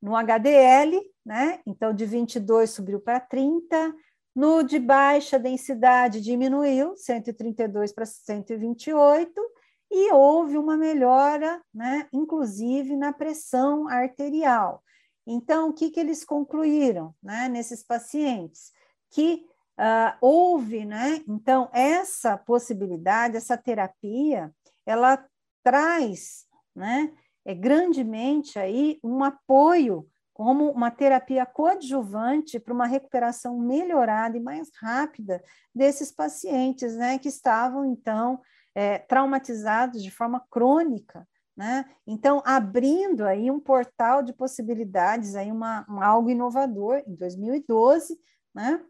no 0.03 0.17
HDL, 0.17 1.01
né? 1.25 1.61
Então, 1.64 1.95
de 1.95 2.05
22 2.05 2.69
subiu 2.71 2.99
para 2.99 3.21
30, 3.21 3.95
no 4.35 4.64
de 4.64 4.81
baixa 4.81 5.39
densidade 5.39 6.21
diminuiu, 6.21 6.97
132 6.97 7.93
para 7.93 8.05
128, 8.05 9.41
e 9.89 10.12
houve 10.12 10.59
uma 10.59 10.77
melhora, 10.77 11.62
né, 11.73 12.09
inclusive 12.12 12.97
na 12.97 13.12
pressão 13.12 13.87
arterial. 13.87 14.83
Então, 15.27 15.70
o 15.70 15.72
que, 15.72 15.91
que 15.91 15.99
eles 15.99 16.24
concluíram 16.24 17.14
né, 17.22 17.49
nesses 17.49 17.83
pacientes? 17.83 18.72
Que 19.11 19.45
Uh, 19.79 20.16
houve, 20.22 20.87
né? 20.87 21.22
Então, 21.29 21.68
essa 21.70 22.35
possibilidade, 22.35 23.37
essa 23.37 23.59
terapia, 23.59 24.51
ela 24.87 25.22
traz, 25.62 26.47
né? 26.74 27.12
É 27.45 27.55
grandemente 27.55 28.59
aí 28.59 28.99
um 29.05 29.22
apoio 29.22 30.09
como 30.33 30.70
uma 30.70 30.91
terapia 30.91 31.45
coadjuvante 31.45 32.59
para 32.59 32.72
uma 32.72 32.87
recuperação 32.87 33.59
melhorada 33.59 34.37
e 34.37 34.41
mais 34.41 34.70
rápida 34.81 35.43
desses 35.74 36.11
pacientes, 36.11 36.97
né? 36.97 37.18
Que 37.18 37.29
estavam, 37.29 37.85
então, 37.85 38.41
é, 38.74 38.99
traumatizados 38.99 40.03
de 40.03 40.11
forma 40.11 40.43
crônica, 40.51 41.29
né? 41.57 41.85
Então, 42.07 42.43
abrindo 42.45 43.25
aí 43.25 43.51
um 43.51 43.59
portal 43.59 44.23
de 44.23 44.33
possibilidades, 44.33 45.35
aí 45.35 45.51
uma, 45.51 45.87
um 45.89 46.03
algo 46.03 46.29
inovador 46.29 47.03
em 47.07 47.15
2012, 47.15 48.19
né? 48.55 48.85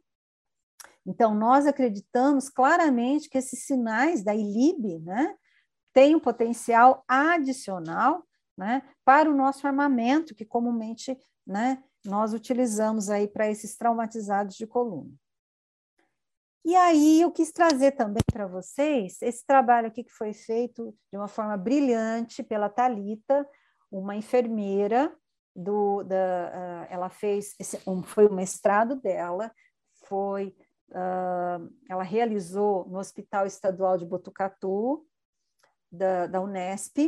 Então, 1.06 1.34
nós 1.34 1.66
acreditamos 1.66 2.48
claramente 2.48 3.30
que 3.30 3.38
esses 3.38 3.64
sinais 3.64 4.24
da 4.24 4.34
ILIB, 4.34 4.98
né, 4.98 5.36
têm 5.92 6.16
um 6.16 6.20
potencial 6.20 7.04
adicional, 7.06 8.26
né, 8.58 8.82
para 9.04 9.30
o 9.30 9.36
nosso 9.36 9.66
armamento, 9.66 10.34
que 10.34 10.44
comumente, 10.44 11.16
né, 11.46 11.82
nós 12.04 12.32
utilizamos 12.32 13.08
aí 13.08 13.28
para 13.28 13.48
esses 13.48 13.76
traumatizados 13.76 14.56
de 14.56 14.66
coluna. 14.66 15.12
E 16.66 16.74
aí 16.74 17.20
eu 17.20 17.30
quis 17.30 17.52
trazer 17.52 17.92
também 17.92 18.24
para 18.32 18.44
vocês 18.44 19.22
esse 19.22 19.46
trabalho 19.46 19.86
aqui 19.86 20.02
que 20.02 20.10
foi 20.10 20.32
feito 20.32 20.92
de 21.12 21.16
uma 21.16 21.28
forma 21.28 21.56
brilhante 21.56 22.42
pela 22.42 22.68
Talita, 22.68 23.48
uma 23.88 24.16
enfermeira 24.16 25.16
do, 25.54 26.02
da, 26.02 26.16
uh, 26.16 26.92
ela 26.92 27.08
fez 27.08 27.54
esse, 27.60 27.80
um, 27.88 28.02
foi 28.02 28.26
o 28.26 28.34
mestrado 28.34 28.96
dela, 28.96 29.54
foi 30.08 30.56
uh, 30.90 31.72
ela 31.88 32.02
realizou 32.02 32.84
no 32.88 32.98
Hospital 32.98 33.46
Estadual 33.46 33.96
de 33.96 34.04
Botucatu 34.04 35.06
da, 35.88 36.26
da 36.26 36.40
Unesp 36.40 36.98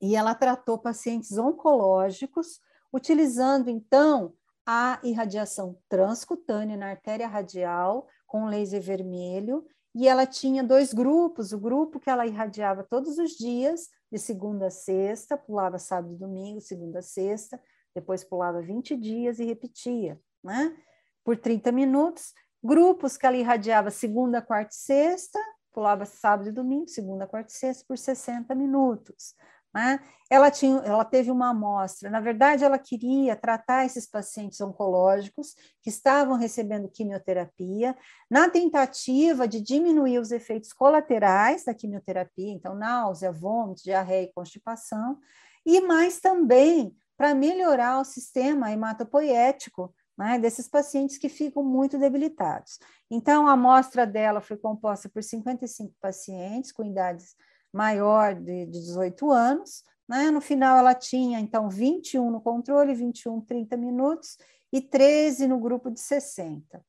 e 0.00 0.16
ela 0.16 0.34
tratou 0.34 0.78
pacientes 0.78 1.36
oncológicos 1.36 2.62
utilizando 2.90 3.68
então 3.68 4.32
a 4.64 4.98
irradiação 5.04 5.78
transcutânea 5.86 6.78
na 6.78 6.88
artéria 6.88 7.28
radial 7.28 8.08
com 8.28 8.44
laser 8.46 8.80
vermelho, 8.80 9.66
e 9.94 10.06
ela 10.06 10.26
tinha 10.26 10.62
dois 10.62 10.92
grupos, 10.92 11.52
o 11.52 11.58
grupo 11.58 11.98
que 11.98 12.08
ela 12.08 12.26
irradiava 12.26 12.84
todos 12.84 13.18
os 13.18 13.32
dias, 13.32 13.88
de 14.12 14.18
segunda 14.18 14.68
a 14.68 14.70
sexta, 14.70 15.36
pulava 15.36 15.78
sábado 15.78 16.14
e 16.14 16.18
domingo, 16.18 16.60
segunda 16.60 17.00
a 17.00 17.02
sexta, 17.02 17.60
depois 17.94 18.22
pulava 18.22 18.62
20 18.62 18.96
dias 18.96 19.40
e 19.40 19.44
repetia, 19.44 20.20
né? 20.44 20.76
Por 21.24 21.36
30 21.36 21.72
minutos. 21.72 22.32
Grupos 22.62 23.16
que 23.16 23.26
ela 23.26 23.36
irradiava 23.36 23.90
segunda, 23.90 24.40
quarta 24.42 24.72
e 24.72 24.78
sexta, 24.78 25.38
pulava 25.72 26.04
sábado 26.04 26.48
e 26.48 26.52
domingo, 26.52 26.88
segunda, 26.88 27.26
quarta 27.26 27.50
e 27.50 27.56
sexta, 27.56 27.84
por 27.88 27.98
60 27.98 28.54
minutos. 28.54 29.34
Né? 29.78 30.00
Ela, 30.28 30.50
tinha, 30.50 30.78
ela 30.78 31.04
teve 31.04 31.30
uma 31.30 31.50
amostra, 31.50 32.10
na 32.10 32.18
verdade, 32.18 32.64
ela 32.64 32.80
queria 32.80 33.36
tratar 33.36 33.86
esses 33.86 34.10
pacientes 34.10 34.60
oncológicos 34.60 35.54
que 35.80 35.88
estavam 35.88 36.36
recebendo 36.36 36.88
quimioterapia, 36.88 37.96
na 38.28 38.50
tentativa 38.50 39.46
de 39.46 39.60
diminuir 39.60 40.18
os 40.18 40.32
efeitos 40.32 40.72
colaterais 40.72 41.64
da 41.64 41.72
quimioterapia, 41.72 42.52
então, 42.52 42.74
náusea, 42.74 43.30
vômito, 43.30 43.84
diarreia 43.84 44.24
e 44.24 44.32
constipação, 44.32 45.20
e 45.64 45.80
mais 45.80 46.18
também 46.18 46.92
para 47.16 47.32
melhorar 47.32 48.00
o 48.00 48.04
sistema 48.04 48.72
hematopoético 48.72 49.94
né, 50.18 50.40
desses 50.40 50.66
pacientes 50.66 51.18
que 51.18 51.28
ficam 51.28 51.62
muito 51.62 51.96
debilitados. 51.96 52.80
Então, 53.08 53.46
a 53.46 53.52
amostra 53.52 54.04
dela 54.04 54.40
foi 54.40 54.56
composta 54.56 55.08
por 55.08 55.22
55 55.22 55.94
pacientes 56.00 56.72
com 56.72 56.84
idades 56.84 57.36
maior 57.78 58.34
de, 58.34 58.66
de 58.66 58.72
18 58.72 59.30
anos. 59.30 59.84
Né? 60.08 60.32
No 60.32 60.40
final, 60.40 60.76
ela 60.76 60.94
tinha, 60.94 61.38
então, 61.38 61.68
21 61.68 62.28
no 62.28 62.40
controle, 62.40 62.92
21, 62.92 63.40
30 63.42 63.76
minutos, 63.76 64.36
e 64.72 64.80
13 64.80 65.46
no 65.46 65.60
grupo 65.60 65.88
de 65.88 66.00
60. 66.00 66.84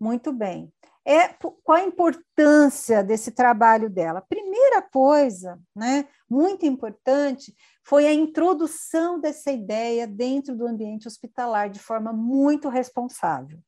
Muito 0.00 0.32
bem. 0.32 0.72
É, 1.06 1.28
qual 1.62 1.76
a 1.76 1.84
importância 1.84 3.04
desse 3.04 3.32
trabalho 3.32 3.90
dela? 3.90 4.24
Primeira 4.26 4.80
coisa, 4.80 5.60
né, 5.76 6.08
muito 6.28 6.64
importante, 6.64 7.54
foi 7.84 8.06
a 8.06 8.12
introdução 8.12 9.20
dessa 9.20 9.52
ideia 9.52 10.06
dentro 10.06 10.56
do 10.56 10.66
ambiente 10.66 11.06
hospitalar 11.06 11.68
de 11.68 11.78
forma 11.78 12.10
muito 12.14 12.70
responsável. 12.70 13.58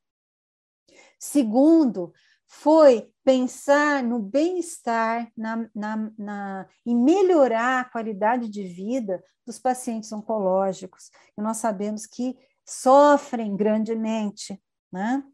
Segundo, 1.18 2.14
foi 2.46 3.10
pensar 3.24 4.02
no 4.02 4.20
bem-estar 4.20 5.30
na, 5.36 5.68
na, 5.74 6.10
na, 6.16 6.66
melhorar 6.86 7.80
a 7.80 7.84
qualidade 7.84 8.48
de 8.48 8.62
vida 8.62 9.22
dos 9.44 9.58
pacientes 9.58 10.12
oncológicos. 10.12 11.10
Nós 11.36 11.56
sabemos 11.56 12.06
que 12.06 12.38
sofrem 12.64 13.56
grandemente, 13.56 14.60
né? 14.92 15.24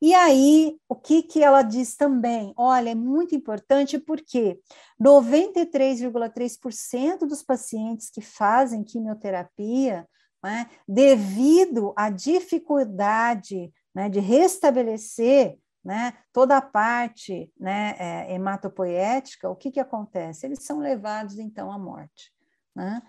E 0.00 0.14
aí, 0.14 0.78
o 0.88 0.94
que, 0.94 1.22
que 1.22 1.42
ela 1.42 1.62
diz 1.62 1.96
também? 1.96 2.54
Olha, 2.56 2.90
é 2.90 2.94
muito 2.94 3.34
importante 3.34 3.98
porque 3.98 4.60
93,3% 5.02 7.26
dos 7.26 7.42
pacientes 7.42 8.08
que 8.10 8.20
fazem 8.20 8.84
quimioterapia, 8.84 10.06
né, 10.44 10.68
devido 10.86 11.92
à 11.96 12.10
dificuldade 12.10 13.72
né, 13.94 14.08
de 14.08 14.20
restabelecer 14.20 15.58
né, 15.86 16.14
toda 16.32 16.56
a 16.56 16.60
parte 16.60 17.48
né, 17.56 17.94
é, 17.96 18.34
hematopoética, 18.34 19.48
o 19.48 19.54
que, 19.54 19.70
que 19.70 19.78
acontece? 19.78 20.44
Eles 20.44 20.64
são 20.64 20.80
levados, 20.80 21.38
então, 21.38 21.70
à 21.70 21.78
morte. 21.78 22.32
Né? 22.74 23.00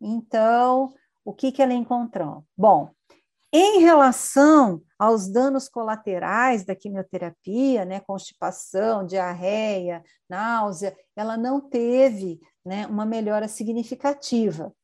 Então, 0.00 0.92
o 1.24 1.32
que, 1.32 1.52
que 1.52 1.62
ela 1.62 1.72
encontrou? 1.72 2.44
Bom, 2.56 2.90
em 3.52 3.78
relação 3.78 4.82
aos 4.98 5.28
danos 5.28 5.68
colaterais 5.68 6.64
da 6.64 6.74
quimioterapia, 6.74 7.84
né, 7.84 8.00
constipação, 8.00 9.06
diarreia, 9.06 10.02
náusea, 10.28 10.92
ela 11.14 11.36
não 11.36 11.60
teve 11.60 12.40
né, 12.66 12.84
uma 12.88 13.06
melhora 13.06 13.46
significativa. 13.46 14.74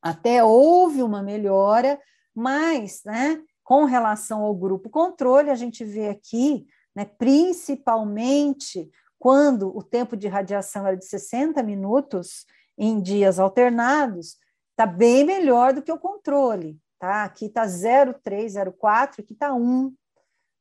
Até 0.00 0.44
houve 0.44 1.02
uma 1.02 1.20
melhora, 1.20 2.00
mas 2.32 3.02
né, 3.04 3.42
com 3.70 3.84
relação 3.84 4.42
ao 4.42 4.52
grupo 4.52 4.90
controle, 4.90 5.48
a 5.48 5.54
gente 5.54 5.84
vê 5.84 6.08
aqui, 6.08 6.66
né, 6.92 7.04
principalmente 7.04 8.90
quando 9.16 9.68
o 9.68 9.80
tempo 9.80 10.16
de 10.16 10.26
radiação 10.26 10.84
era 10.84 10.96
de 10.96 11.04
60 11.04 11.62
minutos 11.62 12.46
em 12.76 13.00
dias 13.00 13.38
alternados, 13.38 14.38
está 14.72 14.84
bem 14.84 15.24
melhor 15.24 15.72
do 15.72 15.82
que 15.82 15.92
o 15.92 16.00
controle. 16.00 16.80
Tá? 16.98 17.22
Aqui 17.22 17.44
está 17.44 17.64
0,3, 17.64 18.54
0,4, 18.54 19.20
aqui 19.20 19.34
está 19.34 19.54
1, 19.54 19.94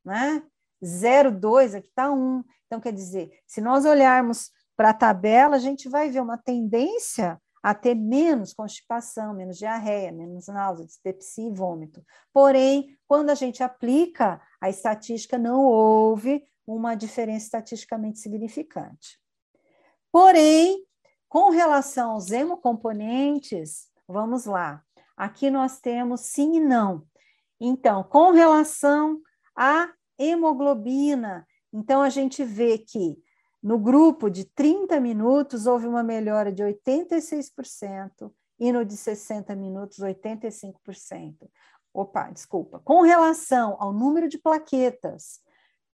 né? 0.05 0.43
0,2, 0.83 1.77
aqui 1.77 1.87
está 1.87 2.11
1. 2.11 2.43
Então, 2.67 2.79
quer 2.79 2.93
dizer, 2.93 3.39
se 3.47 3.59
nós 3.59 3.85
olharmos 3.85 4.51
para 4.77 4.91
a 4.91 4.93
tabela, 4.93 5.55
a 5.55 5.59
gente 5.59 5.89
vai 5.89 6.11
ver 6.11 6.21
uma 6.21 6.37
tendência 6.37 7.41
a 7.61 7.73
ter 7.73 7.95
menos 7.95 8.53
constipação, 8.53 9.33
menos 9.33 9.57
diarreia, 9.57 10.11
menos 10.11 10.47
náusea, 10.47 10.85
dispepsia 10.85 11.47
e 11.47 11.53
vômito. 11.53 12.03
Porém, 12.33 12.97
quando 13.07 13.29
a 13.29 13.35
gente 13.35 13.61
aplica 13.61 14.41
a 14.61 14.69
estatística, 14.69 15.37
não 15.37 15.65
houve 15.65 16.43
uma 16.65 16.95
diferença 16.95 17.45
estatisticamente 17.45 18.19
significante. 18.19 19.19
Porém, 20.11 20.85
com 21.27 21.49
relação 21.49 22.11
aos 22.11 22.31
hemocomponentes, 22.31 23.87
vamos 24.07 24.45
lá. 24.45 24.83
Aqui 25.15 25.49
nós 25.49 25.79
temos 25.79 26.21
sim 26.21 26.55
e 26.55 26.59
não. 26.59 27.05
Então, 27.59 28.03
com 28.03 28.31
relação 28.31 29.19
à 29.55 29.89
hemoglobina, 30.17 31.45
então 31.73 32.01
a 32.01 32.09
gente 32.09 32.43
vê 32.43 32.77
que 32.77 33.17
no 33.61 33.77
grupo 33.77 34.29
de 34.29 34.45
30 34.45 34.99
minutos, 34.99 35.65
houve 35.65 35.87
uma 35.87 36.03
melhora 36.03 36.51
de 36.51 36.63
86% 36.63 38.31
e 38.59 38.71
no 38.71 38.85
de 38.85 38.95
60 38.95 39.55
minutos, 39.55 39.99
85%. 39.99 41.49
Opa, 41.93 42.29
desculpa. 42.29 42.79
Com 42.79 43.01
relação 43.01 43.75
ao 43.79 43.91
número 43.91 44.29
de 44.29 44.37
plaquetas, 44.37 45.39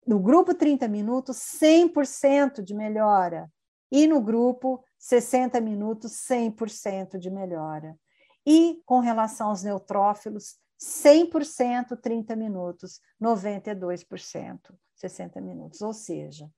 no 0.06 0.20
grupo 0.20 0.54
30 0.54 0.88
minutos, 0.88 1.38
100% 1.38 2.64
de 2.64 2.74
melhora. 2.74 3.52
E 3.92 4.08
no 4.08 4.22
grupo 4.22 4.84
60 4.98 5.60
minutos, 5.60 6.14
100% 6.30 7.18
de 7.18 7.30
melhora. 7.30 7.98
E 8.46 8.82
com 8.86 9.00
relação 9.00 9.50
aos 9.50 9.64
neutrófilos, 9.64 10.58
100% 10.80 12.00
30 12.02 12.36
minutos, 12.36 13.02
92% 13.22 14.74
60 14.96 15.42
minutos. 15.42 15.82
Ou 15.82 15.94
seja, 15.94 16.50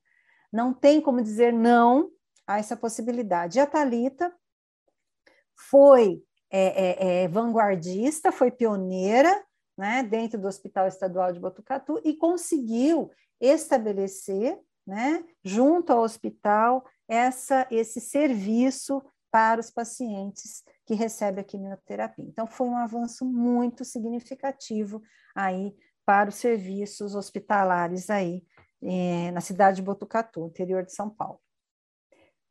não 0.52 0.74
tem 0.74 1.00
como 1.00 1.22
dizer 1.22 1.52
não 1.52 2.10
a 2.46 2.58
essa 2.58 2.76
possibilidade. 2.76 3.58
E 3.58 3.60
a 3.60 3.66
Talita 3.66 4.32
foi 5.70 6.22
é, 6.50 6.60
é, 6.60 7.22
é, 7.22 7.28
vanguardista, 7.28 8.30
foi 8.30 8.50
pioneira 8.50 9.42
né, 9.76 10.02
dentro 10.02 10.38
do 10.38 10.46
Hospital 10.46 10.86
Estadual 10.86 11.32
de 11.32 11.40
Botucatu 11.40 12.00
e 12.04 12.14
conseguiu 12.14 13.10
estabelecer, 13.40 14.58
né, 14.86 15.24
junto 15.42 15.92
ao 15.92 16.02
hospital, 16.02 16.84
essa, 17.08 17.66
esse 17.70 18.00
serviço 18.00 19.02
para 19.30 19.60
os 19.60 19.70
pacientes 19.70 20.62
que 20.86 20.94
recebem 20.94 21.40
a 21.40 21.44
quimioterapia. 21.44 22.24
Então, 22.24 22.46
foi 22.46 22.68
um 22.68 22.76
avanço 22.76 23.24
muito 23.24 23.84
significativo 23.84 25.02
aí 25.34 25.74
para 26.04 26.28
os 26.28 26.34
serviços 26.34 27.14
hospitalares 27.14 28.10
aí 28.10 28.44
é, 28.82 29.30
na 29.30 29.40
cidade 29.40 29.76
de 29.76 29.82
Botucatu, 29.82 30.46
interior 30.46 30.84
de 30.84 30.92
São 30.92 31.08
Paulo. 31.08 31.40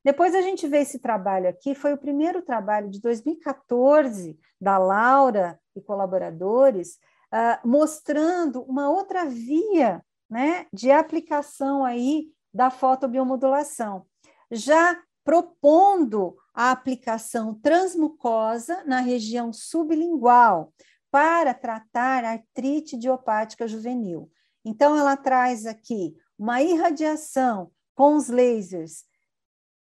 Depois 0.03 0.33
a 0.33 0.41
gente 0.41 0.67
vê 0.67 0.79
esse 0.79 0.99
trabalho 0.99 1.47
aqui, 1.47 1.75
foi 1.75 1.93
o 1.93 1.97
primeiro 1.97 2.41
trabalho 2.41 2.89
de 2.89 2.99
2014 2.99 4.37
da 4.59 4.77
Laura 4.77 5.59
e 5.75 5.81
colaboradores, 5.81 6.97
uh, 7.31 7.67
mostrando 7.67 8.63
uma 8.63 8.89
outra 8.89 9.25
via 9.25 10.03
né, 10.29 10.65
de 10.73 10.89
aplicação 10.89 11.85
aí 11.85 12.31
da 12.51 12.71
fotobiomodulação, 12.71 14.05
já 14.49 14.99
propondo 15.23 16.35
a 16.53 16.71
aplicação 16.71 17.53
transmucosa 17.53 18.83
na 18.85 18.99
região 18.99 19.53
sublingual 19.53 20.73
para 21.11 21.53
tratar 21.53 22.25
artrite 22.25 22.95
idiopática 22.95 23.67
juvenil. 23.67 24.31
Então, 24.63 24.95
ela 24.95 25.17
traz 25.17 25.65
aqui 25.65 26.15
uma 26.37 26.61
irradiação 26.61 27.71
com 27.95 28.15
os 28.15 28.29
lasers 28.29 29.05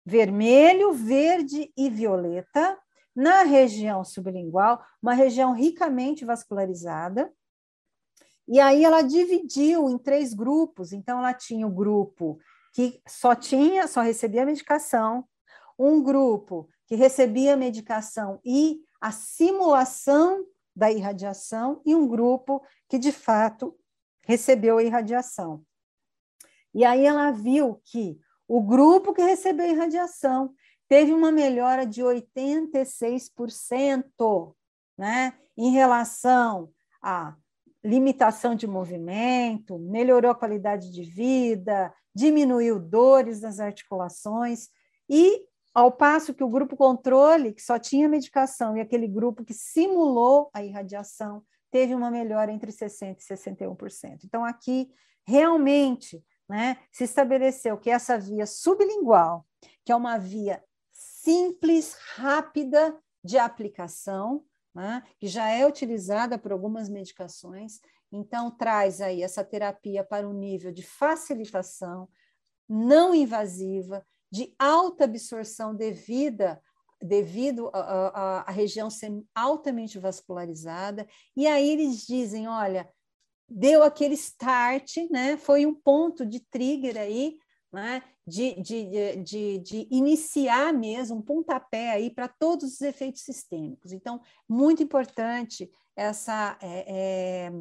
vermelho, 0.05 0.93
verde 0.93 1.71
e 1.77 1.89
violeta 1.89 2.77
na 3.15 3.43
região 3.43 4.03
sublingual, 4.03 4.83
uma 5.01 5.13
região 5.13 5.53
ricamente 5.53 6.25
vascularizada. 6.25 7.31
E 8.47 8.59
aí 8.59 8.83
ela 8.83 9.01
dividiu 9.01 9.89
em 9.89 9.97
três 9.97 10.33
grupos. 10.33 10.91
Então, 10.91 11.19
ela 11.19 11.33
tinha 11.33 11.65
o 11.65 11.71
grupo 11.71 12.39
que 12.73 13.01
só 13.07 13.35
tinha, 13.35 13.87
só 13.87 14.01
recebia 14.01 14.45
medicação, 14.45 15.25
um 15.77 16.01
grupo 16.01 16.67
que 16.87 16.95
recebia 16.95 17.55
medicação 17.55 18.39
e 18.43 18.81
a 18.99 19.11
simulação 19.11 20.45
da 20.75 20.91
irradiação, 20.91 21.81
e 21.85 21.93
um 21.93 22.07
grupo 22.07 22.63
que 22.89 22.97
de 22.97 23.11
fato 23.11 23.77
recebeu 24.25 24.77
a 24.77 24.83
irradiação. 24.83 25.63
E 26.73 26.83
aí 26.83 27.05
ela 27.05 27.31
viu 27.31 27.81
que 27.85 28.19
o 28.47 28.61
grupo 28.61 29.13
que 29.13 29.21
recebeu 29.21 29.65
a 29.65 29.69
irradiação 29.69 30.53
teve 30.87 31.13
uma 31.13 31.31
melhora 31.31 31.85
de 31.85 32.01
86%, 32.01 34.55
né, 34.97 35.33
em 35.57 35.71
relação 35.71 36.71
à 37.01 37.35
limitação 37.83 38.55
de 38.55 38.65
movimento, 38.65 39.77
melhorou 39.77 40.31
a 40.31 40.35
qualidade 40.35 40.89
de 40.91 41.03
vida, 41.03 41.93
diminuiu 42.15 42.79
dores 42.79 43.41
nas 43.41 43.59
articulações 43.59 44.69
e 45.09 45.45
ao 45.73 45.91
passo 45.91 46.33
que 46.33 46.43
o 46.43 46.49
grupo 46.49 46.77
controle, 46.77 47.51
que 47.51 47.61
só 47.61 47.79
tinha 47.79 48.07
medicação, 48.07 48.77
e 48.77 48.81
aquele 48.81 49.07
grupo 49.07 49.43
que 49.43 49.53
simulou 49.53 50.49
a 50.53 50.63
irradiação, 50.63 51.43
teve 51.73 51.95
uma 51.95 52.11
melhora 52.11 52.51
entre 52.51 52.71
60% 52.71 53.17
e 53.19 53.23
61%. 53.23 54.19
Então, 54.23 54.45
aqui, 54.45 54.93
realmente, 55.25 56.23
né, 56.47 56.77
se 56.91 57.03
estabeleceu 57.03 57.79
que 57.79 57.89
essa 57.89 58.15
via 58.15 58.45
sublingual, 58.45 59.43
que 59.83 59.91
é 59.91 59.95
uma 59.95 60.19
via 60.19 60.63
simples, 60.91 61.95
rápida 62.15 62.95
de 63.23 63.39
aplicação, 63.39 64.45
né, 64.71 65.01
que 65.17 65.25
já 65.25 65.49
é 65.49 65.65
utilizada 65.65 66.37
por 66.37 66.51
algumas 66.51 66.87
medicações, 66.89 67.79
então 68.11 68.51
traz 68.51 69.01
aí 69.01 69.23
essa 69.23 69.43
terapia 69.43 70.03
para 70.03 70.29
um 70.29 70.33
nível 70.33 70.71
de 70.71 70.83
facilitação 70.83 72.07
não 72.69 73.15
invasiva, 73.15 74.05
de 74.31 74.53
alta 74.59 75.05
absorção 75.05 75.75
devida 75.75 76.61
devido 77.03 77.69
à 77.73 78.49
região 78.49 78.89
ser 78.89 79.11
altamente 79.35 79.99
vascularizada. 79.99 81.05
E 81.35 81.45
aí 81.45 81.69
eles 81.69 82.05
dizem, 82.05 82.47
olha, 82.47 82.89
deu 83.49 83.83
aquele 83.83 84.15
start, 84.15 84.97
né? 85.11 85.37
Foi 85.37 85.65
um 85.65 85.75
ponto 85.75 86.25
de 86.25 86.39
trigger 86.39 86.97
aí, 86.97 87.37
né? 87.71 88.01
De, 88.25 88.53
de, 88.61 89.17
de, 89.21 89.57
de 89.59 89.87
iniciar 89.91 90.73
mesmo 90.73 91.17
um 91.17 91.21
pontapé 91.21 91.91
aí 91.91 92.09
para 92.09 92.29
todos 92.29 92.75
os 92.75 92.81
efeitos 92.81 93.23
sistêmicos. 93.23 93.91
Então, 93.91 94.21
muito 94.47 94.81
importante 94.81 95.69
essa 95.95 96.57
é, 96.61 97.47
é, 97.47 97.51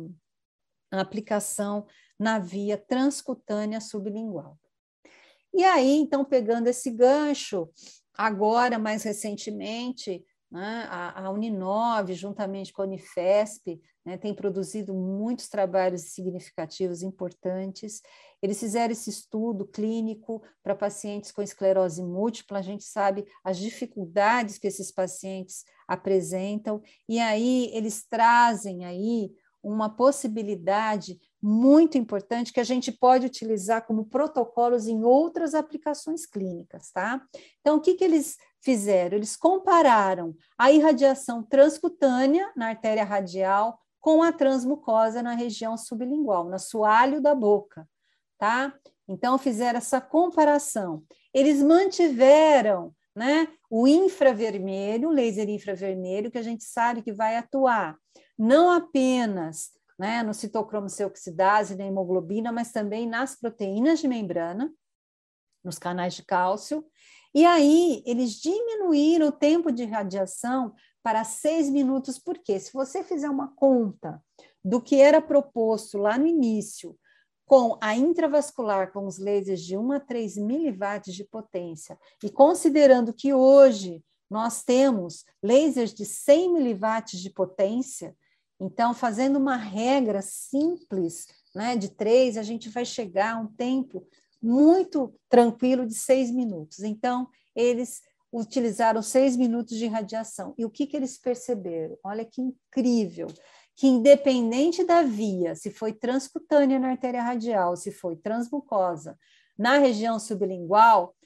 aplicação 0.93 1.87
na 2.19 2.39
via 2.39 2.79
transcutânea 2.79 3.81
sublingual. 3.81 4.57
E 5.53 5.65
aí, 5.65 5.97
então, 5.97 6.25
pegando 6.25 6.69
esse 6.69 6.91
gancho, 6.91 7.69
agora, 8.17 8.79
mais 8.79 9.03
recentemente, 9.03 10.25
né, 10.51 10.87
a, 10.91 11.25
a 11.27 11.31
Uninove, 11.31 12.13
juntamente 12.13 12.73
com 12.73 12.83
a 12.83 12.85
Unifesp, 12.85 13.81
né, 14.05 14.19
tem 14.19 14.35
produzido 14.35 14.93
muitos 14.93 15.49
trabalhos 15.49 16.13
significativos, 16.13 17.03
importantes. 17.03 18.03
Eles 18.43 18.61
fizeram 18.61 18.93
esse 18.93 19.09
estudo 19.09 19.67
clínico 19.67 20.43
para 20.63 20.75
pacientes 20.75 21.33
com 21.33 21.41
esclerose 21.41 22.03
múltipla. 22.03 22.59
A 22.59 22.63
gente 22.63 22.85
sabe 22.85 23.25
as 23.43 23.57
dificuldades 23.57 24.59
que 24.59 24.67
esses 24.67 24.93
pacientes 24.93 25.65
apresentam, 25.89 26.83
e 27.09 27.19
aí 27.19 27.71
eles 27.73 28.07
trazem 28.07 28.85
aí 28.85 29.33
uma 29.63 29.89
possibilidade 29.89 31.19
muito 31.43 31.99
importante 31.99 32.53
que 32.53 32.61
a 32.61 32.65
gente 32.65 32.93
pode 32.93 33.27
utilizar 33.27 33.85
como 33.85 34.05
protocolos 34.05 34.87
em 34.87 35.03
outras 35.03 35.55
aplicações 35.55 36.25
clínicas, 36.25 36.93
tá? 36.93 37.21
Então, 37.61 37.77
o 37.77 37.81
que, 37.81 37.95
que 37.95 38.05
eles 38.05 38.37
fizeram? 38.61 39.17
Eles 39.17 39.37
compararam 39.37 40.37
a 40.57 40.71
irradiação 40.71 41.43
transcutânea 41.43 42.53
na 42.55 42.69
artéria 42.69 43.03
radial 43.03 43.77
com 44.01 44.23
a 44.23 44.33
transmucosa 44.33 45.23
na 45.23 45.35
região 45.35 45.77
sublingual, 45.77 46.45
no 46.45 46.55
assoalho 46.55 47.21
da 47.21 47.35
boca, 47.35 47.89
tá? 48.39 48.73
Então, 49.09 49.37
fizeram 49.37 49.79
essa 49.79 50.01
comparação. 50.01 51.03
Eles 51.35 51.61
mantiveram 51.61 52.95
né, 53.15 53.49
o 53.69 53.89
infravermelho, 53.89 55.09
o 55.09 55.13
laser 55.13 55.49
infravermelho, 55.49 56.31
que 56.31 56.39
a 56.39 56.43
gente 56.43 56.63
sabe 56.63 57.03
que 57.03 57.13
vai 57.13 57.37
atuar 57.37 57.99
não 58.39 58.71
apenas 58.71 59.71
né, 59.99 60.23
no 60.23 60.35
citocromo 60.35 60.89
C 60.89 61.05
oxidase, 61.05 61.77
na 61.77 61.85
hemoglobina, 61.85 62.51
mas 62.51 62.73
também 62.73 63.07
nas 63.07 63.37
proteínas 63.37 64.01
de 64.01 64.09
membrana, 64.09 64.73
nos 65.65 65.79
canais 65.79 66.15
de 66.15 66.25
cálcio. 66.25 66.85
E 67.35 67.45
aí, 67.45 68.03
eles 68.05 68.33
diminuíram 68.33 69.29
o 69.29 69.33
tempo 69.33 69.71
de 69.71 69.85
radiação 69.85 70.75
para 71.03 71.25
seis 71.25 71.69
minutos, 71.71 72.19
porque 72.19 72.59
se 72.61 72.73
você 72.73 73.03
fizer 73.03 73.29
uma 73.29 73.49
conta 73.55 74.23
do 74.65 74.81
que 74.81 75.01
era 75.01 75.21
proposto 75.21 75.99
lá 75.99 76.17
no 76.19 76.27
início, 76.27 76.97
com 77.47 77.77
a 77.83 77.95
intravascular, 77.95 78.93
com 78.93 79.07
os 79.07 79.19
lasers 79.19 79.61
de 79.61 79.77
1 79.77 79.93
a 79.93 80.01
3 80.01 80.37
miliwatts 80.39 81.15
de 81.15 81.25
potência, 81.25 81.99
e 82.23 82.31
considerando 82.31 83.13
que 83.13 83.35
hoje 83.35 84.03
nós 84.31 84.63
temos 84.63 85.25
lasers 85.43 85.93
de 85.93 86.07
100 86.07 86.53
miliwatts 86.53 87.21
de 87.21 87.29
potência, 87.29 88.17
então, 88.65 88.95
fazendo 88.95 89.41
uma 89.41 89.57
regra 89.57 90.23
simples, 90.23 91.27
né, 91.53 91.77
de 91.77 91.89
três, 91.89 92.37
a 92.37 92.45
gente 92.45 92.69
vai 92.69 92.85
chegar 92.85 93.35
a 93.35 93.41
um 93.41 93.49
tempo 93.49 94.07
muito 94.41 95.13
tranquilo 95.29 95.85
de 95.85 95.95
seis 95.95 96.31
minutos. 96.31 96.81
Então, 96.81 97.29
eles 97.57 98.01
utilizaram 98.33 99.03
seis 99.03 99.37
minutos 99.37 99.77
de 99.77 99.87
radiação. 99.87 100.55
E 100.57 100.65
o 100.65 100.71
que, 100.71 100.87
que 100.87 100.97
eles 100.97 101.19
perceberam? 101.19 101.99
Olha 102.05 102.25
que 102.25 102.41
incrível! 102.41 103.27
Que 103.75 103.89
independente 103.89 104.85
da 104.85 105.03
via, 105.03 105.57
se 105.57 105.71
foi 105.71 105.93
transcutânea 105.93 106.79
na 106.79 106.91
artéria 106.91 107.23
radial, 107.23 107.75
se 107.75 107.91
foi 107.91 108.17
transmucosa, 108.17 109.19
na 109.59 109.79
região 109.79 110.21
sublingual, 110.21 111.17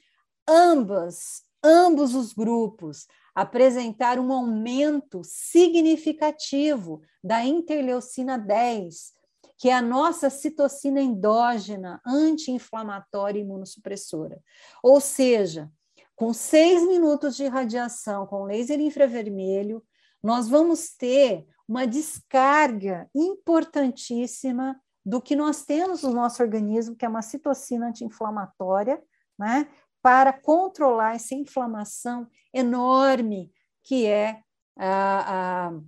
ambas, 0.47 1.43
ambos 1.63 2.15
os 2.15 2.33
grupos 2.33 3.05
apresentar 3.37 4.17
um 4.17 4.33
aumento 4.33 5.21
significativo 5.23 7.03
da 7.23 7.45
interleucina 7.45 8.35
10, 8.35 9.13
que 9.59 9.69
é 9.69 9.75
a 9.75 9.81
nossa 9.81 10.27
citocina 10.27 10.99
endógena 10.99 12.01
anti-inflamatória 12.03 13.37
e 13.37 13.43
imunossupressora. 13.43 14.41
Ou 14.81 14.99
seja, 14.99 15.69
com 16.15 16.33
seis 16.33 16.81
minutos 16.87 17.35
de 17.35 17.45
radiação 17.45 18.25
com 18.25 18.43
laser 18.43 18.79
infravermelho, 18.79 19.83
nós 20.23 20.49
vamos 20.49 20.89
ter 20.97 21.45
uma 21.67 21.85
descarga 21.85 23.07
importantíssima 23.13 24.81
do 25.05 25.21
que 25.21 25.35
nós 25.35 25.63
temos 25.63 26.01
no 26.01 26.11
nosso 26.11 26.41
organismo, 26.41 26.95
que 26.95 27.05
é 27.05 27.07
uma 27.07 27.21
citocina 27.21 27.89
anti-inflamatória, 27.89 28.99
né? 29.37 29.67
Para 30.01 30.31
controlar 30.33 31.15
essa 31.15 31.35
inflamação 31.35 32.27
enorme 32.53 33.51
que 33.83 34.05
é 34.05 34.41
a, 34.75 35.67
a, 35.67 35.79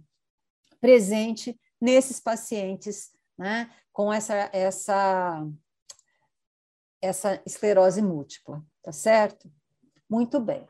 presente 0.80 1.60
nesses 1.80 2.20
pacientes 2.20 3.12
né, 3.38 3.70
com 3.92 4.12
essa, 4.12 4.50
essa, 4.54 5.48
essa 7.02 7.42
esclerose 7.46 8.02
múltipla, 8.02 8.64
tá 8.82 8.92
certo? 8.92 9.52
Muito 10.10 10.40
bem. 10.40 10.66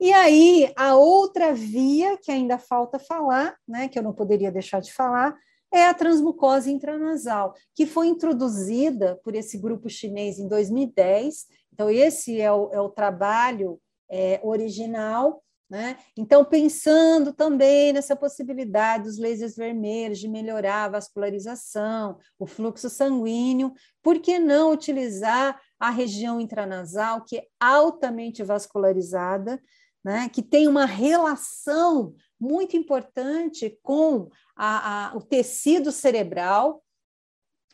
E 0.00 0.12
aí, 0.12 0.72
a 0.76 0.96
outra 0.96 1.54
via 1.54 2.18
que 2.18 2.30
ainda 2.30 2.58
falta 2.58 2.98
falar, 2.98 3.56
né, 3.66 3.88
que 3.88 3.98
eu 3.98 4.02
não 4.02 4.12
poderia 4.12 4.52
deixar 4.52 4.80
de 4.80 4.92
falar, 4.92 5.34
é 5.72 5.86
a 5.86 5.94
transmucose 5.94 6.70
intranasal, 6.70 7.54
que 7.74 7.86
foi 7.86 8.06
introduzida 8.06 9.18
por 9.24 9.34
esse 9.34 9.58
grupo 9.58 9.88
chinês 9.88 10.38
em 10.38 10.46
2010 10.46 11.46
então, 11.74 11.90
esse 11.90 12.40
é 12.40 12.52
o, 12.52 12.70
é 12.72 12.80
o 12.80 12.88
trabalho 12.88 13.80
é, 14.08 14.40
original, 14.44 15.42
né? 15.68 15.98
Então, 16.16 16.44
pensando 16.44 17.32
também 17.32 17.92
nessa 17.92 18.14
possibilidade 18.14 19.04
dos 19.04 19.18
lasers 19.18 19.56
vermelhos 19.56 20.20
de 20.20 20.28
melhorar 20.28 20.84
a 20.84 20.88
vascularização, 20.90 22.16
o 22.38 22.46
fluxo 22.46 22.88
sanguíneo, 22.88 23.72
por 24.00 24.20
que 24.20 24.38
não 24.38 24.70
utilizar 24.70 25.60
a 25.80 25.90
região 25.90 26.40
intranasal, 26.40 27.24
que 27.24 27.38
é 27.38 27.46
altamente 27.58 28.40
vascularizada, 28.44 29.60
né? 30.04 30.28
que 30.28 30.42
tem 30.42 30.68
uma 30.68 30.84
relação 30.84 32.14
muito 32.38 32.76
importante 32.76 33.76
com 33.82 34.28
a, 34.54 35.08
a, 35.08 35.16
o 35.16 35.20
tecido 35.20 35.90
cerebral. 35.90 36.84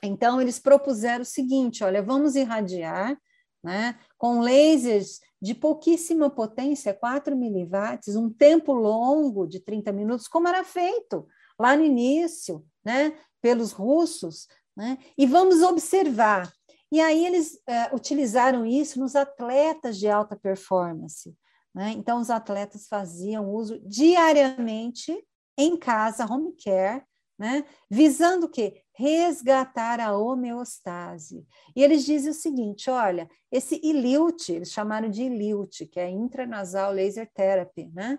Então, 0.03 0.41
eles 0.41 0.59
propuseram 0.59 1.21
o 1.21 1.27
seguinte: 1.27 1.85
olha, 1.85 2.03
vamos 2.03 2.35
irradiar 2.35 3.21
né, 3.63 3.99
com 4.17 4.41
lasers 4.41 5.21
de 5.41 5.55
pouquíssima 5.55 6.29
potência, 6.29 6.95
4 6.95 7.37
miliwatts, 7.37 8.17
um 8.17 8.31
tempo 8.31 8.73
longo 8.73 9.47
de 9.47 9.61
30 9.61 9.93
minutos, 9.93 10.29
como 10.29 10.49
era 10.49 10.65
feito 10.65 11.27
lá 11.59 11.77
no 11.77 11.85
início, 11.85 12.65
né, 12.85 13.13
pelos 13.41 13.73
russos, 13.73 14.49
né, 14.77 14.99
e 15.17 15.27
vamos 15.27 15.63
observar. 15.63 16.51
E 16.93 17.01
aí 17.01 17.25
eles 17.25 17.55
uh, 17.55 17.95
utilizaram 17.95 18.67
isso 18.67 18.99
nos 18.99 19.15
atletas 19.15 19.97
de 19.99 20.09
alta 20.09 20.37
performance. 20.37 21.35
Né? 21.75 21.93
Então, 21.93 22.21
os 22.21 22.31
atletas 22.31 22.89
faziam 22.89 23.49
uso 23.49 23.81
diariamente 23.87 25.25
em 25.57 25.77
casa, 25.77 26.27
home 26.27 26.53
care, 26.57 27.05
né? 27.39 27.65
visando 27.89 28.47
o 28.47 28.49
quê? 28.49 28.83
Resgatar 29.01 29.99
a 29.99 30.15
homeostase. 30.15 31.47
E 31.75 31.83
eles 31.83 32.05
dizem 32.05 32.33
o 32.33 32.35
seguinte: 32.35 32.91
olha, 32.91 33.31
esse 33.51 33.81
ILIUT, 33.83 34.53
eles 34.53 34.71
chamaram 34.71 35.09
de 35.09 35.23
ILIUT, 35.23 35.87
que 35.87 35.99
é 35.99 36.11
intranasal 36.11 36.93
laser 36.93 37.31
therapy, 37.33 37.91
né? 37.95 38.19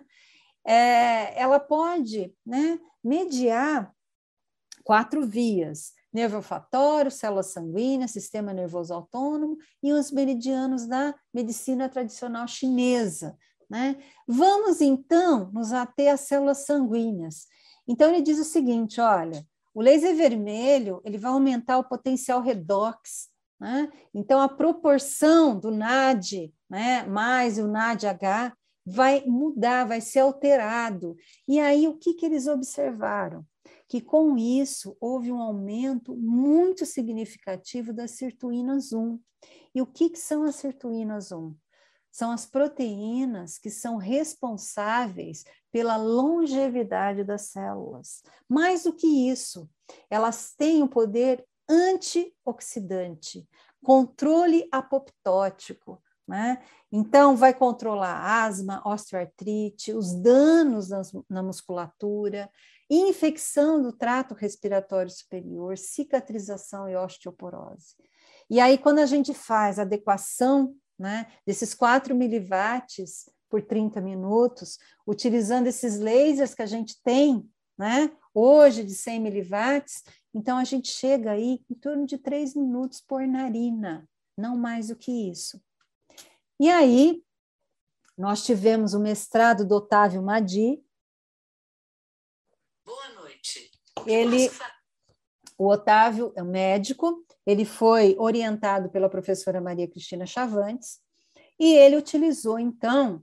É, 0.66 1.40
ela 1.40 1.60
pode 1.60 2.34
né, 2.44 2.80
mediar 3.02 3.94
quatro 4.82 5.24
vias: 5.24 5.92
nervo 6.12 6.38
olfatório, 6.38 7.12
célula 7.12 7.44
sanguínea, 7.44 8.08
sistema 8.08 8.52
nervoso 8.52 8.92
autônomo 8.92 9.56
e 9.80 9.92
os 9.92 10.10
meridianos 10.10 10.84
da 10.84 11.14
medicina 11.32 11.88
tradicional 11.88 12.48
chinesa. 12.48 13.38
Né? 13.70 13.96
Vamos 14.26 14.80
então 14.80 15.48
nos 15.52 15.72
ater 15.72 16.12
às 16.12 16.22
células 16.22 16.66
sanguíneas. 16.66 17.46
Então, 17.86 18.08
ele 18.08 18.20
diz 18.20 18.40
o 18.40 18.44
seguinte: 18.44 19.00
olha, 19.00 19.46
o 19.74 19.80
laser 19.80 20.14
vermelho 20.14 21.00
ele 21.04 21.18
vai 21.18 21.32
aumentar 21.32 21.78
o 21.78 21.88
potencial 21.88 22.40
redox. 22.40 23.28
Né? 23.60 23.90
Então, 24.12 24.40
a 24.40 24.48
proporção 24.48 25.58
do 25.58 25.70
NAD 25.70 26.52
né, 26.68 27.04
mais 27.04 27.58
o 27.58 27.68
NADH 27.68 28.54
vai 28.84 29.24
mudar, 29.24 29.84
vai 29.84 30.00
ser 30.00 30.20
alterado. 30.20 31.16
E 31.46 31.60
aí, 31.60 31.86
o 31.86 31.96
que, 31.96 32.14
que 32.14 32.26
eles 32.26 32.46
observaram? 32.46 33.46
Que 33.88 34.00
com 34.00 34.36
isso 34.36 34.96
houve 35.00 35.30
um 35.30 35.40
aumento 35.40 36.16
muito 36.16 36.84
significativo 36.84 37.92
das 37.92 38.12
sirtuínas 38.12 38.92
1. 38.92 39.20
E 39.74 39.80
o 39.80 39.86
que, 39.86 40.10
que 40.10 40.18
são 40.18 40.42
as 40.42 40.56
sirtuínas 40.56 41.30
1? 41.30 41.54
são 42.12 42.30
as 42.30 42.44
proteínas 42.44 43.58
que 43.58 43.70
são 43.70 43.96
responsáveis 43.96 45.44
pela 45.72 45.96
longevidade 45.96 47.24
das 47.24 47.42
células. 47.42 48.22
Mais 48.48 48.84
do 48.84 48.92
que 48.92 49.30
isso, 49.30 49.68
elas 50.10 50.54
têm 50.54 50.82
o 50.82 50.88
poder 50.88 51.44
antioxidante, 51.68 53.48
controle 53.82 54.68
apoptótico, 54.70 56.00
né? 56.28 56.62
Então, 56.90 57.34
vai 57.34 57.54
controlar 57.54 58.44
asma, 58.44 58.82
osteoartrite, 58.84 59.92
os 59.92 60.14
danos 60.14 60.88
na 61.28 61.42
musculatura, 61.42 62.50
infecção 62.88 63.80
do 63.80 63.92
trato 63.92 64.34
respiratório 64.34 65.10
superior, 65.10 65.78
cicatrização 65.78 66.88
e 66.88 66.94
osteoporose. 66.94 67.96
E 68.48 68.60
aí, 68.60 68.76
quando 68.76 68.98
a 68.98 69.06
gente 69.06 69.32
faz 69.32 69.78
adequação 69.78 70.76
né, 70.98 71.26
desses 71.46 71.74
4 71.74 72.14
miliwatts 72.14 73.28
por 73.52 73.60
30 73.60 74.00
minutos, 74.00 74.78
utilizando 75.06 75.66
esses 75.66 76.00
lasers 76.00 76.54
que 76.54 76.62
a 76.62 76.66
gente 76.66 76.98
tem, 77.02 77.46
né, 77.76 78.10
hoje 78.32 78.82
de 78.82 78.94
100 78.94 79.20
miliwatts, 79.20 80.04
então 80.32 80.56
a 80.56 80.64
gente 80.64 80.88
chega 80.88 81.32
aí 81.32 81.62
em 81.70 81.74
torno 81.74 82.06
de 82.06 82.16
3 82.16 82.54
minutos 82.54 83.02
por 83.02 83.26
narina, 83.26 84.08
não 84.38 84.56
mais 84.56 84.88
do 84.88 84.96
que 84.96 85.30
isso. 85.30 85.62
E 86.58 86.70
aí, 86.70 87.22
nós 88.16 88.42
tivemos 88.42 88.94
o 88.94 89.00
mestrado 89.00 89.66
do 89.66 89.74
Otávio 89.74 90.22
Madi. 90.22 90.82
Boa 92.86 93.08
noite. 93.10 93.70
Ele, 94.06 94.50
o 95.58 95.68
Otávio 95.68 96.32
é 96.34 96.42
um 96.42 96.50
médico, 96.50 97.22
ele 97.44 97.66
foi 97.66 98.16
orientado 98.18 98.88
pela 98.88 99.10
professora 99.10 99.60
Maria 99.60 99.86
Cristina 99.86 100.24
Chavantes 100.24 101.02
e 101.60 101.74
ele 101.74 101.96
utilizou, 101.96 102.58
então, 102.58 103.22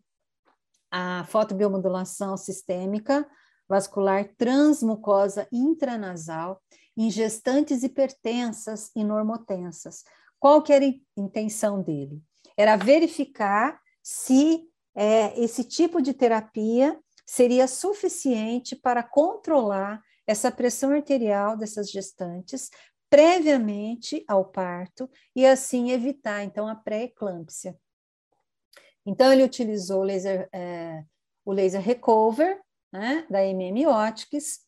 a 0.92 1.26
fotobiomodulação 1.26 2.36
sistêmica 2.38 3.28
vascular 3.68 4.28
transmucosa 4.36 5.48
intranasal 5.52 6.60
em 6.98 7.12
gestantes 7.12 7.84
hipertensas 7.84 8.92
e 8.96 9.04
normotensas. 9.04 10.04
Qual 10.40 10.62
que 10.64 10.74
era 10.74 10.86
a 10.86 10.94
intenção 11.16 11.82
dele? 11.82 12.22
Era 12.58 12.76
verificar 12.76 13.80
se 14.02 14.68
é, 14.96 15.40
esse 15.40 15.64
tipo 15.64 16.02
de 16.02 16.14
terapia 16.14 17.00
seria 17.26 17.68
suficiente 17.68 18.76
para 18.76 19.04
controlar 19.04 20.02
essa 20.26 20.52
pressão 20.52 20.92
arterial 20.92 21.56
dessas 21.56 21.92
gestantes 21.92 22.70
previamente 23.10 24.24
ao 24.28 24.46
parto 24.46 25.10
e 25.36 25.46
assim 25.46 25.92
evitar 25.92 26.44
então 26.44 26.68
a 26.68 26.76
pré-eclâmpsia. 26.76 27.78
Então 29.10 29.34
ele 29.34 29.43
utilizou 29.43 30.01
o 30.01 30.03
laser, 30.03 30.47
é, 30.53 31.03
o 31.43 31.51
laser 31.51 31.82
recover 31.82 32.62
né, 32.93 33.26
da 33.28 33.43
MM 33.43 33.88
Optics, 33.88 34.60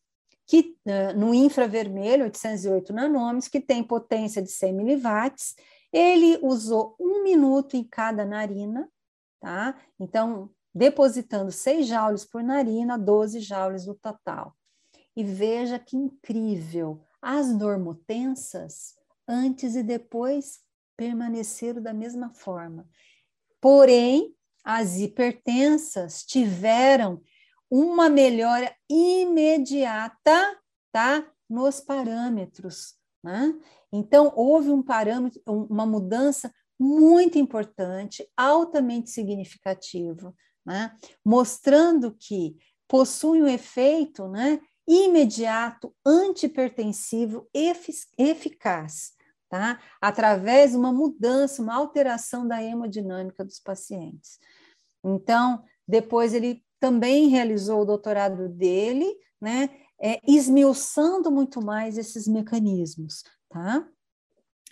que 0.48 0.76
uh, 0.88 1.16
no 1.16 1.32
infravermelho 1.32 2.24
808 2.26 2.92
nanômetros, 2.92 3.48
que 3.48 3.62
tem 3.62 3.84
potência 3.84 4.42
de 4.42 4.50
100 4.50 4.74
miliwatts, 4.74 5.56
ele 5.94 6.40
usou 6.42 6.96
um 7.00 7.22
minuto 7.22 7.78
em 7.78 7.84
cada 7.84 8.26
narina, 8.26 8.90
tá? 9.40 9.80
Então 10.00 10.50
depositando 10.74 11.52
6 11.52 11.86
joules 11.86 12.26
por 12.26 12.42
narina, 12.42 12.98
12 12.98 13.42
joules 13.42 13.86
no 13.86 13.94
total. 13.94 14.56
E 15.16 15.24
veja 15.24 15.78
que 15.78 15.96
incrível, 15.96 17.00
as 17.22 17.54
normotensas, 17.54 18.96
antes 19.28 19.76
e 19.76 19.84
depois, 19.84 20.62
permaneceram 20.98 21.82
da 21.82 21.94
mesma 21.94 22.34
forma. 22.34 22.88
Porém, 23.62 24.36
as 24.64 24.98
hipertensas 24.98 26.24
tiveram 26.24 27.22
uma 27.70 28.10
melhora 28.10 28.76
imediata, 28.90 30.60
tá? 30.92 31.26
Nos 31.50 31.80
parâmetros, 31.80 32.96
né? 33.24 33.54
Então, 33.94 34.34
houve 34.36 34.72
um 34.72 34.82
parâmetro, 34.82 35.42
uma 35.46 35.86
mudança 35.86 36.52
muito 36.80 37.38
importante, 37.38 38.28
altamente 38.36 39.12
significativa, 39.12 40.34
né? 40.66 40.96
mostrando 41.24 42.12
que 42.12 42.58
possui 42.88 43.42
um 43.42 43.48
efeito 43.48 44.28
né, 44.28 44.60
imediato, 44.88 45.94
antipertensivo, 46.04 47.48
eficaz, 48.18 49.14
tá? 49.52 49.82
Através 50.00 50.72
de 50.72 50.78
uma 50.78 50.94
mudança, 50.94 51.62
uma 51.62 51.76
alteração 51.76 52.48
da 52.48 52.64
hemodinâmica 52.64 53.44
dos 53.44 53.60
pacientes. 53.60 54.40
Então, 55.04 55.62
depois 55.86 56.34
ele 56.34 56.64
também 56.80 57.28
realizou 57.28 57.82
o 57.82 57.86
doutorado 57.86 58.48
dele, 58.48 59.06
né? 59.42 59.70
É, 60.02 60.20
esmiuçando 60.26 61.30
muito 61.30 61.62
mais 61.62 61.98
esses 61.98 62.28
mecanismos, 62.28 63.24
tá? 63.50 63.86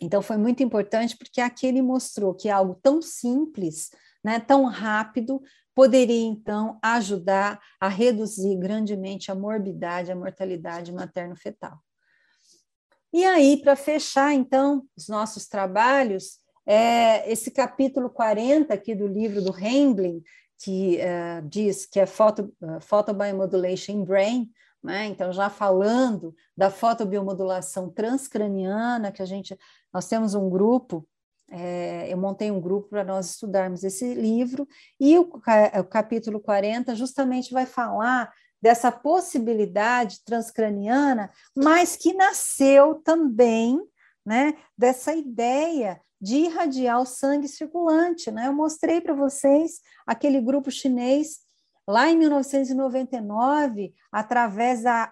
Então, 0.01 0.21
foi 0.21 0.37
muito 0.37 0.63
importante 0.63 1.17
porque 1.17 1.41
aqui 1.41 1.67
ele 1.67 1.81
mostrou 1.81 2.33
que 2.33 2.49
algo 2.49 2.79
tão 2.81 3.01
simples, 3.01 3.91
né, 4.23 4.39
tão 4.39 4.63
rápido, 4.63 5.41
poderia 5.75 6.25
então 6.25 6.79
ajudar 6.81 7.59
a 7.79 7.89
reduzir 7.89 8.55
grandemente 8.55 9.29
a 9.29 9.35
morbidade, 9.35 10.11
a 10.11 10.15
mortalidade 10.15 10.91
materno-fetal. 10.91 11.77
E 13.11 13.25
aí, 13.25 13.57
para 13.61 13.75
fechar 13.75 14.33
então 14.33 14.83
os 14.95 15.07
nossos 15.07 15.47
trabalhos, 15.47 16.39
é 16.65 17.29
esse 17.31 17.49
capítulo 17.49 18.09
40 18.09 18.73
aqui 18.73 18.93
do 18.93 19.07
livro 19.07 19.41
do 19.41 19.57
Hembling, 19.57 20.21
que 20.61 20.97
uh, 20.97 21.47
diz 21.47 21.85
que 21.85 21.99
é 21.99 22.05
photo, 22.05 22.53
uh, 22.61 22.79
Photobiomodulation 22.81 23.93
in 23.93 24.03
Brain, 24.03 24.51
né? 24.83 25.07
então 25.07 25.33
já 25.33 25.49
falando 25.49 26.35
da 26.55 26.69
fotobiomodulação 26.69 27.89
transcraniana, 27.89 29.11
que 29.11 29.21
a 29.21 29.25
gente, 29.25 29.57
nós 29.91 30.07
temos 30.07 30.35
um 30.35 30.49
grupo 30.49 31.07
é, 31.51 32.11
eu 32.11 32.17
montei 32.17 32.51
um 32.51 32.61
grupo 32.61 32.89
para 32.89 33.03
nós 33.03 33.31
estudarmos 33.31 33.83
esse 33.83 34.13
livro, 34.13 34.67
e 34.99 35.17
o, 35.17 35.21
o 35.79 35.83
capítulo 35.83 36.39
40 36.39 36.95
justamente 36.95 37.51
vai 37.51 37.65
falar 37.65 38.31
dessa 38.61 38.91
possibilidade 38.91 40.23
transcraniana, 40.23 41.31
mas 41.55 41.95
que 41.95 42.13
nasceu 42.13 42.95
também 42.95 43.79
né, 44.25 44.53
dessa 44.77 45.13
ideia 45.13 46.01
de 46.21 46.35
irradiar 46.35 47.01
o 47.01 47.05
sangue 47.05 47.47
circulante. 47.47 48.29
Né? 48.29 48.47
Eu 48.47 48.53
mostrei 48.53 48.99
para 48.99 49.13
vocês 49.13 49.79
aquele 50.05 50.41
grupo 50.41 50.69
chinês 50.69 51.39
lá 51.87 52.07
em 52.07 52.17
1999, 52.17 53.95
através 54.11 54.83
da, 54.83 55.09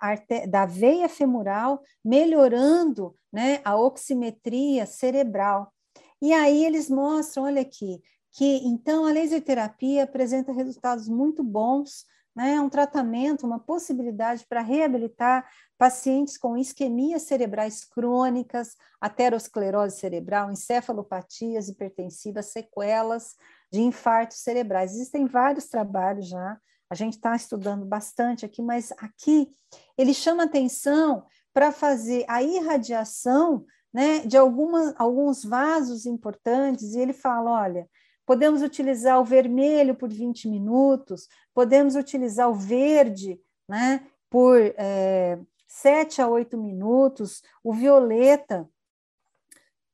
da 0.48 0.66
veia 0.68 1.10
femoral, 1.10 1.82
melhorando 2.06 3.16
né, 3.34 3.62
a 3.66 3.76
oximetria 3.76 4.86
cerebral. 4.86 5.74
E 6.22 6.34
aí 6.34 6.64
eles 6.64 6.88
mostram, 6.88 7.46
olha 7.46 7.62
aqui, 7.62 8.00
que 8.32 8.62
então 8.68 9.06
a 9.06 9.12
laser 9.12 9.42
terapia 9.44 10.04
apresenta 10.04 10.52
resultados 10.52 11.08
muito 11.08 11.44
bons 11.44 12.06
né, 12.38 12.62
um 12.62 12.70
tratamento, 12.70 13.48
uma 13.48 13.58
possibilidade 13.58 14.46
para 14.48 14.62
reabilitar 14.62 15.50
pacientes 15.76 16.38
com 16.38 16.56
isquemias 16.56 17.24
cerebrais 17.24 17.84
crônicas, 17.84 18.76
aterosclerose 19.02 19.98
cerebral, 19.98 20.52
encefalopatias 20.52 21.68
hipertensivas, 21.68 22.52
sequelas 22.52 23.36
de 23.72 23.82
infartos 23.82 24.38
cerebrais. 24.38 24.94
Existem 24.94 25.26
vários 25.26 25.68
trabalhos 25.68 26.28
já, 26.28 26.60
a 26.92 26.94
gente 26.94 27.14
está 27.14 27.36
estudando 27.36 27.84
bastante 27.88 28.46
aqui, 28.46 28.62
mas 28.62 28.92
aqui 29.00 29.52
ele 29.98 30.14
chama 30.14 30.44
atenção 30.44 31.26
para 31.52 31.72
fazer 31.72 32.24
a 32.28 32.44
irradiação 32.44 33.66
né, 33.92 34.20
de 34.20 34.38
alguma, 34.38 34.94
alguns 35.00 35.44
vasos 35.44 36.06
importantes, 36.06 36.94
e 36.94 37.00
ele 37.00 37.14
fala: 37.14 37.64
olha, 37.64 37.90
podemos 38.28 38.62
utilizar 38.62 39.22
o 39.22 39.24
vermelho 39.24 39.96
por 39.96 40.10
20 40.10 40.50
minutos, 40.50 41.30
podemos 41.54 41.96
utilizar 41.96 42.50
o 42.50 42.54
verde 42.54 43.42
né, 43.68 44.06
por 44.30 44.60
é, 44.60 45.40
7 45.66 46.22
a 46.22 46.28
8 46.28 46.58
minutos, 46.58 47.42
o 47.64 47.74
violeta 47.74 48.70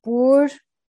por 0.02 0.50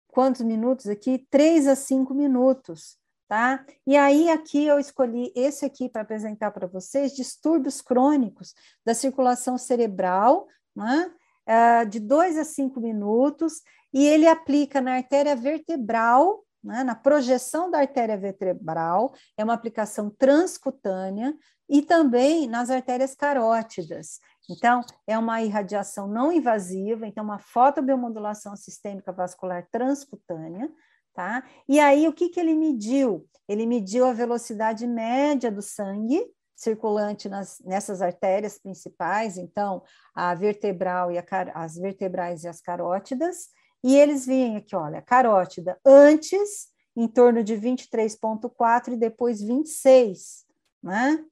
quantos 0.08 0.40
minutos 0.40 0.88
aqui? 0.88 1.26
3 1.30 1.68
a 1.68 1.76
5 1.76 2.14
minutos, 2.14 2.96
tá? 3.28 3.66
E 3.86 3.98
aí 3.98 4.30
aqui 4.30 4.66
eu 4.66 4.78
escolhi 4.78 5.30
esse 5.36 5.66
aqui 5.66 5.90
para 5.90 6.00
apresentar 6.00 6.50
para 6.52 6.66
vocês, 6.66 7.14
distúrbios 7.14 7.82
crônicos 7.82 8.54
da 8.82 8.94
circulação 8.94 9.58
cerebral, 9.58 10.48
né? 10.74 11.12
Uh, 11.46 11.86
de 11.86 12.00
2 12.00 12.38
a 12.38 12.44
5 12.44 12.80
minutos, 12.80 13.60
e 13.92 14.06
ele 14.06 14.26
aplica 14.26 14.80
na 14.80 14.94
artéria 14.94 15.36
vertebral 15.36 16.45
né, 16.66 16.84
na 16.84 16.94
projeção 16.94 17.70
da 17.70 17.78
artéria 17.78 18.18
vertebral, 18.18 19.14
é 19.36 19.44
uma 19.44 19.54
aplicação 19.54 20.10
transcutânea, 20.10 21.34
e 21.68 21.82
também 21.82 22.46
nas 22.46 22.70
artérias 22.70 23.14
carótidas. 23.14 24.20
Então, 24.48 24.80
é 25.06 25.18
uma 25.18 25.42
irradiação 25.42 26.06
não 26.06 26.30
invasiva, 26.30 27.06
então, 27.06 27.24
uma 27.24 27.38
fotobiomodulação 27.38 28.54
sistêmica 28.54 29.12
vascular 29.12 29.66
transcutânea, 29.70 30.70
tá? 31.12 31.42
E 31.68 31.80
aí, 31.80 32.06
o 32.06 32.12
que, 32.12 32.28
que 32.28 32.38
ele 32.38 32.54
mediu? 32.54 33.26
Ele 33.48 33.66
mediu 33.66 34.06
a 34.06 34.12
velocidade 34.12 34.86
média 34.86 35.50
do 35.50 35.62
sangue 35.62 36.24
circulante 36.54 37.28
nas, 37.28 37.60
nessas 37.64 38.00
artérias 38.00 38.58
principais, 38.58 39.36
então, 39.36 39.82
a 40.14 40.34
vertebral 40.34 41.12
e 41.12 41.18
a, 41.18 41.24
as 41.54 41.76
vertebrais 41.76 42.44
e 42.44 42.48
as 42.48 42.60
carótidas, 42.60 43.48
e 43.86 43.94
eles 43.94 44.26
veem 44.26 44.56
aqui, 44.56 44.74
olha, 44.74 45.00
carótida 45.00 45.78
antes 45.86 46.72
em 46.96 47.06
torno 47.06 47.44
de 47.44 47.54
23,4 47.54 48.94
e 48.94 48.96
depois 48.96 49.40
26, 49.40 50.44
né? 50.82 51.24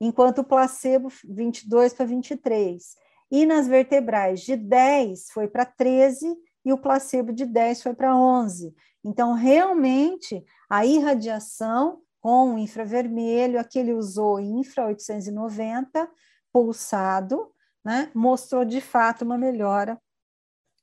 Enquanto 0.00 0.38
o 0.38 0.44
placebo 0.44 1.12
22 1.22 1.92
para 1.92 2.06
23. 2.06 2.96
E 3.30 3.44
nas 3.44 3.68
vertebrais 3.68 4.40
de 4.40 4.56
10 4.56 5.32
foi 5.32 5.48
para 5.48 5.66
13 5.66 6.34
e 6.64 6.72
o 6.72 6.78
placebo 6.78 7.30
de 7.30 7.44
10 7.44 7.82
foi 7.82 7.92
para 7.92 8.16
11. 8.16 8.74
Então, 9.04 9.34
realmente, 9.34 10.42
a 10.70 10.86
irradiação 10.86 12.00
com 12.22 12.56
infravermelho, 12.56 13.60
aquele 13.60 13.92
usou 13.92 14.40
infra 14.40 14.86
890 14.86 16.08
pulsado, 16.50 17.52
né, 17.84 18.10
mostrou 18.14 18.64
de 18.64 18.80
fato 18.80 19.26
uma 19.26 19.36
melhora 19.36 20.00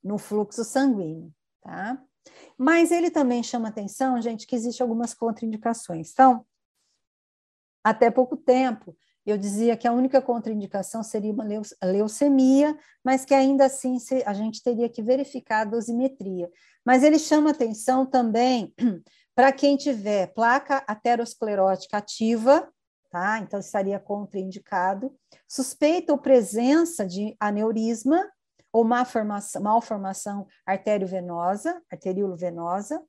no 0.03 0.17
fluxo 0.17 0.63
sanguíneo, 0.63 1.33
tá? 1.61 2.01
Mas 2.57 2.91
ele 2.91 3.09
também 3.09 3.41
chama 3.43 3.69
atenção, 3.69 4.21
gente, 4.21 4.45
que 4.45 4.55
existe 4.55 4.81
algumas 4.81 5.13
contraindicações. 5.13 6.11
Então, 6.11 6.45
até 7.83 8.11
pouco 8.11 8.35
tempo, 8.35 8.95
eu 9.25 9.37
dizia 9.37 9.77
que 9.77 9.87
a 9.87 9.93
única 9.93 10.21
contraindicação 10.21 11.03
seria 11.03 11.31
uma 11.31 11.45
leucemia, 11.83 12.77
mas 13.03 13.25
que 13.25 13.33
ainda 13.33 13.65
assim 13.65 13.97
a 14.25 14.33
gente 14.33 14.61
teria 14.63 14.89
que 14.89 15.03
verificar 15.03 15.61
a 15.61 15.65
dosimetria. 15.65 16.49
Mas 16.85 17.03
ele 17.03 17.19
chama 17.19 17.51
atenção 17.51 18.05
também 18.05 18.73
para 19.35 19.51
quem 19.51 19.77
tiver 19.77 20.33
placa 20.33 20.83
aterosclerótica 20.87 21.97
ativa, 21.97 22.67
tá? 23.09 23.39
Então 23.39 23.59
estaria 23.59 23.99
contraindicado, 23.99 25.15
suspeita 25.47 26.11
ou 26.11 26.17
presença 26.17 27.05
de 27.05 27.35
aneurisma 27.39 28.27
ou 28.72 28.84
malformação, 28.84 29.61
malformação 29.61 30.47
arteriovenosa, 30.65 31.82
arteriolo-venosa, 31.91 33.01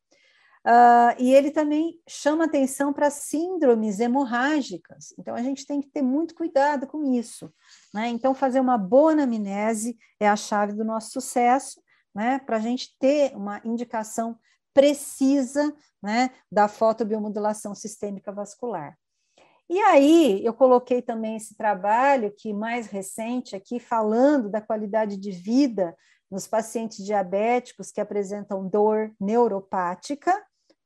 Uh, 0.63 1.17
e 1.19 1.33
ele 1.33 1.51
também 1.51 1.99
chama 2.07 2.45
atenção 2.45 2.93
para 2.93 3.09
síndromes 3.09 3.99
hemorrágicas. 3.99 5.15
Então, 5.19 5.35
a 5.35 5.43
gente 5.43 5.67
tem 5.67 5.81
que 5.81 5.89
ter 5.89 6.03
muito 6.03 6.35
cuidado 6.35 6.87
com 6.87 7.03
isso. 7.03 7.51
Né? 7.95 8.09
Então, 8.09 8.35
fazer 8.35 8.61
uma 8.61 8.77
boa 8.77 9.13
anamnese 9.13 9.97
é 10.21 10.29
a 10.29 10.37
chave 10.37 10.75
do 10.75 10.85
nosso 10.85 11.13
sucesso, 11.13 11.81
né? 12.15 12.39
para 12.41 12.59
a 12.59 12.61
gente 12.61 12.95
ter 12.99 13.35
uma 13.35 13.63
indicação 13.65 14.39
precisa 14.73 15.75
né, 16.03 16.31
da 16.51 16.69
fotobiomodulação 16.69 17.75
sistêmica 17.75 18.31
vascular. 18.31 18.97
E 19.73 19.79
aí, 19.83 20.45
eu 20.45 20.53
coloquei 20.53 21.01
também 21.01 21.37
esse 21.37 21.57
trabalho, 21.57 22.35
que 22.37 22.53
mais 22.53 22.89
recente 22.89 23.55
aqui, 23.55 23.79
falando 23.79 24.51
da 24.51 24.61
qualidade 24.61 25.17
de 25.17 25.31
vida 25.31 25.97
nos 26.29 26.45
pacientes 26.45 27.05
diabéticos 27.05 27.93
que 27.93 28.01
apresentam 28.01 28.67
dor 28.67 29.15
neuropática, 29.21 30.35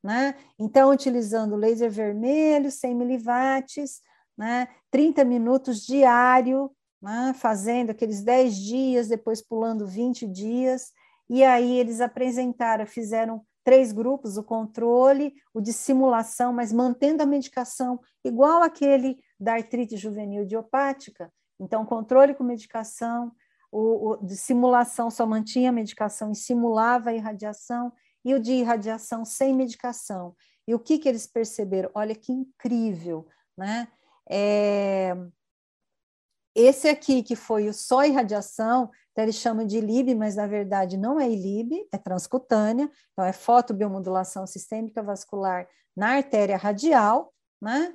né? 0.02 0.34
Então, 0.58 0.90
utilizando 0.90 1.56
laser 1.56 1.90
vermelho, 1.90 2.70
100 2.70 2.94
miliwatts, 2.94 4.02
né? 4.36 4.68
30 4.90 5.24
minutos 5.24 5.80
diário, 5.86 6.70
né? 7.00 7.32
fazendo 7.38 7.88
aqueles 7.88 8.22
10 8.22 8.54
dias, 8.54 9.08
depois 9.08 9.40
pulando 9.40 9.86
20 9.86 10.26
dias, 10.26 10.92
e 11.30 11.42
aí 11.42 11.78
eles 11.78 12.02
apresentaram, 12.02 12.86
fizeram 12.86 13.42
três 13.64 13.90
grupos, 13.92 14.36
o 14.36 14.44
controle, 14.44 15.34
o 15.52 15.60
de 15.60 15.72
simulação, 15.72 16.52
mas 16.52 16.72
mantendo 16.72 17.22
a 17.22 17.26
medicação 17.26 17.98
igual 18.22 18.62
aquele 18.62 19.18
da 19.40 19.54
artrite 19.54 19.96
juvenil 19.96 20.42
idiopática. 20.42 21.32
Então, 21.58 21.84
controle 21.84 22.34
com 22.34 22.44
medicação, 22.44 23.32
o, 23.72 24.10
o 24.10 24.16
de 24.18 24.36
simulação 24.36 25.10
só 25.10 25.26
mantinha 25.26 25.70
a 25.70 25.72
medicação 25.72 26.30
e 26.30 26.36
simulava 26.36 27.10
a 27.10 27.14
irradiação, 27.14 27.92
e 28.24 28.34
o 28.34 28.40
de 28.40 28.52
irradiação 28.52 29.24
sem 29.24 29.54
medicação. 29.54 30.34
E 30.66 30.74
o 30.74 30.78
que, 30.78 30.98
que 30.98 31.08
eles 31.08 31.26
perceberam? 31.26 31.90
Olha 31.94 32.14
que 32.14 32.32
incrível, 32.32 33.26
né? 33.56 33.88
É... 34.28 35.14
Esse 36.54 36.88
aqui, 36.88 37.22
que 37.22 37.34
foi 37.34 37.68
o 37.68 37.74
só 37.74 38.04
irradiação, 38.04 38.90
então, 39.14 39.24
eles 39.24 39.36
chamam 39.36 39.64
de 39.64 39.78
ILIB, 39.78 40.16
mas 40.16 40.34
na 40.34 40.44
verdade 40.44 40.96
não 40.96 41.20
é 41.20 41.30
ILIB, 41.30 41.86
é 41.92 41.96
transcutânea, 41.96 42.90
então 43.12 43.24
é 43.24 43.32
fotobiomodulação 43.32 44.44
sistêmica 44.44 45.04
vascular 45.04 45.68
na 45.96 46.16
artéria 46.16 46.56
radial, 46.56 47.32
né? 47.62 47.94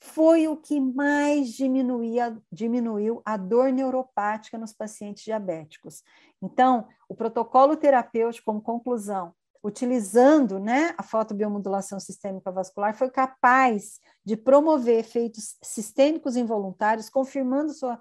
Foi 0.00 0.48
o 0.48 0.56
que 0.56 0.80
mais 0.80 1.50
diminuía, 1.50 2.36
diminuiu 2.50 3.22
a 3.24 3.36
dor 3.36 3.72
neuropática 3.72 4.58
nos 4.58 4.72
pacientes 4.72 5.24
diabéticos. 5.24 6.02
Então, 6.42 6.88
o 7.08 7.14
protocolo 7.14 7.76
terapêutico, 7.76 8.46
como 8.46 8.60
conclusão, 8.60 9.32
utilizando 9.62 10.58
né, 10.58 10.94
a 10.96 11.02
fotobiomodulação 11.02 11.98
sistêmica 11.98 12.50
vascular, 12.50 12.94
foi 12.94 13.10
capaz 13.10 13.98
de 14.24 14.36
promover 14.36 14.98
efeitos 14.98 15.56
sistêmicos 15.62 16.36
involuntários, 16.36 17.08
confirmando 17.08 17.72
sua 17.72 18.00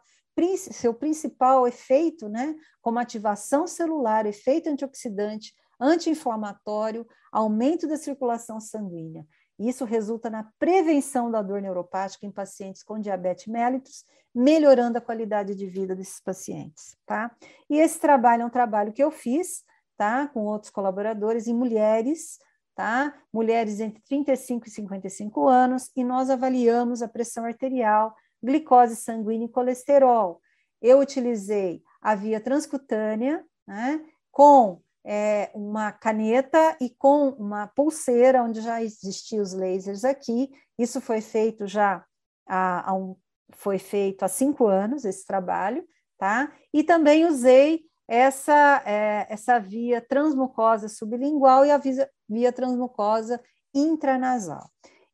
seu 0.71 0.93
principal 0.93 1.67
efeito, 1.67 2.29
né, 2.29 2.55
como 2.79 2.99
ativação 2.99 3.65
celular, 3.65 4.27
efeito 4.27 4.69
antioxidante, 4.69 5.51
anti-inflamatório, 5.79 7.07
aumento 7.31 7.87
da 7.87 7.97
circulação 7.97 8.59
sanguínea. 8.59 9.25
Isso 9.59 9.83
resulta 9.83 10.29
na 10.29 10.47
prevenção 10.59 11.31
da 11.31 11.41
dor 11.41 11.61
neuropática 11.61 12.25
em 12.25 12.31
pacientes 12.31 12.83
com 12.83 12.99
diabetes 12.99 13.47
mellitus, 13.47 14.05
melhorando 14.33 14.99
a 14.99 15.01
qualidade 15.01 15.55
de 15.55 15.65
vida 15.65 15.95
desses 15.95 16.19
pacientes, 16.19 16.95
tá? 17.07 17.35
E 17.67 17.79
esse 17.79 17.99
trabalho 17.99 18.43
é 18.43 18.45
um 18.45 18.51
trabalho 18.51 18.93
que 18.93 19.03
eu 19.03 19.09
fiz, 19.09 19.63
tá? 19.97 20.27
Com 20.27 20.45
outros 20.45 20.71
colaboradores, 20.71 21.47
em 21.47 21.53
mulheres, 21.53 22.37
tá? 22.75 23.13
Mulheres 23.33 23.79
entre 23.79 24.01
35 24.03 24.67
e 24.67 24.71
55 24.71 25.47
anos, 25.47 25.91
e 25.95 26.03
nós 26.03 26.29
avaliamos 26.29 27.01
a 27.01 27.07
pressão 27.07 27.43
arterial, 27.43 28.15
glicose 28.41 28.95
sanguínea 28.95 29.47
e 29.47 29.51
colesterol. 29.51 30.39
Eu 30.81 30.99
utilizei 30.99 31.81
a 31.99 32.13
via 32.13 32.39
transcutânea, 32.39 33.43
né? 33.67 33.99
Com 34.31 34.81
é, 35.03 35.49
uma 35.55 35.91
caneta 35.91 36.77
e 36.79 36.89
com 36.89 37.29
uma 37.29 37.65
pulseira, 37.67 38.43
onde 38.43 38.61
já 38.61 38.83
existiam 38.83 39.41
os 39.41 39.53
lasers 39.53 40.05
aqui. 40.05 40.51
Isso 40.77 41.01
foi 41.01 41.21
feito 41.21 41.65
já 41.65 42.05
há, 42.45 42.91
há 42.91 42.93
um, 42.93 43.15
foi 43.55 43.79
feito 43.79 44.23
há 44.23 44.27
cinco 44.27 44.67
anos, 44.67 45.05
esse 45.05 45.25
trabalho, 45.25 45.83
tá? 46.17 46.51
E 46.73 46.83
também 46.83 47.25
usei 47.25 47.86
essa, 48.07 48.81
é, 48.85 49.27
essa 49.29 49.59
via 49.59 49.99
transmucosa 49.99 50.87
sublingual 50.87 51.65
e 51.65 51.71
a 51.71 51.77
via, 51.77 52.09
via 52.27 52.51
transmucosa 52.51 53.41
intranasal. 53.73 54.69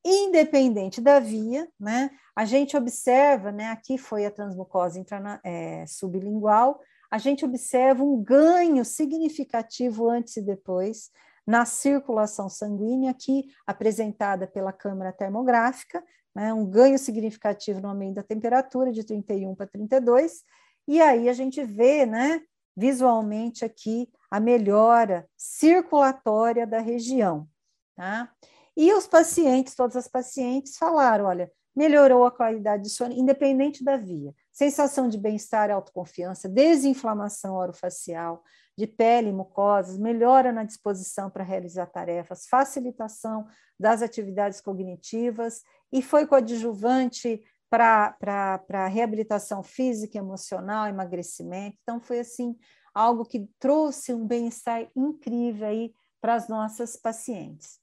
Independente 0.05 1.01
da 1.01 1.19
via, 1.19 1.67
né, 1.79 2.11
a 2.35 2.45
gente 2.45 2.75
observa, 2.75 3.51
né, 3.51 3.67
aqui 3.67 3.97
foi 3.97 4.25
a 4.25 4.31
transmucosa 4.31 4.99
intrana, 4.99 5.39
é, 5.43 5.85
sublingual, 5.87 6.79
a 7.09 7.17
gente 7.17 7.45
observa 7.45 8.03
um 8.03 8.21
ganho 8.21 8.83
significativo 8.83 10.09
antes 10.09 10.37
e 10.37 10.41
depois 10.41 11.09
na 11.45 11.65
circulação 11.65 12.49
sanguínea, 12.49 13.11
aqui 13.11 13.45
apresentada 13.67 14.47
pela 14.47 14.71
câmara 14.71 15.11
termográfica, 15.11 16.03
né, 16.35 16.53
um 16.53 16.65
ganho 16.65 16.97
significativo 16.97 17.79
no 17.79 17.89
aumento 17.89 18.15
da 18.15 18.23
temperatura 18.23 18.91
de 18.91 19.03
31 19.03 19.55
para 19.55 19.67
32, 19.67 20.43
e 20.87 21.01
aí 21.01 21.29
a 21.29 21.33
gente 21.33 21.63
vê, 21.63 22.05
né, 22.05 22.41
visualmente 22.75 23.63
aqui 23.63 24.09
a 24.29 24.39
melhora 24.39 25.27
circulatória 25.37 26.65
da 26.65 26.79
região, 26.79 27.47
tá? 27.95 28.31
E 28.75 28.91
os 28.93 29.05
pacientes, 29.05 29.75
todas 29.75 29.95
as 29.95 30.07
pacientes 30.07 30.77
falaram, 30.77 31.25
olha, 31.25 31.51
melhorou 31.75 32.25
a 32.25 32.31
qualidade 32.31 32.83
de 32.83 32.89
sono, 32.89 33.13
independente 33.13 33.83
da 33.83 33.97
via. 33.97 34.33
Sensação 34.51 35.07
de 35.07 35.17
bem-estar, 35.17 35.69
autoconfiança, 35.69 36.49
desinflamação 36.49 37.55
orofacial, 37.55 38.43
de 38.77 38.87
pele 38.87 39.29
e 39.29 39.33
mucosas, 39.33 39.97
melhora 39.97 40.51
na 40.51 40.63
disposição 40.63 41.29
para 41.29 41.43
realizar 41.43 41.85
tarefas, 41.87 42.47
facilitação 42.47 43.45
das 43.79 44.01
atividades 44.01 44.61
cognitivas 44.61 45.61
e 45.91 46.01
foi 46.01 46.25
coadjuvante 46.25 47.43
para 47.73 48.87
reabilitação 48.87 49.63
física, 49.63 50.17
emocional, 50.17 50.87
emagrecimento. 50.87 51.75
Então, 51.81 51.99
foi 51.99 52.19
assim, 52.19 52.55
algo 52.93 53.25
que 53.25 53.47
trouxe 53.59 54.13
um 54.13 54.27
bem-estar 54.27 54.87
incrível 54.95 55.67
aí 55.67 55.93
para 56.21 56.35
as 56.35 56.47
nossas 56.47 56.95
pacientes. 56.95 57.79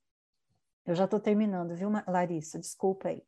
Eu 0.87 0.95
já 0.95 1.05
estou 1.05 1.19
terminando, 1.19 1.75
viu, 1.75 1.91
Larissa? 2.07 2.59
Desculpa 2.59 3.09
aí. 3.09 3.23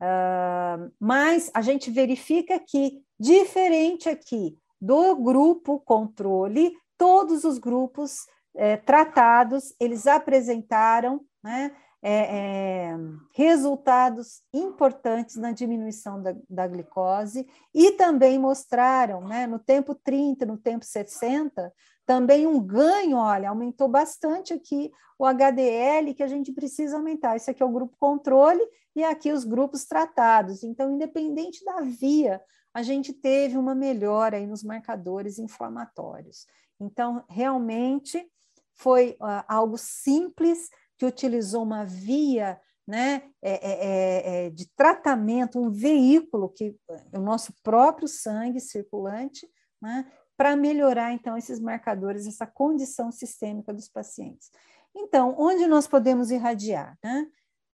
Uh, 0.00 0.92
mas 1.00 1.50
a 1.52 1.60
gente 1.60 1.90
verifica 1.90 2.60
que, 2.60 3.02
diferente 3.18 4.08
aqui 4.08 4.56
do 4.80 5.16
grupo 5.16 5.80
controle, 5.80 6.72
todos 6.96 7.42
os 7.42 7.58
grupos 7.58 8.26
é, 8.54 8.76
tratados, 8.76 9.74
eles 9.80 10.06
apresentaram 10.06 11.24
né, 11.42 11.74
é, 12.00 12.12
é, 12.12 12.96
resultados 13.32 14.42
importantes 14.54 15.36
na 15.36 15.52
diminuição 15.52 16.22
da, 16.22 16.34
da, 16.48 16.66
glicose 16.66 17.46
e 17.74 17.92
também 17.92 18.38
mostraram, 18.38 19.26
né, 19.26 19.46
no 19.46 19.58
tempo 19.58 19.94
30, 19.94 20.46
no 20.46 20.56
tempo 20.56 20.84
60, 20.84 21.72
também 22.06 22.46
um 22.46 22.60
ganho, 22.60 23.16
olha, 23.16 23.48
aumentou 23.50 23.88
bastante 23.88 24.54
aqui 24.54 24.90
o 25.18 25.26
HDL, 25.26 26.14
que 26.14 26.22
a 26.22 26.28
gente 26.28 26.52
precisa 26.52 26.96
aumentar. 26.96 27.36
Esse 27.36 27.50
aqui 27.50 27.62
é 27.62 27.66
o 27.66 27.72
grupo 27.72 27.96
controle 27.98 28.62
e 28.94 29.02
aqui 29.02 29.32
os 29.32 29.44
grupos 29.44 29.84
tratados. 29.84 30.62
Então, 30.62 30.92
independente 30.92 31.64
da 31.64 31.80
via, 31.80 32.40
a 32.72 32.82
gente 32.82 33.12
teve 33.12 33.58
uma 33.58 33.74
melhora 33.74 34.36
aí 34.36 34.46
nos 34.46 34.62
marcadores 34.62 35.38
inflamatórios. 35.38 36.46
Então, 36.80 37.24
realmente 37.28 38.24
foi 38.72 39.16
uh, 39.20 39.44
algo 39.48 39.76
simples, 39.76 40.70
que 40.98 41.06
utilizou 41.06 41.62
uma 41.62 41.84
via 41.84 42.60
né, 42.86 43.22
é, 43.42 43.52
é, 43.52 43.70
é, 43.70 44.46
é, 44.46 44.50
de 44.50 44.66
tratamento, 44.74 45.60
um 45.60 45.70
veículo 45.70 46.48
que 46.48 46.74
o 47.12 47.20
nosso 47.20 47.52
próprio 47.62 48.08
sangue 48.08 48.60
circulante, 48.60 49.46
né, 49.80 50.10
para 50.36 50.56
melhorar 50.56 51.12
então 51.12 51.36
esses 51.36 51.60
marcadores, 51.60 52.26
essa 52.26 52.46
condição 52.46 53.12
sistêmica 53.12 53.74
dos 53.74 53.88
pacientes. 53.88 54.50
Então, 54.96 55.34
onde 55.38 55.66
nós 55.66 55.86
podemos 55.86 56.30
irradiar? 56.30 56.96
Né? 57.04 57.26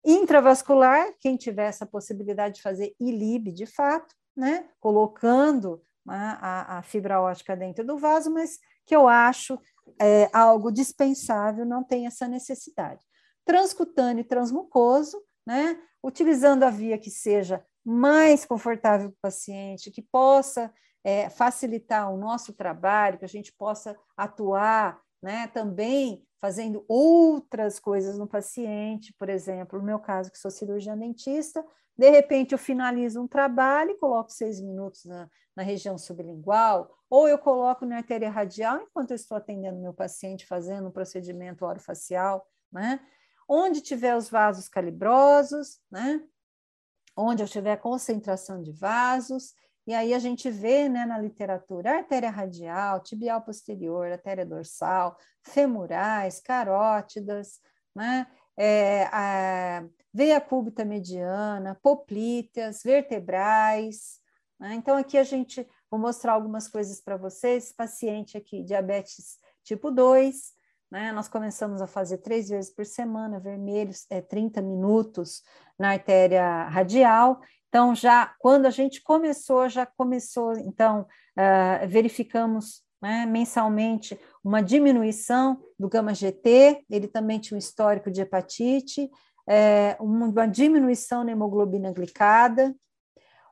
Intravascular, 0.04 1.14
quem 1.20 1.36
tiver 1.36 1.68
essa 1.68 1.86
possibilidade 1.86 2.56
de 2.56 2.62
fazer 2.62 2.96
ILIB 2.98 3.52
de 3.52 3.66
fato, 3.66 4.16
né, 4.36 4.70
colocando 4.80 5.84
né, 6.06 6.38
a, 6.40 6.78
a 6.78 6.82
fibra 6.84 7.20
ótica 7.20 7.54
dentro 7.54 7.86
do 7.86 7.98
vaso, 7.98 8.32
mas 8.32 8.60
que 8.86 8.96
eu 8.96 9.10
acho 9.10 9.60
é, 10.00 10.30
algo 10.32 10.72
dispensável, 10.72 11.66
não 11.66 11.84
tem 11.84 12.08
essa 12.08 12.30
necessidade 12.30 13.11
transcutâneo 13.46 14.22
e 14.22 14.26
transmucoso, 14.26 15.22
né? 15.46 15.80
utilizando 16.04 16.64
a 16.64 16.70
via 16.70 16.98
que 16.98 17.10
seja 17.10 17.64
mais 17.84 18.46
confortável 18.46 19.10
para 19.10 19.18
o 19.18 19.22
paciente, 19.22 19.92
que 19.92 20.02
possa 20.02 20.72
é, 21.04 21.30
facilitar 21.30 22.12
o 22.12 22.18
nosso 22.18 22.54
trabalho, 22.54 23.18
que 23.18 23.26
a 23.26 23.30
gente 23.30 23.52
possa 23.54 23.98
atuar 24.16 25.02
né, 25.22 25.48
também 25.48 26.26
fazendo 26.40 26.84
outras 26.88 27.80
coisas 27.80 28.18
no 28.18 28.28
paciente, 28.28 29.14
por 29.18 29.30
exemplo, 29.30 29.78
no 29.80 29.86
meu 29.86 30.00
caso, 30.00 30.32
que 30.32 30.38
sou 30.38 30.50
cirurgiã 30.50 30.98
dentista, 30.98 31.64
de 31.96 32.10
repente 32.10 32.54
eu 32.54 32.58
finalizo 32.58 33.22
um 33.22 33.28
trabalho 33.28 33.92
e 33.92 33.98
coloco 33.98 34.32
seis 34.32 34.60
minutos 34.60 35.06
na, 35.06 35.30
na 35.56 35.62
região 35.62 35.98
sublingual, 35.98 36.92
ou 37.10 37.28
eu 37.28 37.38
coloco 37.38 37.86
na 37.86 37.98
artéria 37.98 38.30
radial 38.30 38.82
enquanto 38.82 39.12
eu 39.12 39.16
estou 39.16 39.38
atendendo 39.38 39.80
meu 39.80 39.94
paciente, 39.94 40.46
fazendo 40.46 40.88
um 40.88 40.92
procedimento 40.92 41.64
orofacial, 41.64 42.44
né? 42.72 43.00
Onde 43.54 43.82
tiver 43.82 44.16
os 44.16 44.30
vasos 44.30 44.70
calibrosos, 44.70 45.82
né? 45.92 46.24
onde 47.18 47.44
eu 47.44 47.48
tiver 47.48 47.76
concentração 47.76 48.64
de 48.64 48.72
vasos, 48.72 49.54
e 49.86 49.94
aí 49.94 50.14
a 50.14 50.20
gente 50.20 50.50
vê 50.50 50.88
né, 50.88 51.06
na 51.06 51.20
literatura 51.20 51.98
artéria 51.98 52.30
radial, 52.30 53.02
tibial 53.02 53.42
posterior, 53.42 54.10
artéria 54.10 54.46
dorsal, 54.46 55.18
femurais, 55.44 56.40
carótidas, 56.40 57.60
né? 57.94 58.26
É, 58.56 59.04
a 59.12 59.84
veia 60.14 60.40
cúbita 60.40 60.86
mediana, 60.86 61.78
poplíteas, 61.82 62.84
vertebrais. 62.84 64.20
Né? 64.60 64.76
Então, 64.76 64.96
aqui 64.96 65.18
a 65.18 65.24
gente 65.24 65.68
vou 65.90 66.00
mostrar 66.00 66.34
algumas 66.34 66.68
coisas 66.68 67.02
para 67.02 67.18
vocês. 67.18 67.74
Paciente 67.74 68.38
aqui, 68.38 68.64
diabetes 68.64 69.38
tipo 69.64 69.90
2, 69.92 70.54
né? 70.92 71.12
Nós 71.14 71.30
começamos 71.30 71.82
a 71.82 71.88
fazer 71.88 72.18
três 72.18 72.50
vezes 72.50 72.70
por 72.70 72.86
semana, 72.86 73.40
vermelhos, 73.40 74.06
é, 74.10 74.20
30 74.20 74.62
minutos 74.62 75.42
na 75.80 75.92
artéria 75.92 76.66
radial. 76.66 77.40
Então, 77.70 77.96
já 77.96 78.36
quando 78.38 78.66
a 78.66 78.70
gente 78.70 79.02
começou, 79.02 79.70
já 79.70 79.86
começou, 79.86 80.58
então, 80.58 81.08
uh, 81.38 81.88
verificamos 81.88 82.84
né, 83.02 83.26
mensalmente 83.26 84.20
uma 84.44 84.62
diminuição 84.62 85.64
do 85.80 85.88
gama-GT, 85.88 86.84
ele 86.90 87.08
também 87.08 87.40
tinha 87.40 87.56
um 87.56 87.60
histórico 87.60 88.12
de 88.12 88.22
hepatite, 88.22 89.10
é, 89.50 89.98
uma 90.00 90.46
diminuição 90.46 91.24
na 91.24 91.32
hemoglobina 91.32 91.92
glicada, 91.92 92.76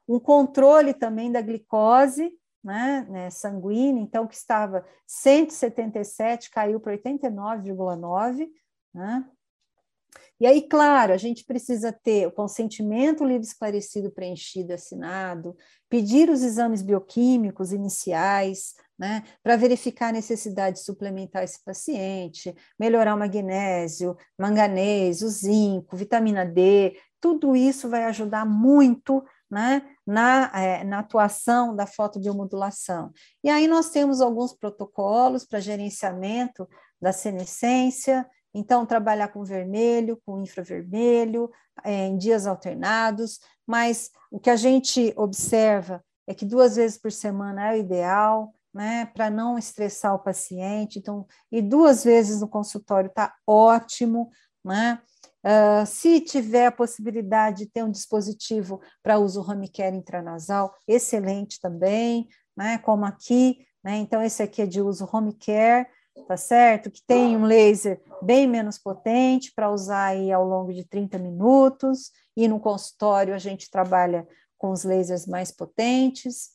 um 0.08 0.20
controle 0.20 0.94
também 0.94 1.32
da 1.32 1.42
glicose, 1.42 2.32
né, 2.64 3.06
né, 3.10 3.30
sanguínea, 3.30 4.02
então 4.02 4.28
que 4.28 4.36
estava 4.36 4.86
177 5.08 6.50
caiu 6.50 6.80
para 6.80 6.94
89,9, 6.98 8.50
né? 8.94 9.26
E 10.40 10.48
aí, 10.48 10.62
claro, 10.62 11.14
a 11.14 11.18
gente 11.18 11.44
precisa 11.44 11.92
ter 11.92 12.26
o 12.26 12.32
consentimento 12.32 13.26
livre, 13.26 13.46
esclarecido, 13.46 14.10
preenchido, 14.10 14.74
assinado, 14.74 15.56
pedir 15.90 16.30
os 16.30 16.42
exames 16.42 16.82
bioquímicos 16.82 17.74
iniciais, 17.74 18.74
né, 18.98 19.24
para 19.44 19.56
verificar 19.56 20.10
a 20.10 20.14
necessidade 20.14 20.78
de 20.78 20.84
suplementar 20.84 21.44
esse 21.44 21.64
paciente, 21.64 22.56
melhorar 22.78 23.16
o 23.16 23.20
magnésio, 23.20 24.18
manganês, 24.38 25.22
o 25.22 25.30
zinco, 25.30 25.96
vitamina 25.96 26.46
D, 26.46 26.98
tudo 27.20 27.56
isso 27.56 27.90
vai 27.90 28.06
ajudar 28.06 28.46
muito 28.46 29.24
né, 29.50 29.82
na, 30.06 30.52
é, 30.54 30.84
na 30.84 31.00
atuação 31.00 31.76
da 31.76 31.88
fotodiomodulação. 31.88 33.12
E 33.44 33.50
aí 33.50 33.68
nós 33.68 33.90
temos 33.90 34.22
alguns 34.22 34.54
protocolos 34.54 35.46
para 35.46 35.60
gerenciamento 35.60 36.68
da 37.02 37.12
senescência, 37.12 38.28
então 38.54 38.86
trabalhar 38.86 39.30
com 39.30 39.44
vermelho, 39.44 40.20
com 40.26 40.42
infravermelho, 40.42 41.50
é, 41.84 42.08
em 42.08 42.18
dias 42.18 42.46
alternados, 42.46 43.40
mas 43.66 44.12
o 44.32 44.40
que 44.40 44.50
a 44.50 44.56
gente 44.56 45.14
observa 45.16 46.04
é 46.28 46.34
que 46.34 46.46
duas 46.46 46.76
vezes 46.76 46.98
por 46.98 47.12
semana 47.12 47.72
é 47.72 47.78
o 47.78 47.80
ideal, 47.80 48.54
né, 48.74 49.08
para 49.16 49.30
não 49.30 49.58
estressar 49.58 50.14
o 50.14 50.20
paciente. 50.20 51.00
Então, 51.00 51.26
e 51.52 51.62
duas 51.62 52.04
vezes 52.04 52.42
no 52.42 52.48
consultório 52.48 53.08
está 53.08 53.34
ótimo, 53.48 54.30
né? 54.64 55.02
Uh, 55.44 55.86
se 55.86 56.20
tiver 56.20 56.66
a 56.66 56.72
possibilidade 56.72 57.60
de 57.60 57.72
ter 57.72 57.84
um 57.84 57.92
dispositivo 57.92 58.82
para 59.02 59.20
uso 59.20 59.42
home 59.42 59.70
care 59.70 59.96
intranasal, 59.96 60.74
excelente 60.88 61.60
também, 61.62 62.28
né? 62.56 62.78
Como 62.80 63.06
aqui, 63.06 63.66
né? 63.84 63.98
Então, 63.98 64.22
esse 64.22 64.44
aqui 64.44 64.62
é 64.62 64.66
de 64.66 64.82
uso 64.82 65.08
home 65.12 65.34
care, 65.34 65.88
tá 66.28 66.36
certo? 66.36 66.92
Que 66.92 67.02
tem 67.06 67.38
um 67.38 67.46
laser 67.46 68.02
bem 68.22 68.48
menos 68.48 68.78
potente 68.78 69.54
para 69.56 69.72
usar 69.72 70.08
aí 70.08 70.32
ao 70.32 70.46
longo 70.46 70.74
de 70.74 70.84
30 70.84 71.18
minutos, 71.18 72.12
e 72.36 72.48
no 72.48 72.60
consultório 72.60 73.34
a 73.34 73.38
gente 73.38 73.72
trabalha 73.72 74.28
com 74.58 74.72
os 74.72 74.84
lasers 74.84 75.26
mais 75.26 75.52
potentes. 75.52 76.50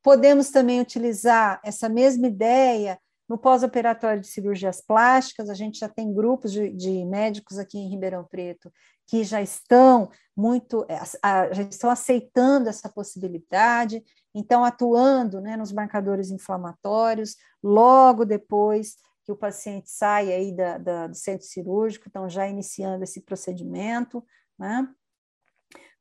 Podemos 0.00 0.50
também 0.50 0.80
utilizar 0.80 1.60
essa 1.64 1.88
mesma 1.88 2.28
ideia 2.28 2.98
no 3.28 3.36
pós-operatório 3.36 4.20
de 4.20 4.26
cirurgias 4.26 4.80
plásticas, 4.80 5.50
a 5.50 5.54
gente 5.54 5.78
já 5.78 5.88
tem 5.88 6.14
grupos 6.14 6.50
de, 6.50 6.70
de, 6.70 7.04
médicos 7.04 7.58
aqui 7.58 7.78
em 7.78 7.90
Ribeirão 7.90 8.24
Preto 8.24 8.72
que 9.06 9.24
já 9.24 9.40
estão 9.40 10.10
muito, 10.36 10.86
é, 10.88 10.98
já 11.54 11.62
estão 11.62 11.90
aceitando 11.90 12.68
essa 12.68 12.88
possibilidade, 12.88 14.02
então 14.34 14.64
atuando 14.64 15.40
né, 15.40 15.56
nos 15.56 15.72
marcadores 15.72 16.30
inflamatórios, 16.30 17.36
logo 17.62 18.24
depois 18.24 18.96
que 19.24 19.32
o 19.32 19.36
paciente 19.36 19.90
sai 19.90 20.32
aí 20.32 20.54
da, 20.54 20.78
da, 20.78 21.06
do 21.06 21.14
centro 21.14 21.46
cirúrgico, 21.46 22.06
então 22.08 22.28
já 22.28 22.46
iniciando 22.48 23.04
esse 23.04 23.20
procedimento, 23.22 24.24
né? 24.58 24.88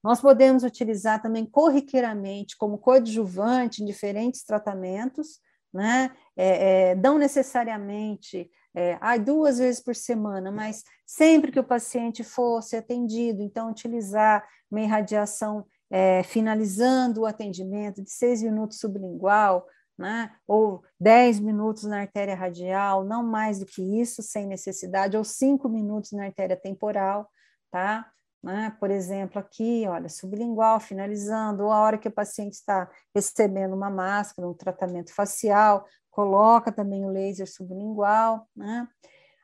Nós 0.04 0.22
podemos 0.22 0.64
utilizar 0.64 1.22
também 1.22 1.46
corriqueiramente 1.46 2.56
como 2.56 2.78
coadjuvante 2.78 3.82
em 3.82 3.86
diferentes 3.86 4.44
tratamentos, 4.44 5.40
né? 5.74 6.12
É, 6.36 6.92
é, 6.92 6.96
não 6.96 7.18
necessariamente 7.18 8.50
é, 8.76 8.98
ah, 9.02 9.18
duas 9.18 9.58
vezes 9.58 9.82
por 9.82 9.96
semana, 9.96 10.52
mas 10.52 10.84
sempre 11.06 11.52
que 11.52 11.60
o 11.60 11.64
paciente 11.64 12.24
fosse 12.24 12.76
atendido, 12.76 13.42
então 13.42 13.72
utilizar 13.72 14.48
uma 14.70 14.82
irradiação 14.82 15.66
é, 15.90 16.22
finalizando 16.24 17.22
o 17.22 17.26
atendimento 17.26 18.04
de 18.04 18.12
seis 18.12 18.44
minutos 18.44 18.80
sublingual, 18.80 19.66
né? 19.98 20.32
ou 20.46 20.84
dez 21.00 21.40
minutos 21.40 21.84
na 21.84 22.02
artéria 22.02 22.36
radial, 22.36 23.04
não 23.04 23.24
mais 23.24 23.60
do 23.60 23.66
que 23.66 23.82
isso, 24.00 24.22
sem 24.22 24.46
necessidade, 24.46 25.18
ou 25.18 25.24
cinco 25.24 25.68
minutos 25.68 26.12
na 26.12 26.26
artéria 26.26 26.56
temporal, 26.56 27.28
tá? 27.72 28.12
Né? 28.48 28.74
Por 28.80 28.90
exemplo, 28.90 29.40
aqui, 29.42 29.86
olha, 29.90 30.08
sublingual, 30.08 30.80
finalizando, 30.80 31.66
ou 31.66 31.70
a 31.70 31.82
hora 31.82 31.98
que 31.98 32.08
o 32.08 32.12
paciente 32.12 32.54
está 32.54 32.90
recebendo 33.14 33.76
uma 33.76 33.90
máscara, 33.90 34.48
um 34.48 34.54
tratamento 34.54 35.14
facial, 35.14 35.86
coloca 36.10 36.72
também 36.72 37.04
o 37.04 37.10
laser 37.10 37.46
sublingual, 37.46 38.48
né? 38.56 38.88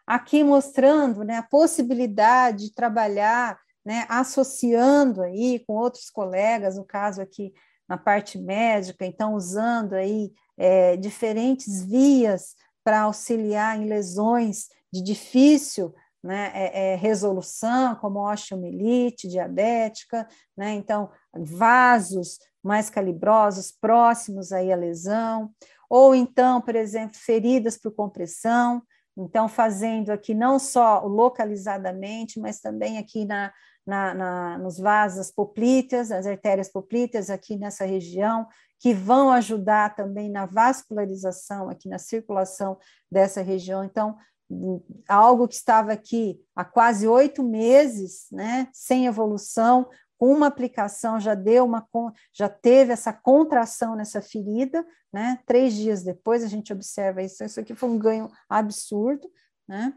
Aqui 0.08 0.41
mostrando 0.41 1.22
né, 1.26 1.36
a 1.36 1.43
possibilidade 1.43 2.70
de 2.70 2.74
trabalhar, 2.74 3.60
né, 3.84 4.06
associando 4.08 5.22
aí 5.22 5.60
com 5.68 5.74
outros 5.74 6.10
colegas, 6.10 6.78
no 6.78 6.86
caso 6.86 7.22
aqui 7.22 7.54
na 7.89 7.97
parte 7.97 8.38
médica, 8.38 9.06
então 9.06 9.34
usando 9.34 9.95
aí 9.95 10.32
é, 10.58 10.95
diferentes 10.95 11.84
vias 11.84 12.56
para 12.82 13.01
auxiliar 13.01 13.78
em 13.78 13.86
lesões 13.86 14.70
de 14.93 15.04
difícil 15.04 15.93
né, 16.24 16.51
é, 16.53 16.93
é, 16.93 16.95
resolução, 16.95 17.95
como 17.95 18.19
osteomielite 18.19 19.28
diabética, 19.28 20.28
né, 20.55 20.71
então 20.74 21.09
vasos 21.34 22.39
mais 22.63 22.89
calibrosos, 22.89 23.71
próximos 23.71 24.53
aí 24.53 24.71
à 24.71 24.76
lesão, 24.76 25.51
ou 25.89 26.15
então, 26.15 26.61
por 26.61 26.76
exemplo, 26.76 27.17
feridas 27.17 27.78
por 27.78 27.91
compressão, 27.91 28.82
então 29.17 29.47
fazendo 29.47 30.11
aqui 30.11 30.34
não 30.34 30.57
só 30.57 31.01
localizadamente, 31.05 32.39
mas 32.39 32.59
também 32.59 32.97
aqui 32.97 33.26
na, 33.26 33.51
na, 33.86 34.13
na, 34.13 34.57
nos 34.57 34.80
vasos 34.80 35.30
poplíteas, 35.30 36.11
as 36.11 36.26
artérias 36.26 36.71
poplíteas 36.71 37.30
aqui 37.30 37.57
nessa 37.57 37.86
região, 37.86 38.47
que 38.80 38.93
vão 38.93 39.32
ajudar 39.32 39.95
também 39.95 40.30
na 40.30 40.45
vascularização, 40.45 41.69
aqui 41.69 41.88
na 41.88 41.97
circulação 41.97 42.78
dessa 43.11 43.41
região. 43.41 43.84
Então, 43.84 44.17
algo 45.08 45.48
que 45.48 45.56
estava 45.56 45.94
aqui 45.94 46.39
há 46.56 46.64
quase 46.64 47.08
oito 47.08 47.44
meses, 47.44 48.28
né, 48.32 48.68
sem 48.72 49.06
evolução, 49.06 49.89
com 50.24 50.32
uma 50.32 50.48
aplicação 50.48 51.20
já 51.20 51.36
deu 51.36 51.66
uma 51.66 51.86
já 52.34 52.48
teve 52.48 52.94
essa 52.94 53.12
contração 53.12 53.94
nessa 53.94 54.22
ferida, 54.22 54.86
né? 55.12 55.39
Três 55.46 55.74
dias 55.74 56.02
depois 56.02 56.46
a 56.46 56.48
gente 56.48 56.72
observa 56.72 57.22
isso. 57.22 57.44
Isso 57.44 57.60
aqui 57.60 57.76
foi 57.76 57.89
um 57.89 57.98
ganho 58.00 58.32
absurdo, 58.48 59.30
né? 59.68 59.94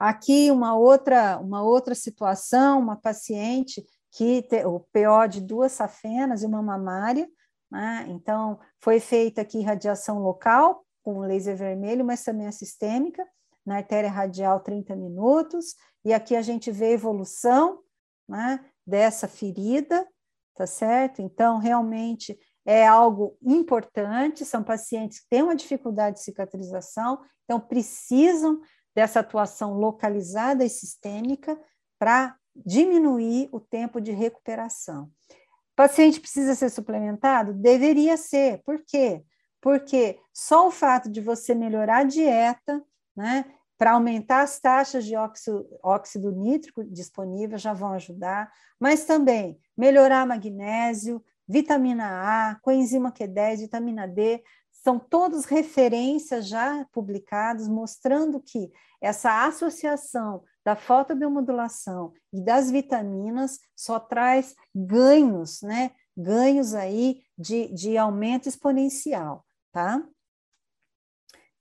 Aqui 0.00 0.50
uma 0.50 0.76
outra 0.76 1.38
uma 1.38 1.62
outra 1.62 1.94
situação, 1.94 2.80
uma 2.80 2.96
paciente 2.96 3.86
que 4.10 4.42
te, 4.42 4.64
o 4.64 4.80
PO 4.80 5.28
de 5.30 5.42
duas 5.42 5.70
safenas 5.70 6.42
e 6.42 6.46
uma 6.46 6.60
mamária, 6.60 7.28
né? 7.70 8.04
Então 8.08 8.58
foi 8.80 8.98
feita 8.98 9.42
aqui 9.42 9.62
radiação 9.62 10.18
local 10.18 10.84
com 11.14 11.20
laser 11.20 11.56
vermelho, 11.56 12.04
mas 12.04 12.22
também 12.22 12.46
a 12.46 12.52
sistêmica, 12.52 13.26
na 13.64 13.76
artéria 13.76 14.10
radial 14.10 14.60
30 14.60 14.94
minutos, 14.94 15.74
e 16.04 16.12
aqui 16.12 16.36
a 16.36 16.42
gente 16.42 16.70
vê 16.70 16.86
a 16.86 16.90
evolução 16.92 17.80
né, 18.28 18.64
dessa 18.86 19.26
ferida, 19.26 20.06
tá 20.54 20.66
certo? 20.66 21.22
Então, 21.22 21.58
realmente 21.58 22.38
é 22.66 22.86
algo 22.86 23.36
importante, 23.42 24.44
são 24.44 24.62
pacientes 24.62 25.20
que 25.20 25.28
têm 25.30 25.42
uma 25.42 25.56
dificuldade 25.56 26.16
de 26.16 26.22
cicatrização, 26.22 27.18
então 27.44 27.58
precisam 27.58 28.60
dessa 28.94 29.20
atuação 29.20 29.72
localizada 29.74 30.64
e 30.64 30.68
sistêmica 30.68 31.58
para 31.98 32.36
diminuir 32.54 33.48
o 33.52 33.60
tempo 33.60 34.00
de 34.00 34.12
recuperação. 34.12 35.04
O 35.04 35.76
paciente 35.76 36.20
precisa 36.20 36.54
ser 36.54 36.68
suplementado? 36.68 37.54
Deveria 37.54 38.16
ser. 38.16 38.62
Por 38.64 38.82
quê? 38.86 39.24
Porque 39.60 40.18
só 40.32 40.68
o 40.68 40.70
fato 40.70 41.10
de 41.10 41.20
você 41.20 41.54
melhorar 41.54 41.98
a 41.98 42.04
dieta, 42.04 42.82
né, 43.16 43.44
para 43.76 43.92
aumentar 43.92 44.42
as 44.42 44.58
taxas 44.58 45.04
de 45.04 45.14
óxido, 45.14 45.66
óxido 45.82 46.32
nítrico 46.32 46.84
disponível 46.84 47.56
já 47.56 47.72
vão 47.72 47.92
ajudar, 47.92 48.50
mas 48.78 49.04
também 49.04 49.60
melhorar 49.76 50.26
magnésio, 50.26 51.22
vitamina 51.46 52.50
A, 52.50 52.56
coenzima 52.56 53.12
Q10, 53.12 53.58
vitamina 53.58 54.06
D, 54.06 54.42
são 54.72 54.98
todos 54.98 55.44
referências 55.44 56.48
já 56.48 56.84
publicadas 56.92 57.68
mostrando 57.68 58.40
que 58.40 58.70
essa 59.00 59.46
associação 59.46 60.42
da 60.64 60.74
fotobiomodulação 60.74 62.12
e 62.32 62.40
das 62.40 62.70
vitaminas 62.70 63.60
só 63.76 63.98
traz 63.98 64.54
ganhos, 64.74 65.62
né? 65.62 65.92
Ganhos 66.16 66.74
aí 66.74 67.22
de, 67.36 67.72
de 67.72 67.96
aumento 67.96 68.48
exponencial 68.48 69.44
tá? 69.72 70.02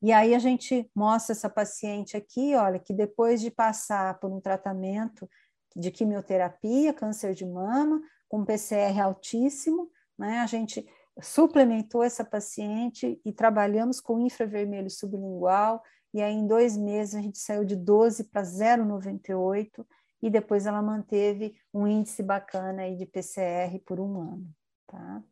E 0.01 0.11
aí 0.11 0.35
a 0.35 0.39
gente 0.39 0.89
mostra 0.95 1.33
essa 1.33 1.49
paciente 1.49 2.15
aqui, 2.15 2.55
olha, 2.55 2.79
que 2.79 2.93
depois 2.93 3.41
de 3.41 3.49
passar 3.49 4.19
por 4.19 4.31
um 4.31 4.39
tratamento 4.39 5.27
de 5.75 5.91
quimioterapia, 5.91 6.93
câncer 6.93 7.33
de 7.33 7.45
mama, 7.45 8.01
com 8.29 8.45
PCR 8.45 8.99
altíssimo, 9.01 9.89
né, 10.17 10.39
a 10.39 10.45
gente 10.45 10.85
suplementou 11.21 12.03
essa 12.03 12.23
paciente 12.23 13.19
e 13.25 13.31
trabalhamos 13.31 13.99
com 13.99 14.19
infravermelho 14.19 14.89
sublingual, 14.89 15.81
e 16.13 16.21
aí 16.21 16.33
em 16.33 16.47
dois 16.47 16.77
meses 16.77 17.15
a 17.15 17.21
gente 17.21 17.39
saiu 17.39 17.65
de 17.65 17.75
12 17.75 18.25
para 18.25 18.43
0,98, 18.43 19.85
e 20.21 20.29
depois 20.29 20.65
ela 20.65 20.81
manteve 20.81 21.55
um 21.73 21.87
índice 21.87 22.23
bacana 22.23 22.83
aí 22.83 22.95
de 22.95 23.05
PCR 23.05 23.79
por 23.85 23.99
um 23.99 24.19
ano, 24.19 24.49
tá? 24.87 25.23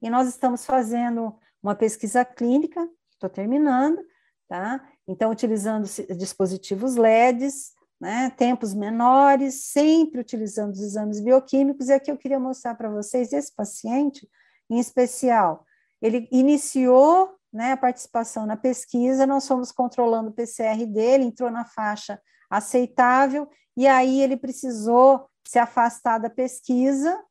E 0.00 0.08
nós 0.08 0.28
estamos 0.28 0.64
fazendo 0.64 1.36
uma 1.62 1.74
pesquisa 1.74 2.24
clínica, 2.24 2.88
estou 3.12 3.28
terminando, 3.28 4.02
tá? 4.48 4.80
Então, 5.06 5.30
utilizando 5.30 5.86
dispositivos 6.16 6.96
LEDs, 6.96 7.72
né, 8.00 8.30
tempos 8.30 8.72
menores, 8.72 9.66
sempre 9.66 10.20
utilizando 10.20 10.72
os 10.72 10.80
exames 10.80 11.20
bioquímicos, 11.20 11.88
e 11.88 11.92
aqui 11.92 12.10
eu 12.10 12.16
queria 12.16 12.40
mostrar 12.40 12.74
para 12.74 12.88
vocês 12.88 13.32
esse 13.32 13.54
paciente, 13.54 14.26
em 14.70 14.78
especial, 14.78 15.66
ele 16.00 16.26
iniciou 16.32 17.34
né, 17.52 17.72
a 17.72 17.76
participação 17.76 18.46
na 18.46 18.56
pesquisa, 18.56 19.26
nós 19.26 19.46
fomos 19.46 19.70
controlando 19.70 20.30
o 20.30 20.32
PCR 20.32 20.86
dele, 20.86 21.24
entrou 21.24 21.50
na 21.50 21.64
faixa 21.64 22.20
aceitável, 22.48 23.48
e 23.76 23.86
aí 23.86 24.20
ele 24.20 24.36
precisou 24.36 25.28
se 25.46 25.58
afastar 25.58 26.18
da 26.18 26.30
pesquisa, 26.30 27.22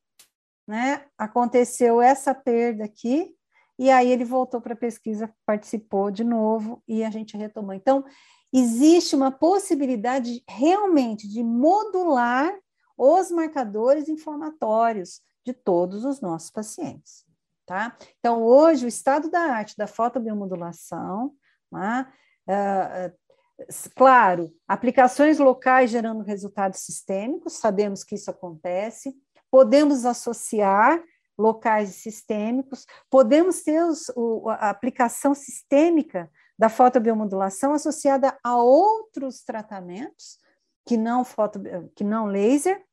né, 0.68 1.04
aconteceu 1.18 2.00
essa 2.00 2.34
perda 2.34 2.84
aqui, 2.84 3.34
e 3.80 3.90
aí 3.90 4.12
ele 4.12 4.26
voltou 4.26 4.60
para 4.60 4.74
a 4.74 4.76
pesquisa, 4.76 5.34
participou 5.46 6.10
de 6.10 6.22
novo 6.22 6.82
e 6.86 7.02
a 7.02 7.08
gente 7.08 7.34
retomou. 7.34 7.72
Então, 7.72 8.04
existe 8.52 9.16
uma 9.16 9.30
possibilidade 9.30 10.44
realmente 10.46 11.26
de 11.26 11.42
modular 11.42 12.52
os 12.94 13.30
marcadores 13.30 14.06
inflamatórios 14.06 15.22
de 15.46 15.54
todos 15.54 16.04
os 16.04 16.20
nossos 16.20 16.50
pacientes, 16.50 17.24
tá? 17.64 17.96
Então, 18.18 18.42
hoje, 18.42 18.84
o 18.84 18.88
estado 18.88 19.30
da 19.30 19.40
arte 19.40 19.74
da 19.78 19.86
fotobiomodulação, 19.86 21.32
né, 21.72 22.06
uh, 22.50 23.64
claro, 23.96 24.52
aplicações 24.68 25.38
locais 25.38 25.88
gerando 25.88 26.22
resultados 26.22 26.80
sistêmicos, 26.80 27.54
sabemos 27.54 28.04
que 28.04 28.14
isso 28.14 28.30
acontece, 28.30 29.14
podemos 29.50 30.04
associar 30.04 31.02
locais 31.40 31.96
sistêmicos, 31.96 32.86
podemos 33.08 33.62
ter 33.62 33.82
os, 33.82 34.10
o, 34.14 34.48
a 34.48 34.70
aplicação 34.70 35.34
sistêmica 35.34 36.30
da 36.58 36.68
fotobiomodulação 36.68 37.72
associada 37.72 38.38
a 38.44 38.56
outros 38.56 39.42
tratamentos 39.42 40.38
que 40.86 40.96
não, 40.96 41.24
foto, 41.24 41.60
que 41.96 42.04
não 42.04 42.26
laser, 42.26 42.84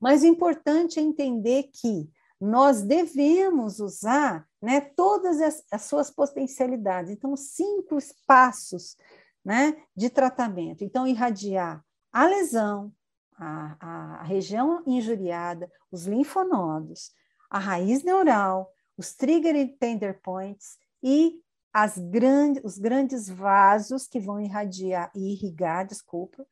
mas 0.00 0.22
o 0.22 0.26
importante 0.26 0.98
é 0.98 1.02
entender 1.02 1.70
que 1.72 2.10
nós 2.40 2.82
devemos 2.82 3.80
usar 3.80 4.46
né, 4.60 4.80
todas 4.80 5.40
as, 5.40 5.64
as 5.70 5.82
suas 5.82 6.10
potencialidades. 6.10 7.10
Então, 7.10 7.34
cinco 7.36 7.96
espaços 7.96 8.96
né, 9.44 9.76
de 9.96 10.10
tratamento. 10.10 10.84
Então, 10.84 11.06
irradiar 11.06 11.82
a 12.12 12.26
lesão, 12.26 12.92
a, 13.38 13.76
a, 14.18 14.22
região 14.22 14.82
injuriada, 14.86 15.70
os 15.90 16.06
linfonodos, 16.06 17.12
a 17.50 17.58
raiz 17.58 18.02
neural, 18.02 18.72
os 18.96 19.14
trigger 19.14 19.76
tender 19.78 20.20
points 20.22 20.78
e 21.02 21.40
as 21.72 21.98
grandes, 21.98 22.62
os 22.64 22.78
grandes 22.78 23.28
vasos 23.28 24.06
que 24.06 24.18
vão 24.18 24.40
irradiar 24.40 25.10
e 25.14 25.32
irrigar, 25.32 25.86
desculpa, 25.86 26.46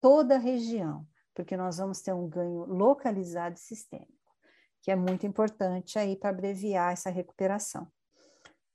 toda 0.00 0.34
a 0.34 0.38
região, 0.38 1.06
porque 1.34 1.56
nós 1.56 1.78
vamos 1.78 2.02
ter 2.02 2.12
um 2.12 2.28
ganho 2.28 2.64
localizado 2.66 3.56
e 3.56 3.60
sistêmico, 3.60 4.12
que 4.82 4.90
é 4.90 4.96
muito 4.96 5.26
importante 5.26 5.98
aí 5.98 6.16
para 6.16 6.30
abreviar 6.30 6.92
essa 6.92 7.10
recuperação. 7.10 7.86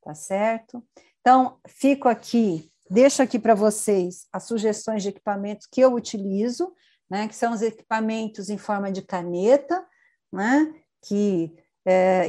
Tá 0.02 0.16
certo? 0.16 0.84
Então, 1.20 1.60
fico 1.68 2.10
aqui 2.10 2.72
Deixo 2.92 3.22
aqui 3.22 3.40
para 3.40 3.56
vocês 3.56 4.28
as 4.34 4.44
sugestões 4.44 5.02
de 5.02 5.08
equipamentos 5.08 5.66
que 5.66 5.80
eu 5.80 5.94
utilizo, 5.94 6.74
né, 7.10 7.26
que 7.26 7.34
são 7.34 7.54
os 7.54 7.62
equipamentos 7.62 8.50
em 8.50 8.58
forma 8.58 8.92
de 8.92 9.02
caneta, 9.02 9.82
né, 10.30 10.74
que 11.02 11.56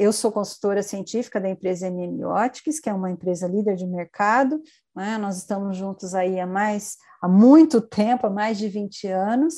eu 0.01 0.13
sou 0.13 0.33
consultora 0.33 0.83
científica 0.83 1.41
da 1.41 1.49
empresa 1.49 1.87
Emiliotics, 1.87 2.81
que 2.81 2.89
é 2.89 2.95
uma 2.95 3.11
empresa 3.11 3.47
líder 3.47 3.77
de 3.77 3.87
mercado, 3.87 4.63
né, 4.95 5.19
nós 5.19 5.37
estamos 5.37 5.77
juntos 5.77 6.15
aí 6.15 6.41
há 6.41 6.47
mais, 6.47 6.97
há 7.21 7.29
muito 7.29 7.81
tempo, 7.81 8.27
há 8.27 8.31
mais 8.31 8.57
de 8.57 8.69
20 8.69 9.09
anos, 9.09 9.55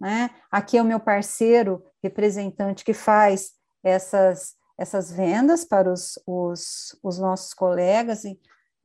né, 0.00 0.30
aqui 0.50 0.76
é 0.76 0.82
o 0.82 0.84
meu 0.84 1.00
parceiro 1.00 1.82
representante 2.02 2.84
que 2.84 2.92
faz 2.92 3.52
essas, 3.82 4.54
essas 4.78 5.10
vendas 5.10 5.64
para 5.64 5.90
os, 5.90 6.18
os, 6.26 6.98
os 7.02 7.18
nossos 7.18 7.54
colegas, 7.54 8.24
e 8.24 8.38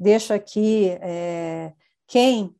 Deixo 0.03 0.33
aqui 0.33 0.89
é, 1.01 1.71
quem 2.07 2.53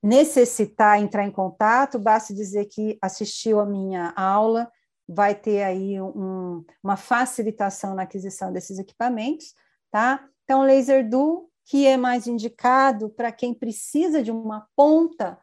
necessitar 0.00 1.00
entrar 1.00 1.24
em 1.24 1.30
contato, 1.30 1.98
basta 1.98 2.32
dizer 2.32 2.66
que 2.66 2.96
assistiu 3.02 3.58
a 3.58 3.66
minha 3.66 4.12
aula, 4.14 4.70
vai 5.08 5.34
ter 5.34 5.62
aí 5.62 6.00
um, 6.00 6.64
uma 6.82 6.96
facilitação 6.96 7.94
na 7.94 8.02
aquisição 8.02 8.52
desses 8.52 8.78
equipamentos, 8.78 9.54
tá? 9.90 10.26
Então, 10.44 10.62
laser 10.62 11.08
dual, 11.08 11.48
que 11.64 11.86
é 11.86 11.96
mais 11.96 12.26
indicado 12.26 13.08
para 13.10 13.32
quem 13.32 13.54
precisa 13.54 14.22
de 14.22 14.30
uma 14.30 14.68
ponta 14.76 15.38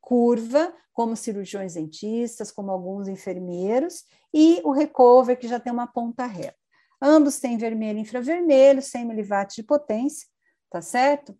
curva, 0.00 0.72
como 0.92 1.16
cirurgiões 1.16 1.74
dentistas, 1.74 2.52
como 2.52 2.70
alguns 2.70 3.08
enfermeiros, 3.08 4.04
e 4.32 4.60
o 4.64 4.70
recover, 4.70 5.36
que 5.38 5.48
já 5.48 5.58
tem 5.58 5.72
uma 5.72 5.86
ponta 5.86 6.24
reta. 6.26 6.56
Ambos 7.02 7.40
têm 7.40 7.58
vermelho 7.58 7.98
e 7.98 8.02
infravermelho, 8.02 8.80
100 8.80 9.04
miliwatts 9.04 9.56
de 9.56 9.62
potência, 9.62 10.28
tá 10.70 10.80
certo? 10.80 11.36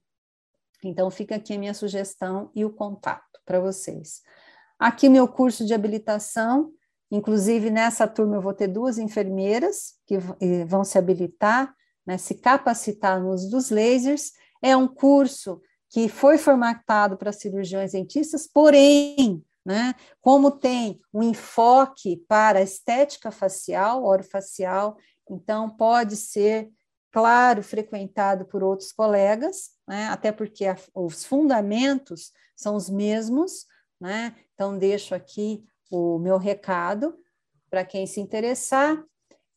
Então, 0.82 1.10
fica 1.10 1.36
aqui 1.36 1.54
a 1.54 1.58
minha 1.58 1.72
sugestão 1.74 2.50
e 2.54 2.64
o 2.64 2.70
contato 2.70 3.40
para 3.46 3.60
vocês. 3.60 4.22
Aqui, 4.78 5.08
meu 5.08 5.28
curso 5.28 5.64
de 5.64 5.72
habilitação, 5.72 6.72
inclusive 7.14 7.70
nessa 7.70 8.08
turma 8.08 8.36
eu 8.36 8.40
vou 8.40 8.52
ter 8.52 8.66
duas 8.66 8.98
enfermeiras 8.98 9.94
que 10.04 10.18
vão 10.66 10.82
se 10.82 10.98
habilitar, 10.98 11.72
né, 12.04 12.18
se 12.18 12.34
capacitar 12.34 13.20
no 13.20 13.30
uso 13.30 13.48
dos 13.48 13.70
lasers. 13.70 14.32
É 14.60 14.76
um 14.76 14.88
curso 14.88 15.62
que 15.88 16.08
foi 16.08 16.36
formatado 16.36 17.16
para 17.16 17.32
cirurgiões 17.32 17.92
dentistas, 17.92 18.48
porém, 18.48 19.44
né, 19.64 19.94
como 20.20 20.50
tem 20.50 21.00
um 21.12 21.22
enfoque 21.22 22.16
para 22.28 22.60
estética 22.60 23.30
facial, 23.30 24.04
orofacial, 24.04 24.96
então 25.30 25.70
pode 25.70 26.16
ser 26.16 26.68
claro, 27.12 27.62
frequentado 27.62 28.44
por 28.44 28.64
outros 28.64 28.90
colegas, 28.90 29.70
né, 29.86 30.08
até 30.08 30.32
porque 30.32 30.66
a, 30.66 30.76
os 30.92 31.24
fundamentos 31.24 32.32
são 32.56 32.74
os 32.74 32.90
mesmos, 32.90 33.66
né, 34.00 34.34
então 34.52 34.76
deixo 34.76 35.14
aqui 35.14 35.64
o 35.96 36.18
meu 36.18 36.38
recado 36.38 37.16
para 37.70 37.84
quem 37.84 38.06
se 38.06 38.20
interessar, 38.20 39.02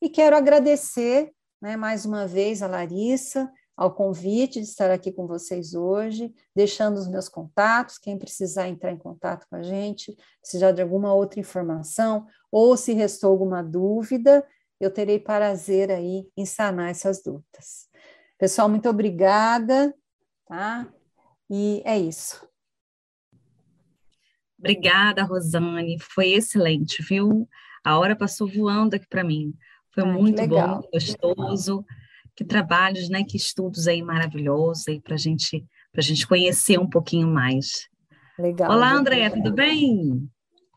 e 0.02 0.10
quero 0.10 0.36
agradecer 0.36 1.32
né, 1.62 1.76
mais 1.76 2.06
uma 2.06 2.28
vez 2.28 2.62
a 2.62 2.68
Larissa, 2.68 3.52
ao 3.76 3.94
convite 3.94 4.60
de 4.60 4.68
estar 4.68 4.90
aqui 4.90 5.12
com 5.12 5.28
vocês 5.28 5.76
hoje, 5.76 6.34
deixando 6.56 6.98
os 6.98 7.08
meus 7.08 7.30
contatos, 7.30 8.00
quem 8.00 8.18
precisar 8.18 8.68
entrar 8.68 8.92
em 8.92 8.98
contato 8.98 9.46
com 9.48 9.56
a 9.56 9.62
gente, 9.62 10.18
precisar 10.42 10.72
de 10.72 10.82
alguma 10.82 11.14
outra 11.14 11.40
informação, 11.40 12.26
ou 12.52 12.76
se 12.76 12.94
restou 12.94 13.30
alguma 13.30 13.64
dúvida, 13.64 14.46
eu 14.80 14.92
terei 14.92 15.20
prazer 15.20 15.92
aí 15.92 16.28
em 16.36 16.46
sanar 16.46 16.90
essas 16.90 17.22
dúvidas. 17.22 17.88
Pessoal, 18.38 18.68
muito 18.68 18.90
obrigada, 18.90 19.94
tá? 20.48 20.88
E 21.50 21.82
é 21.86 21.98
isso. 21.98 22.48
Obrigada, 24.60 25.24
Rosane, 25.24 26.00
foi 26.00 26.30
excelente, 26.34 27.04
viu? 27.04 27.48
A 27.84 27.98
hora 28.00 28.16
passou 28.16 28.48
voando 28.48 28.96
aqui 28.96 29.08
para 29.08 29.24
mim. 29.24 29.54
Foi 29.94 30.04
ah, 30.04 30.08
muito 30.08 30.48
bom, 30.48 30.82
gostoso. 30.92 31.86
Que 32.36 32.44
trabalhos, 32.44 33.10
né? 33.10 33.24
Que 33.24 33.38
estudos 33.38 33.88
aí 33.88 34.02
maravilhosos 34.02 34.88
aí 34.88 35.00
para 35.02 35.18
gente, 35.18 35.66
a 35.96 36.02
gente 36.02 36.28
conhecer 36.28 36.80
um 36.80 36.90
pouquinho 36.90 37.28
mais. 37.28 37.88
Legal. 38.38 38.72
Olá, 38.72 38.94
Andréia, 38.94 39.32
tudo 39.32 39.52
bem? 39.52 40.30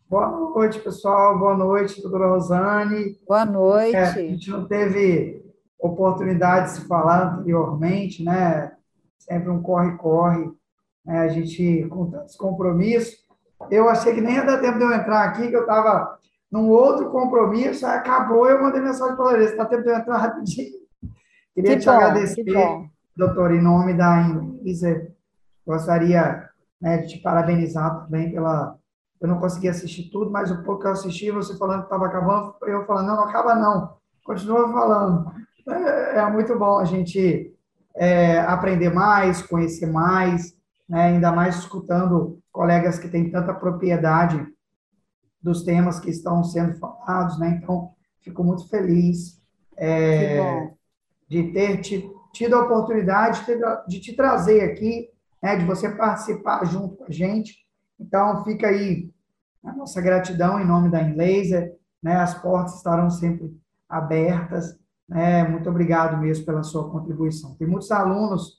Boa 0.09 0.31
noite, 0.31 0.79
pessoal. 0.81 1.39
Boa 1.39 1.57
noite, 1.57 2.01
doutora 2.01 2.29
Rosane. 2.29 3.19
Boa 3.29 3.45
noite. 3.45 3.95
É, 3.95 4.03
a 4.03 4.13
gente 4.13 4.51
não 4.51 4.67
teve 4.67 5.45
oportunidade 5.79 6.71
de 6.73 6.81
se 6.81 6.89
falar 6.89 7.35
anteriormente, 7.35 8.25
né? 8.25 8.73
Sempre 9.19 9.51
um 9.51 9.63
corre-corre. 9.63 10.51
Né? 11.05 11.19
A 11.21 11.29
gente 11.29 11.87
com 11.89 12.11
tantos 12.11 12.37
compromissos. 12.37 13.20
Eu 13.71 13.89
achei 13.89 14.15
que 14.15 14.21
nem 14.21 14.35
ia 14.35 14.45
dar 14.45 14.61
tempo 14.61 14.79
de 14.79 14.85
eu 14.85 14.93
entrar 14.93 15.25
aqui, 15.25 15.49
que 15.49 15.57
eu 15.57 15.63
estava 15.63 16.19
num 16.51 16.69
outro 16.69 17.11
compromisso, 17.11 17.87
aí 17.87 17.99
acabou, 17.99 18.49
eu 18.49 18.61
mandei 18.61 18.81
mensagem 18.81 19.15
para 19.15 19.25
Larissa, 19.27 19.53
está 19.53 19.65
tempo 19.65 19.83
de 19.85 19.91
eu 19.91 19.97
entrar 19.97 20.17
rapidinho. 20.17 20.81
Queria 21.55 21.75
que 21.75 21.81
te 21.81 21.87
bom, 21.87 21.93
agradecer, 21.93 22.45
doutor, 23.17 23.53
em 23.53 23.63
nome 23.63 23.95
da 23.95 24.21
Inisa, 24.21 25.09
gostaria 25.65 26.49
né, 26.81 26.99
de 26.99 27.09
te 27.09 27.19
parabenizar 27.19 28.05
também 28.05 28.33
pela 28.33 28.77
eu 29.21 29.29
não 29.29 29.39
consegui 29.39 29.69
assistir 29.69 30.05
tudo, 30.05 30.31
mas 30.31 30.51
o 30.51 30.63
pouco 30.63 30.81
que 30.81 30.87
eu 30.87 30.93
assisti, 30.93 31.31
você 31.31 31.57
falando 31.59 31.81
que 31.81 31.87
estava 31.87 32.07
acabando, 32.07 32.55
eu 32.63 32.87
falando, 32.87 33.09
não, 33.09 33.17
não 33.17 33.25
acaba 33.25 33.55
não, 33.55 33.97
continua 34.25 34.73
falando. 34.73 35.31
É, 35.69 36.19
é 36.21 36.31
muito 36.31 36.59
bom 36.59 36.79
a 36.79 36.87
gente 36.87 37.55
é, 37.95 38.41
aprender 38.41 38.89
mais, 38.89 39.43
conhecer 39.43 39.87
mais, 39.87 40.57
né, 40.91 41.05
ainda 41.05 41.33
mais 41.33 41.57
escutando 41.57 42.39
colegas 42.53 42.99
que 42.99 43.09
têm 43.09 43.31
tanta 43.31 43.55
propriedade 43.55 44.47
dos 45.41 45.63
temas 45.63 45.99
que 45.99 46.11
estão 46.11 46.45
sendo 46.45 46.77
falados, 46.79 47.39
né? 47.39 47.59
Então, 47.63 47.93
fico 48.21 48.45
muito 48.45 48.69
feliz 48.69 49.41
é, 49.79 50.71
de 51.27 51.51
ter 51.53 51.81
te, 51.81 52.07
tido 52.35 52.57
a 52.57 52.65
oportunidade 52.65 53.47
de, 53.47 53.57
de 53.89 54.01
te 54.01 54.15
trazer 54.15 54.61
aqui, 54.63 55.09
né, 55.43 55.57
de 55.57 55.65
você 55.65 55.89
participar 55.89 56.67
junto 56.67 56.97
com 56.97 57.05
a 57.05 57.11
gente 57.11 57.61
então, 58.01 58.43
fica 58.45 58.69
aí 58.69 59.13
a 59.63 59.73
nossa 59.73 60.01
gratidão 60.01 60.59
em 60.59 60.67
nome 60.67 60.91
da 60.91 61.03
Inlaser, 61.03 61.77
né? 62.03 62.17
As 62.17 62.35
portas 62.41 62.77
estarão 62.77 63.11
sempre 63.11 63.55
abertas, 63.87 64.75
né? 65.07 65.47
Muito 65.47 65.69
obrigado 65.69 66.17
mesmo 66.17 66.47
pela 66.47 66.63
sua 66.63 66.91
contribuição. 66.91 67.55
Tem 67.57 67.69
muitos 67.69 67.91
alunos, 67.91 68.59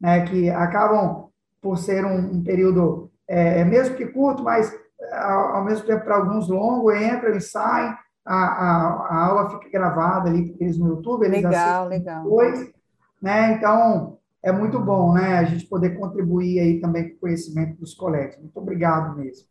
né, 0.00 0.26
que 0.26 0.50
acabam 0.50 1.28
por 1.62 1.78
ser 1.78 2.04
um, 2.04 2.34
um 2.34 2.42
período, 2.42 3.10
é, 3.26 3.60
é 3.60 3.64
mesmo 3.64 3.96
que 3.96 4.04
curto, 4.06 4.42
mas 4.42 4.76
ao, 5.12 5.56
ao 5.56 5.64
mesmo 5.64 5.86
tempo 5.86 6.04
para 6.04 6.16
alguns 6.16 6.48
longo, 6.48 6.92
entram 6.92 7.34
e 7.34 7.40
saem, 7.40 7.94
a, 8.24 8.34
a, 8.34 9.06
a, 9.08 9.24
aula 9.26 9.50
fica 9.50 9.70
gravada 9.70 10.28
ali 10.28 10.52
para 10.52 10.64
eles 10.64 10.78
no 10.78 10.88
YouTube, 10.88 11.24
eles 11.24 11.42
legal, 11.42 11.88
legal. 11.88 12.22
depois, 12.24 12.72
né? 13.20 13.54
Então, 13.54 14.18
é 14.42 14.52
muito 14.52 14.78
bom, 14.78 15.14
né? 15.14 15.38
A 15.38 15.44
gente 15.44 15.66
poder 15.66 15.98
contribuir 15.98 16.58
aí 16.58 16.80
também 16.80 17.10
com 17.10 17.16
o 17.16 17.20
conhecimento 17.20 17.78
dos 17.78 17.94
colegas. 17.94 18.38
Muito 18.38 18.56
obrigado 18.56 19.16
mesmo. 19.16 19.46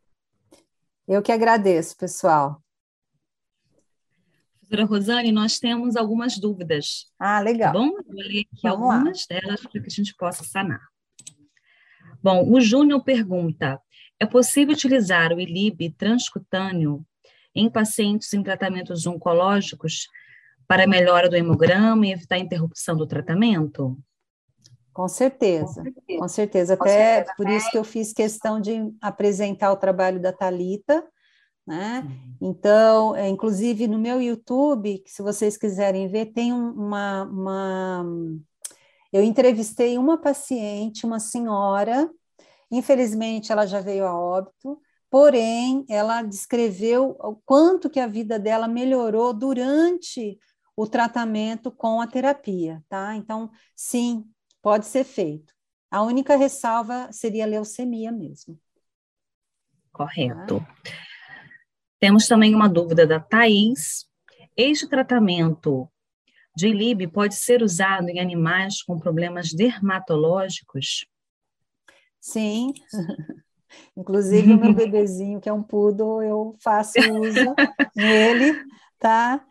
Eu 1.07 1.21
que 1.21 1.31
agradeço, 1.31 1.97
pessoal. 1.97 2.61
Professora 4.59 4.85
Rosane, 4.85 5.31
nós 5.31 5.59
temos 5.59 5.97
algumas 5.97 6.37
dúvidas. 6.37 7.11
Ah, 7.19 7.41
legal. 7.41 7.73
Tá 7.73 7.79
bom? 7.79 7.87
Eu 7.87 8.03
vou 8.05 8.15
ler 8.15 8.41
aqui 8.41 8.61
Vamos 8.63 8.89
algumas 8.89 9.27
lá. 9.29 9.39
delas 9.39 9.61
para 9.61 9.71
que 9.71 9.79
a 9.79 9.89
gente 9.89 10.15
possa 10.15 10.43
sanar. 10.45 10.90
Bom, 12.21 12.51
o 12.51 12.61
Júnior 12.61 13.03
pergunta: 13.03 13.79
é 14.19 14.25
possível 14.25 14.73
utilizar 14.73 15.33
o 15.33 15.39
ILIB 15.39 15.91
transcutâneo 15.91 17.05
em 17.55 17.69
pacientes 17.69 18.33
em 18.33 18.43
tratamentos 18.43 19.05
oncológicos 19.05 20.07
para 20.67 20.87
melhora 20.87 21.29
do 21.29 21.35
hemograma 21.35 22.05
e 22.05 22.11
evitar 22.11 22.35
a 22.35 22.39
interrupção 22.39 22.95
do 22.95 23.05
tratamento? 23.05 23.97
Com 24.93 25.07
certeza, 25.07 25.83
com 26.17 26.27
certeza. 26.27 26.73
Até 26.73 27.25
por 27.35 27.49
isso 27.49 27.69
que 27.71 27.77
eu 27.77 27.83
fiz 27.83 28.13
questão 28.13 28.59
de 28.59 28.93
apresentar 29.01 29.71
o 29.71 29.77
trabalho 29.77 30.21
da 30.21 30.33
Talita, 30.33 31.03
né? 31.65 32.05
Então, 32.41 33.15
é, 33.15 33.27
inclusive 33.27 33.87
no 33.87 33.97
meu 33.97 34.21
YouTube, 34.21 35.01
se 35.05 35.21
vocês 35.21 35.57
quiserem 35.57 36.07
ver, 36.07 36.27
tem 36.27 36.51
uma, 36.51 37.23
uma 37.23 38.05
eu 39.11 39.23
entrevistei 39.23 39.97
uma 39.97 40.17
paciente, 40.17 41.05
uma 41.05 41.19
senhora, 41.19 42.09
infelizmente 42.69 43.51
ela 43.51 43.65
já 43.65 43.81
veio 43.81 44.05
a 44.05 44.17
óbito, 44.17 44.81
porém 45.09 45.85
ela 45.89 46.21
descreveu 46.21 47.17
o 47.19 47.35
quanto 47.45 47.89
que 47.89 47.99
a 47.99 48.07
vida 48.07 48.39
dela 48.39 48.67
melhorou 48.67 49.33
durante 49.33 50.39
o 50.75 50.87
tratamento 50.87 51.69
com 51.71 51.99
a 51.99 52.07
terapia, 52.07 52.83
tá? 52.87 53.15
Então, 53.15 53.51
sim, 53.75 54.25
pode 54.61 54.85
ser 54.85 55.03
feito. 55.03 55.53
A 55.89 56.01
única 56.01 56.37
ressalva 56.37 57.11
seria 57.11 57.43
a 57.43 57.47
leucemia 57.47 58.11
mesmo. 58.11 58.57
Correto. 59.91 60.59
Tá? 60.59 60.91
Temos 61.99 62.27
também 62.27 62.55
uma 62.55 62.69
dúvida 62.69 63.05
da 63.05 63.19
Thais. 63.19 64.07
Este 64.55 64.87
tratamento 64.87 65.89
de 66.55 66.67
LIB 66.67 67.07
pode 67.07 67.35
ser 67.35 67.63
usado 67.63 68.09
em 68.09 68.19
animais 68.19 68.81
com 68.81 68.99
problemas 68.99 69.53
dermatológicos? 69.53 71.05
Sim. 72.19 72.73
Inclusive 73.95 74.53
o 74.53 74.57
meu 74.57 74.73
bebezinho, 74.75 75.39
que 75.39 75.49
é 75.49 75.53
um 75.53 75.63
poodle, 75.63 76.21
eu 76.21 76.55
faço 76.61 76.99
uso 76.99 77.55
nele, 77.95 78.53
tá? 78.99 79.43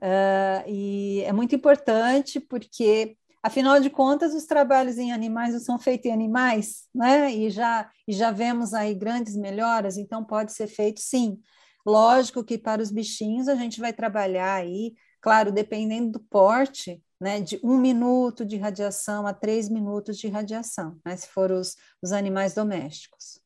Uh, 0.00 0.68
e 0.68 1.22
é 1.22 1.32
muito 1.32 1.54
importante 1.54 2.40
porque, 2.40 3.16
afinal 3.42 3.80
de 3.80 3.90
contas, 3.90 4.32
os 4.32 4.46
trabalhos 4.46 4.96
em 4.96 5.12
animais 5.12 5.52
não 5.52 5.60
são 5.60 5.78
feitos 5.78 6.06
em 6.06 6.12
animais, 6.12 6.88
né? 6.94 7.32
E 7.32 7.50
já, 7.50 7.90
e 8.06 8.12
já 8.12 8.30
vemos 8.30 8.74
aí 8.74 8.94
grandes 8.94 9.36
melhoras, 9.36 9.96
então 9.96 10.24
pode 10.24 10.52
ser 10.52 10.66
feito 10.66 11.00
sim. 11.00 11.38
Lógico 11.86 12.44
que 12.44 12.58
para 12.58 12.82
os 12.82 12.90
bichinhos 12.90 13.48
a 13.48 13.54
gente 13.54 13.80
vai 13.80 13.92
trabalhar 13.92 14.54
aí, 14.54 14.94
claro, 15.20 15.52
dependendo 15.52 16.12
do 16.12 16.20
porte, 16.20 17.02
né, 17.20 17.40
de 17.40 17.58
um 17.62 17.76
minuto 17.76 18.44
de 18.44 18.56
radiação 18.56 19.26
a 19.26 19.32
três 19.32 19.68
minutos 19.68 20.18
de 20.18 20.28
radiação, 20.28 20.98
né, 21.04 21.16
se 21.16 21.28
for 21.28 21.50
os, 21.50 21.76
os 22.00 22.12
animais 22.12 22.54
domésticos, 22.54 23.40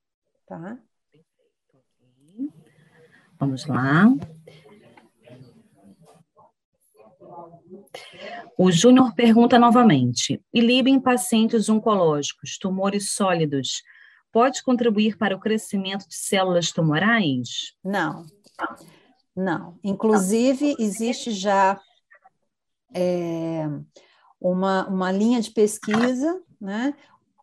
tá? 0.47 0.79
Vamos 3.39 3.67
lá. 3.67 4.07
O 8.57 8.71
Júnior 8.71 9.15
pergunta 9.15 9.59
novamente: 9.59 10.41
ILIB 10.53 10.91
em 10.91 11.01
pacientes 11.01 11.69
oncológicos, 11.69 12.59
tumores 12.59 13.11
sólidos, 13.11 13.83
pode 14.31 14.63
contribuir 14.63 15.17
para 15.17 15.35
o 15.35 15.41
crescimento 15.41 16.09
de 16.09 16.15
células 16.15 16.71
tumorais? 16.71 17.75
Não, 17.83 18.25
não. 18.59 19.02
Inclusive, 19.83 20.77
existe 20.79 21.31
já 21.31 21.81
é, 22.95 23.65
uma, 24.41 24.87
uma 24.89 25.13
linha 25.13 25.41
de 25.41 25.51
pesquisa, 25.51 26.43
né, 26.61 26.95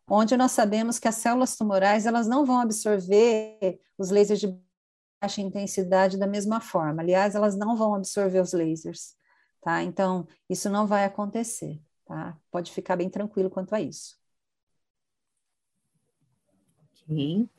onde 0.07 0.37
nós 0.37 0.51
sabemos 0.51 0.99
que 0.99 1.07
as 1.07 1.15
células 1.15 1.55
tumorais 1.55 2.05
elas 2.05 2.27
não 2.27 2.45
vão 2.45 2.59
absorver 2.59 3.79
os 3.97 4.09
lasers 4.09 4.39
de 4.39 4.59
baixa 5.21 5.41
intensidade 5.41 6.17
da 6.17 6.27
mesma 6.27 6.61
forma. 6.61 7.01
Aliás, 7.01 7.35
elas 7.35 7.55
não 7.55 7.75
vão 7.75 7.95
absorver 7.95 8.39
os 8.39 8.53
lasers 8.53 9.17
tá? 9.61 9.83
Então, 9.83 10.27
isso 10.49 10.69
não 10.69 10.87
vai 10.87 11.05
acontecer, 11.05 11.79
tá? 12.05 12.37
Pode 12.51 12.71
ficar 12.71 12.95
bem 12.95 13.09
tranquilo 13.09 13.49
quanto 13.49 13.75
a 13.75 13.81
isso. 13.81 14.17
Ok. 16.93 17.49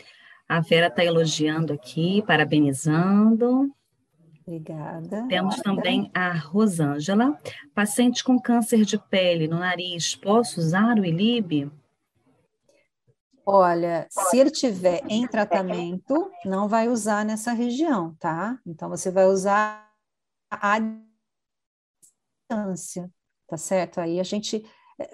A 0.49 0.61
Vera 0.61 0.89
está 0.89 1.05
elogiando 1.05 1.73
aqui, 1.73 2.23
parabenizando. 2.27 3.73
Obrigada. 4.51 5.29
Temos 5.29 5.57
também 5.59 6.11
a 6.13 6.33
Rosângela. 6.33 7.39
Paciente 7.73 8.25
com 8.25 8.37
câncer 8.37 8.85
de 8.85 8.99
pele 8.99 9.47
no 9.47 9.61
nariz, 9.61 10.17
posso 10.17 10.59
usar 10.59 10.99
o 10.99 11.05
ILIB? 11.05 11.71
Olha, 13.47 14.09
se 14.11 14.39
ele 14.39 14.51
tiver 14.51 15.03
em 15.09 15.25
tratamento, 15.25 16.29
não 16.45 16.69
vai 16.69 16.89
usar 16.89 17.25
nessa 17.25 17.53
região, 17.53 18.17
tá? 18.19 18.59
Então, 18.67 18.89
você 18.89 19.09
vai 19.09 19.27
usar 19.27 19.89
a 20.51 20.79
distância, 22.51 23.09
tá 23.47 23.57
certo? 23.57 24.01
Aí 24.01 24.19
a 24.19 24.25
gente, 24.25 24.65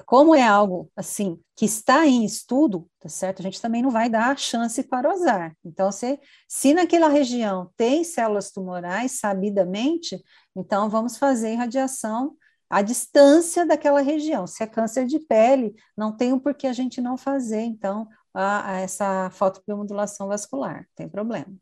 como 0.04 0.34
é 0.34 0.42
algo 0.42 0.90
assim 0.96 1.40
que 1.54 1.64
está 1.64 2.06
em 2.06 2.24
estudo, 2.24 2.88
tá 3.00 3.08
certo? 3.08 3.40
A 3.40 3.42
gente 3.42 3.60
também 3.60 3.82
não 3.82 3.90
vai 3.90 4.08
dar 4.10 4.36
chance 4.38 4.82
para 4.82 5.08
o 5.08 5.12
azar. 5.12 5.56
Então, 5.64 5.92
se, 5.92 6.18
se 6.48 6.74
naquela 6.74 7.08
região 7.08 7.72
tem 7.76 8.02
células 8.04 8.50
tumorais, 8.50 9.12
sabidamente, 9.12 10.22
então 10.54 10.88
vamos 10.90 11.16
fazer 11.16 11.52
irradiação 11.52 12.36
à 12.68 12.82
distância 12.82 13.64
daquela 13.64 14.00
região. 14.00 14.46
Se 14.46 14.62
é 14.62 14.66
câncer 14.66 15.06
de 15.06 15.20
pele, 15.20 15.74
não 15.96 16.16
tem 16.16 16.32
o 16.32 16.36
um 16.36 16.40
porquê 16.40 16.66
a 16.66 16.72
gente 16.72 17.00
não 17.00 17.16
fazer, 17.16 17.62
então, 17.62 18.08
a, 18.34 18.72
a 18.72 18.80
essa 18.80 19.30
fotobiomodulação 19.30 20.28
vascular, 20.28 20.88
tem 20.94 21.08
problema. 21.08 21.54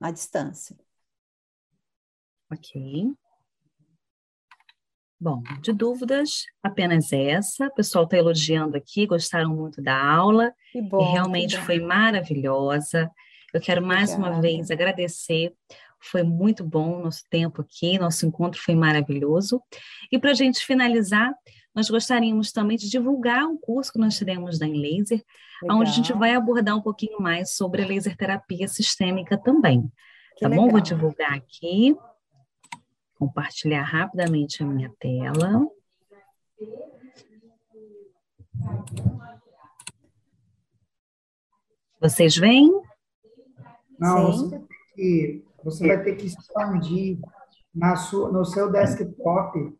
À 0.00 0.10
distância. 0.10 0.76
Ok. 2.50 3.14
Bom, 5.20 5.42
de 5.60 5.72
dúvidas, 5.72 6.44
apenas 6.62 7.12
essa. 7.12 7.66
O 7.66 7.74
pessoal 7.74 8.04
está 8.04 8.16
elogiando 8.16 8.76
aqui, 8.76 9.04
gostaram 9.04 9.54
muito 9.54 9.82
da 9.82 10.00
aula. 10.00 10.52
Que 10.70 10.80
bom, 10.80 11.00
e 11.00 11.12
realmente 11.12 11.58
foi 11.58 11.80
maravilhosa. 11.80 13.10
Eu 13.52 13.60
quero 13.60 13.84
mais 13.84 14.10
Obrigada. 14.10 14.34
uma 14.34 14.40
vez 14.40 14.70
agradecer. 14.70 15.52
Foi 16.00 16.22
muito 16.22 16.62
bom 16.62 17.00
o 17.00 17.02
nosso 17.02 17.24
tempo 17.28 17.62
aqui, 17.62 17.98
nosso 17.98 18.24
encontro 18.24 18.60
foi 18.60 18.76
maravilhoso. 18.76 19.60
E 20.12 20.18
para 20.18 20.30
a 20.30 20.34
gente 20.34 20.64
finalizar, 20.64 21.34
nós 21.74 21.90
gostaríamos 21.90 22.52
também 22.52 22.76
de 22.76 22.88
divulgar 22.88 23.44
um 23.44 23.58
curso 23.58 23.92
que 23.92 23.98
nós 23.98 24.16
teremos 24.16 24.56
da 24.56 24.66
Laser, 24.66 25.22
Legal. 25.62 25.78
onde 25.78 25.90
a 25.90 25.92
gente 25.92 26.12
vai 26.12 26.34
abordar 26.34 26.76
um 26.76 26.82
pouquinho 26.82 27.20
mais 27.20 27.56
sobre 27.56 27.82
a 27.82 27.86
laser 27.86 28.16
terapia 28.16 28.68
sistêmica 28.68 29.36
também. 29.36 29.90
Que 30.36 30.42
tá 30.42 30.48
legal. 30.48 30.66
bom? 30.66 30.70
Vou 30.70 30.80
divulgar 30.80 31.34
aqui 31.34 31.96
compartilhar 33.18 33.82
rapidamente 33.82 34.62
a 34.62 34.66
minha 34.66 34.92
tela. 34.98 35.66
Vocês 42.00 42.36
veem? 42.36 42.70
Não, 43.98 44.26
você, 44.26 44.48
vai 44.48 44.68
que, 44.94 45.44
você 45.64 45.86
vai 45.88 46.02
ter 46.04 46.16
que 46.16 46.26
expandir 46.26 47.18
na 47.74 47.96
sua, 47.96 48.30
no 48.30 48.44
seu 48.44 48.70
desktop 48.70 49.76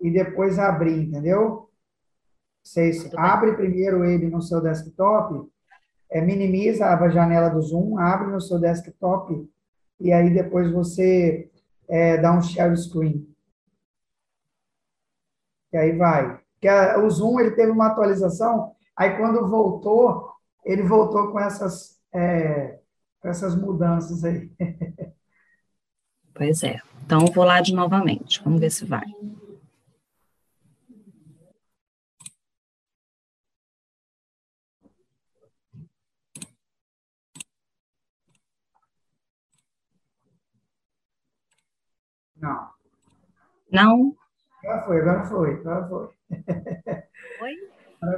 e 0.00 0.10
depois 0.10 0.58
abrir, 0.58 1.04
entendeu? 1.04 1.70
Você 2.64 2.90
abre 3.16 3.54
primeiro 3.54 4.04
ele 4.04 4.28
no 4.28 4.42
seu 4.42 4.60
desktop, 4.60 5.48
é, 6.10 6.20
minimiza 6.20 6.86
a 6.86 7.08
janela 7.08 7.48
do 7.48 7.62
Zoom, 7.62 7.96
abre 7.98 8.28
no 8.32 8.40
seu 8.40 8.58
desktop 8.58 9.48
e 10.00 10.12
aí 10.12 10.34
depois 10.34 10.70
você 10.72 11.51
é, 11.92 12.16
dar 12.16 12.38
um 12.38 12.40
share 12.40 12.74
screen. 12.74 13.28
E 15.70 15.76
aí 15.76 15.96
vai. 15.96 16.40
Que 16.58 16.66
a, 16.66 16.98
o 16.98 17.10
Zoom 17.10 17.38
ele 17.38 17.50
teve 17.50 17.70
uma 17.70 17.88
atualização, 17.88 18.74
aí 18.96 19.16
quando 19.18 19.46
voltou, 19.46 20.32
ele 20.64 20.82
voltou 20.82 21.30
com 21.30 21.38
essas, 21.38 22.00
é, 22.14 22.78
essas 23.22 23.54
mudanças 23.54 24.24
aí. 24.24 24.50
Pois 26.34 26.62
é. 26.62 26.80
Então, 27.04 27.26
vou 27.26 27.44
lá 27.44 27.60
de 27.60 27.74
novamente. 27.74 28.42
Vamos 28.42 28.58
ver 28.58 28.70
se 28.70 28.86
vai. 28.86 29.04
Não. 42.42 42.68
Não? 43.70 44.16
Agora 44.64 44.82
foi, 44.82 45.00
agora 45.00 45.24
foi, 45.24 45.54
agora 45.54 45.88
foi. 45.88 46.08
Foi? 47.38 47.54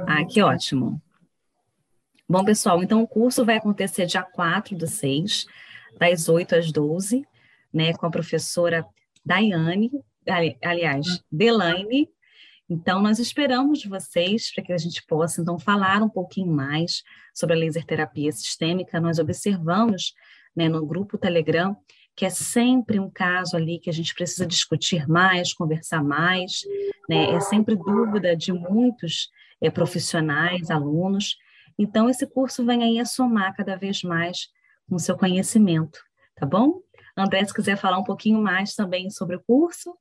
Ah, 0.07 0.25
que 0.25 0.41
ótimo. 0.41 0.99
Bom, 2.27 2.43
pessoal, 2.43 2.81
então 2.81 3.03
o 3.03 3.07
curso 3.07 3.45
vai 3.45 3.57
acontecer 3.57 4.07
dia 4.07 4.23
4 4.23 4.75
do 4.75 4.87
6, 4.87 5.45
das 5.99 6.27
8 6.27 6.55
às 6.55 6.71
12, 6.71 7.23
né, 7.71 7.93
com 7.93 8.07
a 8.07 8.09
professora 8.09 8.83
Daiane, 9.23 9.91
aliás, 10.63 11.23
Delaine. 11.31 12.09
Então, 12.67 12.99
nós 12.99 13.19
esperamos 13.19 13.85
vocês 13.85 14.51
para 14.51 14.63
que 14.63 14.73
a 14.73 14.77
gente 14.77 15.05
possa, 15.05 15.39
então, 15.39 15.59
falar 15.59 16.01
um 16.01 16.09
pouquinho 16.09 16.51
mais 16.51 17.03
sobre 17.31 17.55
a 17.55 17.59
laser 17.59 17.85
terapia 17.85 18.31
sistêmica. 18.31 18.99
Nós 18.99 19.19
observamos 19.19 20.15
né, 20.55 20.67
no 20.67 20.83
grupo 20.83 21.15
Telegram 21.15 21.77
que 22.15 22.25
é 22.25 22.29
sempre 22.29 22.99
um 22.99 23.09
caso 23.09 23.57
ali 23.57 23.77
que 23.79 23.89
a 23.89 23.93
gente 23.93 24.13
precisa 24.13 24.45
discutir 24.45 25.07
mais, 25.07 25.53
conversar 25.53 26.03
mais, 26.03 26.61
né? 27.09 27.31
é 27.31 27.39
sempre 27.41 27.75
dúvida 27.75 28.35
de 28.35 28.53
muitos 28.53 29.29
é, 29.61 29.69
profissionais, 29.69 30.71
alunos. 30.71 31.37
Então, 31.77 32.09
esse 32.09 32.25
curso 32.25 32.65
vem 32.65 32.83
aí 32.83 32.99
a 32.99 33.05
somar 33.05 33.53
cada 33.55 33.75
vez 33.75 34.01
mais 34.01 34.47
com 34.87 34.95
o 34.95 34.99
seu 34.99 35.17
conhecimento, 35.17 35.99
tá 36.35 36.45
bom? 36.45 36.81
André, 37.17 37.43
se 37.45 37.53
quiser 37.53 37.75
falar 37.75 37.97
um 37.97 38.03
pouquinho 38.03 38.41
mais 38.41 38.75
também 38.75 39.09
sobre 39.09 39.35
o 39.35 39.43
curso. 39.45 39.97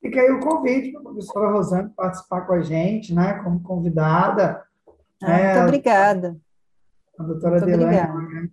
Fica 0.00 0.20
aí 0.20 0.30
o 0.30 0.40
convite 0.40 0.92
para 0.92 1.00
a 1.00 1.04
professora 1.04 1.50
Rosane 1.50 1.90
participar 1.96 2.42
com 2.42 2.52
a 2.54 2.60
gente, 2.62 3.14
né, 3.14 3.42
como 3.42 3.62
convidada. 3.62 4.62
Ah, 5.22 5.32
é, 5.32 5.54
muito 5.54 5.68
obrigada. 5.68 6.36
A 7.18 7.22
doutora 7.22 7.60
Delane 7.60 7.96
é 7.96 8.04
uma 8.04 8.50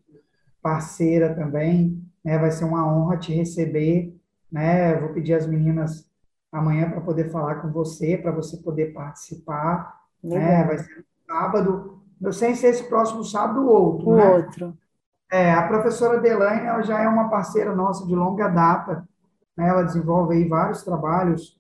parceira 0.62 1.36
também, 1.36 2.02
né, 2.24 2.38
vai 2.38 2.52
ser 2.52 2.66
uma 2.66 2.86
honra 2.86 3.18
te 3.18 3.34
receber, 3.34 4.16
né, 4.52 4.96
vou 5.00 5.10
pedir 5.10 5.34
às 5.34 5.48
meninas 5.48 6.10
amanhã 6.52 6.90
para 6.90 7.02
poder 7.02 7.32
falar 7.32 7.56
com 7.56 7.72
você, 7.72 8.18
para 8.18 8.32
você 8.32 8.58
poder 8.58 8.94
participar, 8.94 10.02
né, 10.24 10.64
vai 10.66 10.78
ser 10.78 11.06
sábado, 11.26 12.02
não 12.20 12.32
sei 12.32 12.56
se 12.56 12.68
esse 12.68 12.84
próximo 12.84 13.24
sábado 13.24 13.66
ou 13.68 13.94
outro, 13.94 14.10
O 14.10 14.16
né? 14.16 14.30
outro. 14.30 14.78
É, 15.32 15.54
a 15.54 15.66
professora 15.68 16.20
Delaine, 16.20 16.68
ela 16.68 16.82
já 16.82 17.00
é 17.02 17.08
uma 17.08 17.30
parceira 17.30 17.74
nossa 17.74 18.06
de 18.06 18.14
longa 18.14 18.50
data, 18.50 19.08
né, 19.56 19.70
ela 19.70 19.84
desenvolve 19.84 20.36
aí 20.36 20.48
vários 20.48 20.84
trabalhos 20.84 21.60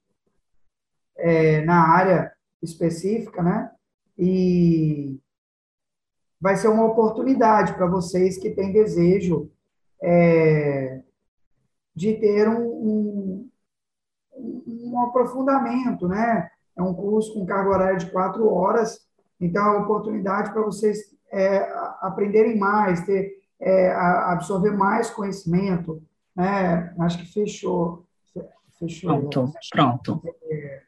é, 1.17 1.61
na 1.61 1.87
área 1.87 2.31
específica, 2.61 3.41
né, 3.41 3.71
e 4.17 5.19
vai 6.39 6.55
ser 6.57 6.67
uma 6.67 6.85
oportunidade 6.85 7.73
para 7.73 7.85
vocês 7.85 8.37
que 8.37 8.49
têm 8.49 8.73
desejo 8.73 9.49
é, 10.01 11.01
de 11.95 12.13
ter 12.15 12.47
um, 12.47 12.65
um, 12.65 13.49
um, 14.35 15.01
aprofundamento, 15.03 16.07
né? 16.07 16.49
É 16.75 16.81
um 16.81 16.93
curso 16.93 17.33
com 17.33 17.45
carga 17.45 17.69
horária 17.69 17.97
de 17.97 18.09
quatro 18.11 18.47
horas, 18.49 18.99
então 19.39 19.65
é 19.65 19.69
uma 19.71 19.83
oportunidade 19.83 20.51
para 20.51 20.63
vocês 20.63 20.97
é, 21.31 21.59
aprenderem 22.01 22.57
mais, 22.57 23.05
ter, 23.05 23.39
é, 23.59 23.91
absorver 23.91 24.71
mais 24.71 25.09
conhecimento, 25.09 26.01
né? 26.35 26.93
Acho 26.99 27.19
que 27.19 27.31
fechou. 27.31 28.05
Fechou. 28.79 29.29
Pronto, 29.29 29.53
pronto. 29.71 30.21
É, 30.49 30.81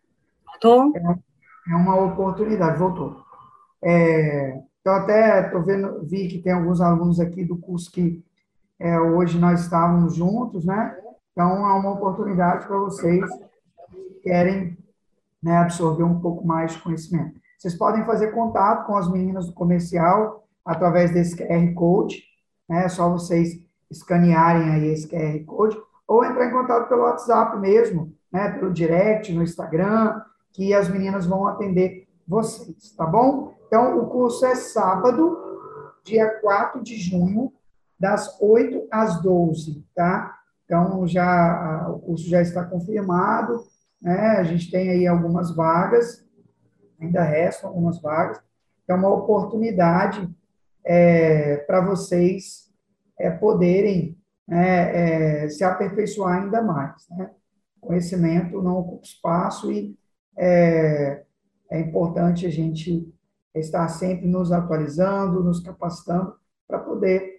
Voltou? 0.63 0.93
É, 0.95 1.75
uma 1.75 1.95
oportunidade, 2.03 2.79
voltou. 2.79 3.21
É, 3.83 4.61
então, 4.79 4.93
até 4.95 5.43
tô 5.49 5.61
vendo, 5.61 6.03
vi 6.03 6.27
que 6.27 6.39
tem 6.39 6.53
alguns 6.53 6.79
alunos 6.79 7.19
aqui 7.19 7.43
do 7.43 7.57
curso 7.57 7.91
que 7.91 8.23
é, 8.79 8.99
hoje 8.99 9.39
nós 9.39 9.61
estávamos 9.61 10.15
juntos, 10.15 10.65
né? 10.65 10.97
Então, 11.31 11.67
é 11.67 11.73
uma 11.73 11.91
oportunidade 11.91 12.65
para 12.67 12.77
vocês 12.77 13.25
que 13.89 14.21
querem 14.23 14.77
né, 15.41 15.57
absorver 15.57 16.03
um 16.03 16.19
pouco 16.19 16.45
mais 16.45 16.73
de 16.73 16.81
conhecimento. 16.81 17.39
Vocês 17.57 17.75
podem 17.75 18.05
fazer 18.05 18.31
contato 18.31 18.85
com 18.85 18.95
as 18.95 19.09
meninas 19.11 19.47
do 19.47 19.53
comercial 19.53 20.47
através 20.65 21.11
desse 21.11 21.35
QR 21.35 21.73
Code, 21.73 22.23
né? 22.69 22.85
É 22.85 22.89
só 22.89 23.09
vocês 23.09 23.61
escanearem 23.89 24.69
aí 24.69 24.87
esse 24.87 25.07
QR 25.07 25.43
Code, 25.45 25.77
ou 26.07 26.23
entrar 26.23 26.47
em 26.47 26.51
contato 26.51 26.87
pelo 26.87 27.03
WhatsApp 27.03 27.57
mesmo, 27.59 28.13
né? 28.31 28.49
Pelo 28.51 28.71
direct, 28.71 29.33
no 29.33 29.43
Instagram, 29.43 30.21
que 30.51 30.73
as 30.73 30.89
meninas 30.89 31.25
vão 31.25 31.47
atender 31.47 32.07
vocês, 32.27 32.91
tá 32.95 33.05
bom? 33.05 33.53
Então, 33.67 33.99
o 33.99 34.07
curso 34.07 34.45
é 34.45 34.55
sábado, 34.55 35.37
dia 36.03 36.29
4 36.41 36.81
de 36.81 36.95
junho, 36.95 37.51
das 38.03 38.37
8 38.41 38.85
às 38.91 39.21
12, 39.21 39.81
tá? 39.95 40.37
Então, 40.65 41.07
já, 41.07 41.87
o 41.89 41.99
curso 41.99 42.27
já 42.27 42.41
está 42.41 42.65
confirmado, 42.65 43.65
né? 44.01 44.39
A 44.39 44.43
gente 44.43 44.69
tem 44.69 44.89
aí 44.89 45.07
algumas 45.07 45.55
vagas, 45.55 46.21
ainda 46.99 47.23
restam 47.23 47.69
algumas 47.69 48.01
vagas. 48.01 48.41
É 48.89 48.93
uma 48.93 49.07
oportunidade 49.07 50.29
é, 50.83 51.55
para 51.65 51.79
vocês 51.79 52.69
é, 53.17 53.29
poderem 53.31 54.17
né, 54.45 55.45
é, 55.45 55.49
se 55.49 55.63
aperfeiçoar 55.63 56.43
ainda 56.43 56.61
mais, 56.61 57.07
né? 57.09 57.31
Conhecimento 57.79 58.61
não 58.61 58.79
ocupa 58.79 59.05
espaço 59.05 59.71
e 59.71 59.97
é, 60.37 61.23
é 61.71 61.79
importante 61.79 62.45
a 62.45 62.51
gente 62.51 63.09
estar 63.55 63.87
sempre 63.87 64.27
nos 64.27 64.51
atualizando, 64.51 65.41
nos 65.41 65.61
capacitando 65.61 66.35
para 66.67 66.79
poder 66.79 67.32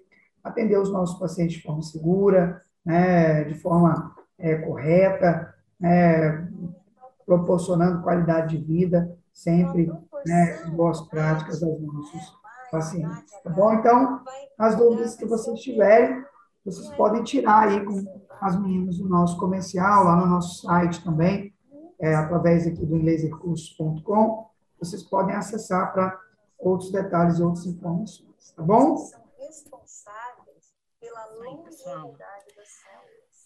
atender 0.45 0.79
os 0.79 0.93
nossos 0.93 1.19
pacientes 1.19 1.57
de 1.57 1.63
forma 1.63 1.83
segura, 1.83 2.63
né, 2.85 3.45
de 3.45 3.55
forma 3.55 4.15
é, 4.39 4.57
correta, 4.57 5.55
é, 5.83 6.45
proporcionando 7.25 8.03
qualidade 8.03 8.57
de 8.57 8.65
vida, 8.65 9.17
sempre 9.33 9.91
né, 10.27 10.65
boas 10.67 11.01
práticas 11.01 11.63
aos 11.63 11.81
nossos 11.81 12.35
pacientes. 12.71 13.25
Tá 13.43 13.51
bom? 13.51 13.73
Então, 13.73 14.21
as 14.59 14.77
dúvidas 14.77 15.17
que 15.17 15.25
vocês 15.25 15.61
tiverem, 15.61 16.23
vocês 16.65 16.89
podem 16.91 17.23
tirar 17.23 17.69
aí 17.69 17.85
com 17.85 18.05
as 18.41 18.61
meninas 18.61 18.99
do 18.99 19.09
nosso 19.09 19.39
comercial, 19.39 20.05
lá 20.05 20.17
no 20.17 20.27
nosso 20.27 20.63
site 20.63 21.03
também, 21.03 21.55
é, 21.99 22.15
através 22.15 22.67
aqui 22.67 22.85
do 22.85 22.97
lasercursos.com, 22.97 24.47
vocês 24.79 25.03
podem 25.03 25.35
acessar 25.35 25.93
para 25.93 26.19
outros 26.59 26.91
detalhes 26.91 27.39
e 27.39 27.43
outras 27.43 27.67
informações, 27.67 28.53
tá 28.55 28.63
bom? 28.63 28.97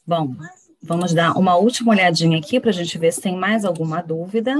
Bom, 0.07 0.35
vamos 0.83 1.13
dar 1.13 1.37
uma 1.37 1.57
última 1.57 1.93
olhadinha 1.93 2.39
aqui 2.39 2.59
para 2.59 2.71
a 2.71 2.73
gente 2.73 2.97
ver 2.97 3.13
se 3.13 3.21
tem 3.21 3.37
mais 3.37 3.65
alguma 3.65 4.01
dúvida. 4.01 4.55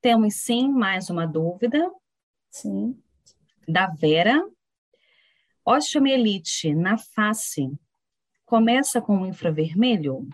Temos 0.00 0.34
sim 0.34 0.68
mais 0.68 1.10
uma 1.10 1.26
dúvida. 1.26 1.90
Sim. 2.50 3.02
Da 3.66 3.86
Vera. 3.86 4.46
Osteomielite 5.64 6.74
na 6.74 6.98
face 6.98 7.72
começa 8.44 9.00
com 9.00 9.26
infravermelho? 9.26 10.28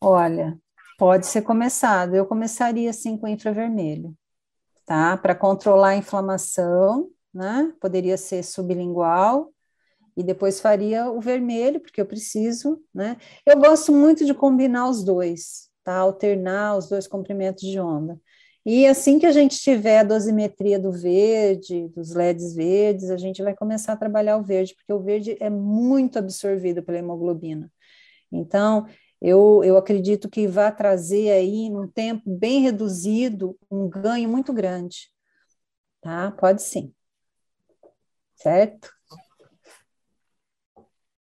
Olha, 0.00 0.60
pode 1.02 1.26
ser 1.26 1.42
começado. 1.42 2.14
Eu 2.14 2.24
começaria 2.24 2.88
assim 2.88 3.16
com 3.16 3.26
infravermelho, 3.26 4.16
tá? 4.86 5.16
Para 5.16 5.34
controlar 5.34 5.88
a 5.88 5.96
inflamação, 5.96 7.10
né? 7.34 7.72
Poderia 7.80 8.16
ser 8.16 8.44
sublingual 8.44 9.52
e 10.16 10.22
depois 10.22 10.60
faria 10.60 11.10
o 11.10 11.20
vermelho, 11.20 11.80
porque 11.80 12.00
eu 12.00 12.06
preciso, 12.06 12.80
né? 12.94 13.16
Eu 13.44 13.58
gosto 13.58 13.90
muito 13.90 14.24
de 14.24 14.32
combinar 14.32 14.88
os 14.88 15.02
dois, 15.02 15.68
tá? 15.82 15.96
Alternar 15.96 16.76
os 16.76 16.88
dois 16.88 17.08
comprimentos 17.08 17.68
de 17.68 17.80
onda. 17.80 18.16
E 18.64 18.86
assim 18.86 19.18
que 19.18 19.26
a 19.26 19.32
gente 19.32 19.58
tiver 19.58 19.98
a 19.98 20.04
dosimetria 20.04 20.78
do 20.78 20.92
verde, 20.92 21.88
dos 21.88 22.14
LEDs 22.14 22.54
verdes, 22.54 23.10
a 23.10 23.16
gente 23.16 23.42
vai 23.42 23.56
começar 23.56 23.94
a 23.94 23.96
trabalhar 23.96 24.36
o 24.36 24.44
verde, 24.44 24.76
porque 24.76 24.92
o 24.92 25.00
verde 25.00 25.36
é 25.40 25.50
muito 25.50 26.16
absorvido 26.16 26.80
pela 26.80 26.98
hemoglobina. 26.98 27.68
Então, 28.30 28.86
eu, 29.22 29.62
eu 29.62 29.76
acredito 29.76 30.28
que 30.28 30.48
vai 30.48 30.74
trazer 30.74 31.30
aí, 31.30 31.70
num 31.70 31.86
tempo 31.86 32.24
bem 32.26 32.60
reduzido, 32.60 33.56
um 33.70 33.88
ganho 33.88 34.28
muito 34.28 34.52
grande. 34.52 35.08
Tá? 36.00 36.32
Pode 36.32 36.60
sim. 36.60 36.92
Certo? 38.34 38.92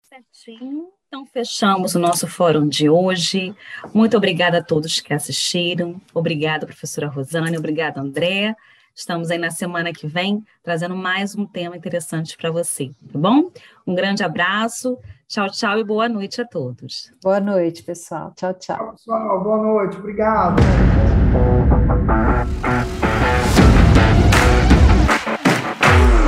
Certinho. 0.02 0.92
Então, 1.08 1.26
fechamos 1.26 1.96
o 1.96 1.98
nosso 1.98 2.28
fórum 2.28 2.68
de 2.68 2.88
hoje. 2.88 3.52
Muito 3.92 4.16
obrigada 4.16 4.58
a 4.58 4.62
todos 4.62 5.00
que 5.00 5.12
assistiram. 5.12 6.00
Obrigada, 6.14 6.66
professora 6.66 7.08
Rosane. 7.08 7.58
Obrigada, 7.58 8.00
André. 8.00 8.54
Estamos 8.94 9.30
aí 9.30 9.38
na 9.38 9.50
semana 9.50 9.92
que 9.92 10.06
vem 10.06 10.44
trazendo 10.62 10.94
mais 10.94 11.34
um 11.34 11.46
tema 11.46 11.76
interessante 11.76 12.36
para 12.36 12.50
você, 12.50 12.90
tá 13.12 13.18
bom? 13.18 13.50
Um 13.86 13.94
grande 13.94 14.22
abraço. 14.22 14.98
Tchau, 15.26 15.48
tchau 15.50 15.78
e 15.78 15.84
boa 15.84 16.08
noite 16.08 16.40
a 16.40 16.44
todos. 16.44 17.12
Boa 17.22 17.40
noite, 17.40 17.82
pessoal. 17.82 18.32
Tchau, 18.36 18.52
tchau. 18.54 18.76
Tchau, 18.76 18.92
pessoal. 18.92 19.42
Boa 19.42 19.58
noite. 19.58 19.96
Obrigado. 19.96 20.60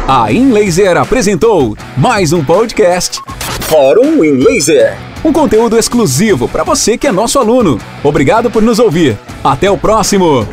A 0.08 0.32
InLaser 0.32 0.96
apresentou 0.96 1.76
mais 1.96 2.32
um 2.32 2.44
podcast 2.44 3.20
Fórum 3.62 4.22
em 4.22 4.36
Laser. 4.36 4.96
Um 5.24 5.32
conteúdo 5.32 5.78
exclusivo 5.78 6.48
para 6.48 6.64
você 6.64 6.98
que 6.98 7.06
é 7.06 7.12
nosso 7.12 7.38
aluno. 7.38 7.78
Obrigado 8.04 8.50
por 8.50 8.62
nos 8.62 8.78
ouvir. 8.78 9.16
Até 9.42 9.70
o 9.70 9.78
próximo. 9.78 10.46